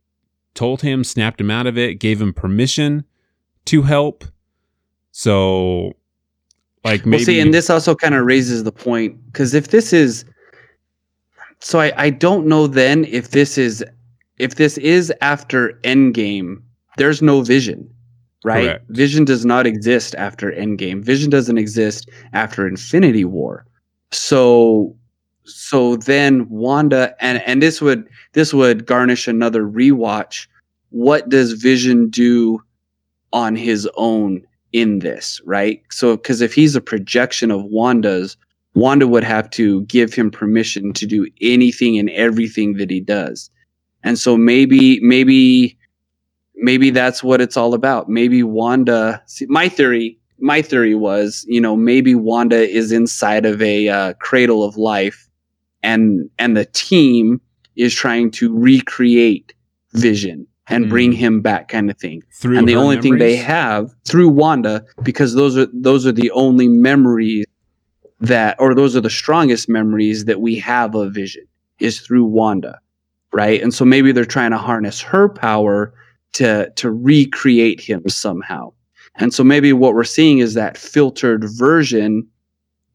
[0.53, 3.03] told him snapped him out of it gave him permission
[3.65, 4.23] to help
[5.11, 5.93] so
[6.85, 9.91] like maybe Well, see, and this also kind of raises the point because if this
[9.91, 10.23] is,
[11.61, 13.83] so I I don't know then if this is
[14.37, 16.61] if this is after Endgame,
[16.97, 17.89] there's no Vision,
[18.43, 18.65] right?
[18.65, 18.85] Correct.
[18.89, 21.03] Vision does not exist after Endgame.
[21.03, 23.65] Vision doesn't exist after Infinity War.
[24.11, 24.95] So
[25.45, 30.47] so then Wanda and and this would this would garnish another rewatch.
[30.89, 32.61] What does Vision do
[33.33, 35.81] on his own in this, right?
[35.91, 38.37] So, because if he's a projection of Wanda's,
[38.75, 43.49] Wanda would have to give him permission to do anything and everything that he does.
[44.03, 45.77] And so maybe, maybe,
[46.55, 48.09] maybe that's what it's all about.
[48.09, 53.61] Maybe Wanda, see, my theory, my theory was, you know, maybe Wanda is inside of
[53.61, 55.27] a uh, cradle of life
[55.83, 57.41] and, and the team
[57.75, 59.53] is trying to recreate
[59.93, 60.89] vision and Hmm.
[60.89, 64.85] bring him back kind of thing Through and the only thing they have through Wanda
[65.03, 67.45] because those are those are the only memories
[68.19, 71.45] that or those are the strongest memories that we have of Vision
[71.79, 72.79] is through Wanda,
[73.31, 73.61] right?
[73.61, 75.93] And so maybe they're trying to harness her power
[76.33, 78.73] to to recreate him somehow.
[79.15, 82.27] And so maybe what we're seeing is that filtered version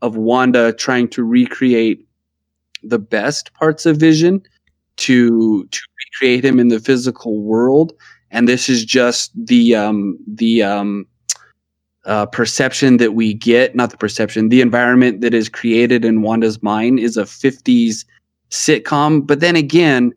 [0.03, 2.07] of Wanda trying to recreate
[2.83, 4.43] the best parts of Vision
[4.97, 7.93] to to recreate him in the physical world
[8.35, 11.07] and this is just the um the um
[12.07, 16.63] uh, perception that we get not the perception the environment that is created in wanda's
[16.63, 18.05] mind is a 50s
[18.51, 19.27] sitcom.
[19.27, 20.13] But then again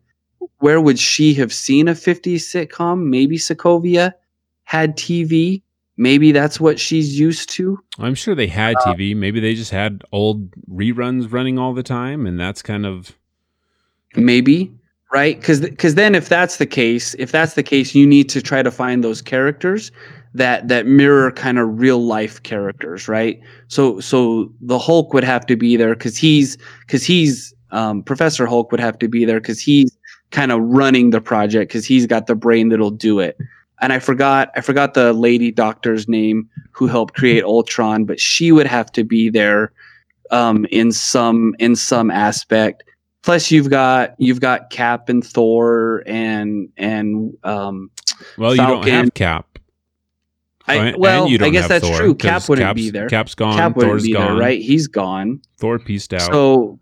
[0.58, 3.04] where would she have seen a 50s sitcom?
[3.04, 4.12] Maybe sokovia
[4.64, 5.62] had tv
[5.98, 7.78] maybe that's what she's used to.
[7.98, 9.14] I'm sure they had Uh, TV.
[9.14, 13.18] Maybe they just had old reruns running all the time, and that's kind of
[14.16, 14.72] maybe
[15.12, 15.38] right?
[15.38, 18.62] Because because then if that's the case if that's the case you need to try
[18.62, 19.90] to find those characters
[20.34, 23.40] that that mirror kind of real life characters right?
[23.68, 28.46] So so the hulk would have to be there because he's because he's um, professor
[28.46, 29.96] hulk would have to be there because he's
[30.30, 33.38] kind of running the project because he's got the brain that'll do it.
[33.80, 38.50] And i forgot i forgot the lady doctor's name who helped create ultron but she
[38.52, 39.72] would have to be there
[40.30, 42.82] um, in some in some aspect
[43.22, 47.90] plus you've got you've got cap and thor and and um
[48.36, 49.46] well, you don't have Cap.
[50.66, 53.08] I, well And you don't i guess that's Thor, true cap wouldn't Cap's, be there
[53.08, 53.56] Cap's gone.
[53.56, 54.26] cap wouldn't Thor's be gone.
[54.36, 56.20] there right he's gone Thor pieced out.
[56.22, 56.78] so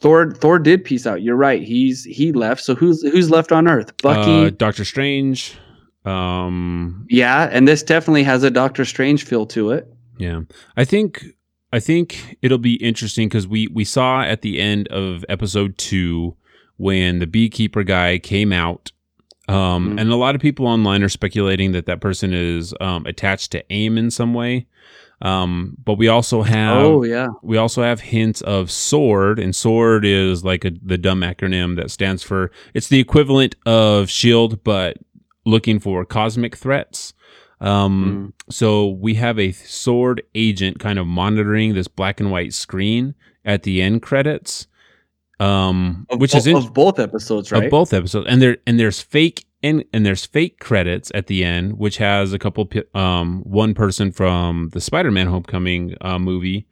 [0.00, 3.66] thor thor did peace out you're right he's he left so who's who's left on
[3.66, 5.56] earth bucky Uh, Doctor Strange.
[6.04, 9.88] Um, yeah and this definitely has a doctor strange feel to it
[10.18, 10.42] Yeah,
[10.76, 11.24] I think
[11.72, 16.34] I think it'll be interesting because we we saw at the end of episode two
[16.76, 18.92] when the beekeeper guy came out,
[19.48, 20.00] um, Mhm.
[20.00, 23.64] and a lot of people online are speculating that that person is um, attached to
[23.72, 24.66] AIM in some way.
[25.20, 30.04] Um, but we also have oh yeah we also have hints of sword and sword
[30.04, 34.96] is like a, the dumb acronym that stands for it's the equivalent of shield but
[35.44, 37.14] looking for cosmic threats
[37.60, 43.14] um, so we have a sword agent kind of monitoring this black and white screen
[43.44, 44.68] at the end credits
[45.40, 47.64] um, of, which bo- is in, of both episodes right?
[47.64, 48.26] of both episodes.
[48.28, 52.32] And there and there's fake and and there's fake credits at the end which has
[52.32, 56.66] a couple um one person from the spider-man homecoming uh, movie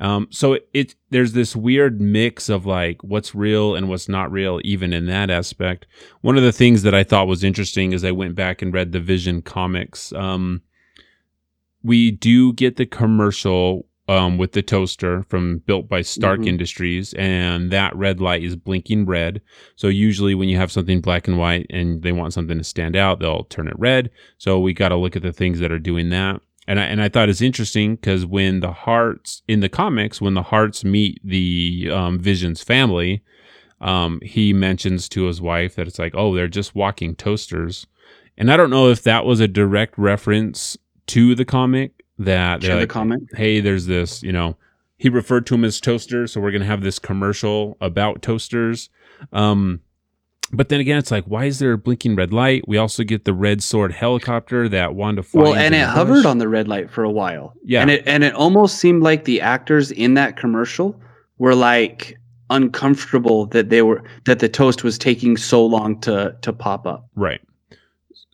[0.00, 4.30] um so it, it there's this weird mix of like what's real and what's not
[4.32, 5.86] real even in that aspect
[6.22, 8.92] one of the things that i thought was interesting is i went back and read
[8.92, 10.62] the vision comics um
[11.82, 16.48] we do get the commercial um, with the toaster from built by Stark Mhm.
[16.48, 19.40] Industries, and that red light is blinking red.
[19.76, 22.96] So usually, when you have something black and white and they want something to stand
[22.96, 24.10] out, they'll turn it red.
[24.36, 26.40] So we got to look at the things that are doing that.
[26.70, 30.34] And I, and I thought it's interesting because when the hearts in the comics, when
[30.34, 33.24] the hearts meet the um, Vision's family,
[33.80, 37.88] um, he mentions to his wife that it's like, oh, they're just walking toasters.
[38.38, 40.78] And I don't know if that was a direct reference
[41.08, 44.56] to the comic that they're the like, comment hey, there's this, you know,
[44.96, 48.90] he referred to him as toaster, so we're gonna have this commercial about toasters.
[49.32, 49.80] Um,
[50.52, 52.64] but then again, it's like, why is there a blinking red light?
[52.66, 56.48] We also get the red sword helicopter that Wanda well and it hovered on the
[56.48, 57.82] red light for a while Yeah.
[57.82, 61.00] and it and it almost seemed like the actors in that commercial
[61.38, 62.16] were like
[62.50, 67.06] uncomfortable that they were that the toast was taking so long to to pop up
[67.14, 67.40] Right.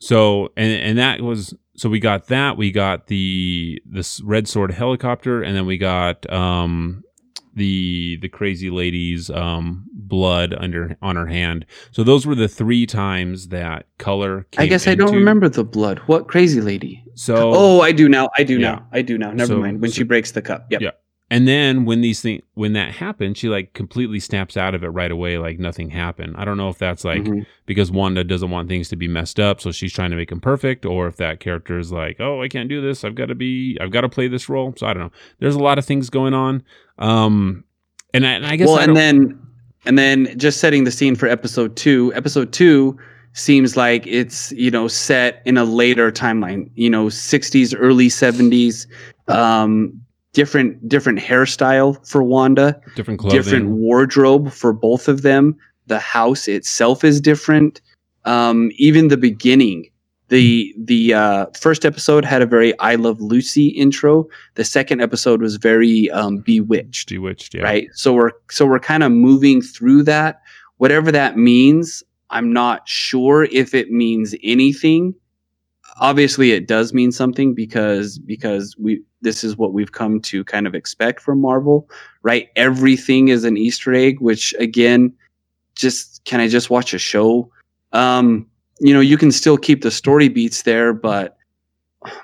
[0.01, 4.71] So and and that was so we got that we got the this red sword
[4.73, 7.03] helicopter and then we got um
[7.57, 11.67] the the crazy lady's um blood under on her hand.
[11.91, 14.47] So those were the three times that color.
[14.59, 18.29] i guess i don't remember the blood what crazy lady So oh i do now
[18.39, 18.71] i do Yeah.
[18.73, 20.91] now i do now never So- mind when so- she breaks the cup yep Yeah.
[21.29, 24.89] And then when these things when that happened, she like completely snaps out of it
[24.89, 26.37] right away, like nothing happened.
[26.39, 27.45] I don't know if that's like Mhm.
[27.67, 30.41] because Wanda doesn't want things to be messed up, so she's trying to make them
[30.41, 33.35] perfect, or if that character is like, oh, I can't do this, I've got to
[33.35, 34.73] be, I've got to play this role.
[34.77, 35.13] So I don't know.
[35.41, 36.63] There's a lot of things going on.
[36.99, 37.65] Um,
[38.15, 39.39] and I, and I guess well I and then
[39.85, 42.97] and then just setting the scene for episode two episode two
[43.33, 48.87] seems like it's you know set in a later timeline you know 60s early 70s
[49.29, 49.93] um
[50.37, 53.39] different different hairstyle for Wanda, Different clothing.
[53.39, 55.57] different wardrobe for both of them.
[55.87, 57.81] The house itself is different.
[58.27, 59.89] Um, even the beginning,
[60.29, 64.29] the the uh, first episode had a very "I Love Lucy" intro.
[64.57, 67.63] The second episode was very um, bewitched Bewitched, yeah.
[67.63, 70.43] right so we're so we're kind of moving through that
[70.79, 75.15] whatever that means i'm not sure if it means anything
[76.01, 80.67] obviously it does mean something because because we this is what we've come to kind
[80.69, 81.89] of expect from marvel
[82.23, 85.13] right everything is an easter egg which again
[85.75, 87.51] just can i just watch a show
[87.93, 88.47] um
[88.81, 91.37] you know you can still keep the story beats there but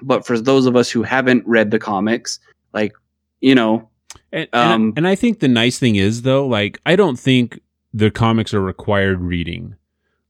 [0.00, 2.38] but for those of us who haven't read the comics
[2.72, 2.92] like
[3.40, 3.88] you know
[4.32, 7.18] And, and, I- Um, and I think the nice thing is though, like I don't
[7.18, 7.58] think
[7.92, 9.74] the comics are required reading.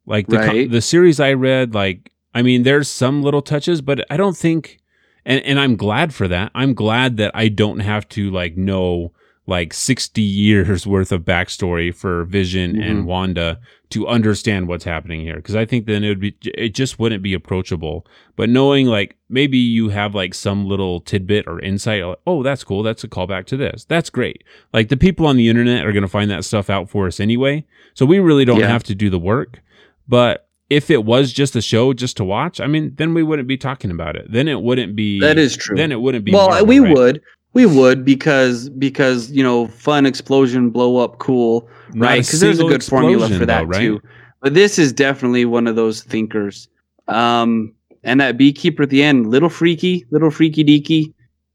[0.06, 0.70] Like the Right.
[0.70, 4.78] the series I read, like I mean, there's some little touches, but I don't think,
[5.24, 6.50] and and I'm glad for that.
[6.54, 9.12] I'm glad that I don't have to like know
[9.46, 13.06] like 60 years worth of backstory for Vision and Mhm.
[13.06, 13.58] Wanda
[13.90, 17.22] to understand what's happening here because I think then it would be it just wouldn't
[17.22, 18.06] be approachable.
[18.36, 22.62] But knowing like maybe you have like some little tidbit or insight, like, oh, that's
[22.64, 22.82] cool.
[22.84, 23.84] That's a callback to this.
[23.84, 24.44] That's great.
[24.72, 27.18] Like the people on the internet are going to find that stuff out for us
[27.20, 27.64] anyway.
[27.94, 28.68] So we really don't Yeah.
[28.68, 29.60] have to do the work.
[30.08, 33.48] But if it was just a show just to watch, I mean, then we wouldn't
[33.48, 34.30] be talking about it.
[34.30, 35.20] Then it wouldn't be.
[35.20, 35.76] That is true.
[35.76, 36.32] Then it wouldn't be.
[36.32, 36.94] well Marvel, we right?
[36.94, 37.22] would
[37.52, 42.60] we would because because you know fun explosion blow up cool Not right because there's
[42.60, 43.80] a good formula for that though, right?
[43.80, 44.02] too
[44.40, 46.68] but this is definitely one of those thinkers
[47.08, 47.72] um
[48.04, 51.12] and that beekeeper at the end little freaky little freaky deaky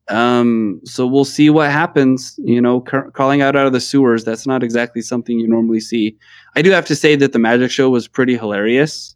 [0.09, 4.23] um so we'll see what happens you know ca- calling out out of the sewers
[4.23, 6.15] that's not exactly something you normally see
[6.57, 9.15] i do have to say that the magic show was pretty hilarious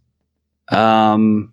[0.69, 1.51] um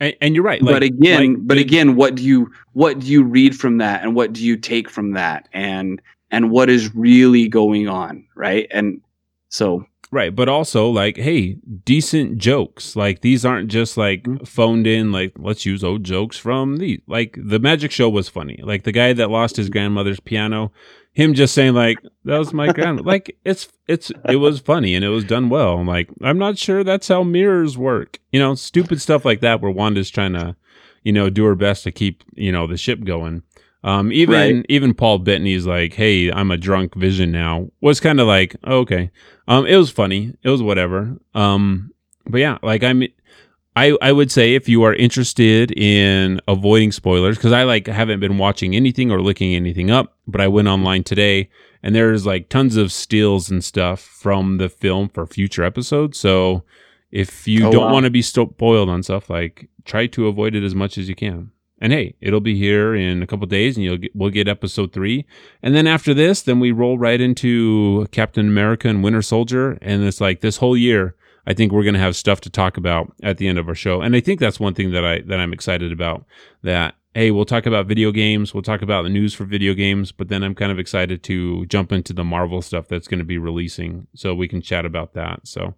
[0.00, 0.60] And, and you're right.
[0.62, 4.14] but again, like, but again, what do you what do you read from that, and
[4.14, 8.68] what do you take from that, and and what is really going on, right?
[8.70, 9.00] And
[9.48, 12.94] so, Right, but also like, hey, decent jokes.
[12.96, 14.46] Like these aren't just like Mhm.
[14.46, 15.10] phoned in.
[15.12, 17.00] Like let's use old jokes from these.
[17.08, 18.58] Like the Magic Show was funny.
[18.62, 20.70] Like the guy that lost his grandmother's piano,
[21.18, 23.02] him just saying like that was my grandma.
[23.02, 25.74] like it's it's it was funny and it was done well.
[25.78, 28.20] I'm like I'm not sure that's how mirrors work.
[28.32, 30.54] You know, stupid stuff like that where Wanda's trying to,
[31.02, 33.42] you know, do her best to keep you know the ship going.
[33.84, 34.66] Um, even Right.
[34.68, 38.78] even Paul Bettany's like, "Hey, I'm a drunk Vision now." Was kind of like, oh,
[38.78, 39.10] okay.
[39.46, 40.34] Um, it was funny.
[40.42, 41.16] It was whatever.
[41.34, 41.92] Um,
[42.26, 43.02] but yeah, like I'm,
[43.82, 48.20] I I would say if you are interested in avoiding spoilers, because I like haven't
[48.20, 51.48] been watching anything or looking anything up, but I went online today
[51.82, 56.18] and there's like tons of stills and stuff from the film for future episodes.
[56.18, 56.64] So
[57.12, 57.92] if you Oh, don't wow.
[57.92, 61.14] want to be spoiled on stuff, like try to avoid it as much as you
[61.14, 61.50] can.
[61.80, 64.92] And hey, it'll be here in a couple days, and you'll get, we'll get episode
[64.92, 65.24] three.
[65.62, 70.02] And then after this, then we roll right into Captain America and Winter Soldier, and
[70.02, 71.14] it's like this whole year.
[71.48, 74.00] I think we're gonna have stuff to talk about at the end of our show,
[74.02, 76.24] and I think that's one thing that I that I'm excited about.
[76.62, 80.12] That hey, we'll talk about video games, we'll talk about the news for video games,
[80.12, 83.24] but then I'm kind of excited to jump into the Marvel stuff that's going to
[83.24, 85.40] be releasing, so we can chat about that.
[85.48, 85.74] So,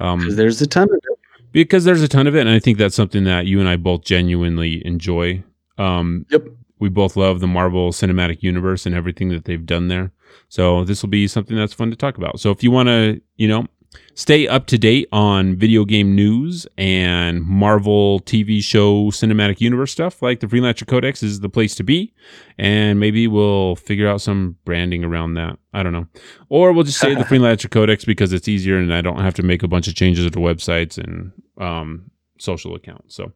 [0.00, 1.18] um, there's a ton of it.
[1.52, 3.76] because there's a ton of it and i think that's something that you and i
[3.76, 5.42] both genuinely enjoy
[5.76, 6.44] um Yep.
[6.78, 10.10] we both love the marvel cinematic universe and everything that they've done there
[10.48, 13.20] so this will be something that's fun to talk about so if you want to
[13.36, 13.66] you know
[14.14, 20.20] stay up to date on video game news and marvel tv show cinematic universe stuff
[20.22, 22.12] like the freelancer codex is the place to be.
[22.58, 25.58] And maybe we'll figure out some branding around that.
[25.72, 26.06] I don't know.
[26.48, 29.42] Or we'll just say the freelancer codex because it's easier and i don't have to
[29.42, 33.14] make a bunch of changes to websites and um, social accounts.
[33.14, 33.32] So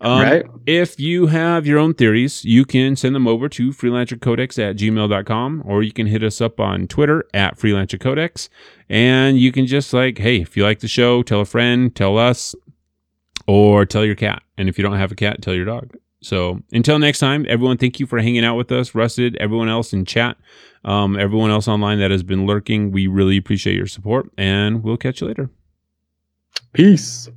[0.00, 0.46] um, right?
[0.66, 5.62] if you have your own theories, you can send them over to freelancercodex at gmail.com
[5.64, 8.48] or you can hit us up on Twitter at freelancercodex.
[8.88, 12.18] And you can just like, hey, if you like the show, tell a friend, tell
[12.18, 12.54] us,
[13.46, 14.42] or tell your cat.
[14.58, 15.96] And if you don't have a cat, tell your dog.
[16.22, 18.94] So until next time, everyone, thank you for hanging out with us.
[18.94, 20.36] Rusted, everyone else in chat,
[20.84, 24.30] um, everyone else online that has been lurking, we really appreciate your support.
[24.38, 25.50] And we'll catch you later.
[26.72, 27.28] Peace.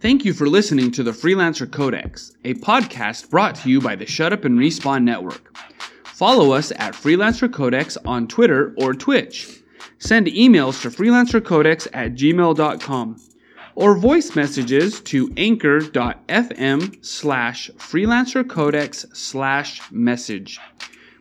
[0.00, 4.06] Thank you for listening to the Freelancer Codex, a podcast brought to you by the
[4.06, 5.56] Shut Up and Respawn Network.
[6.04, 9.62] Follow us at Freelancer Codex on Twitter or Twitch.
[9.98, 13.16] Send emails to freelancercodex at gmail.com
[13.74, 20.58] or voice messages to anchor.fm slash freelancercodex slash message.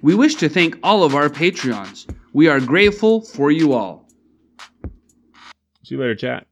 [0.02, 2.14] We wish to thank all of our Patreons.
[2.34, 4.08] We are grateful for you all.
[5.84, 6.49] See you later, chat.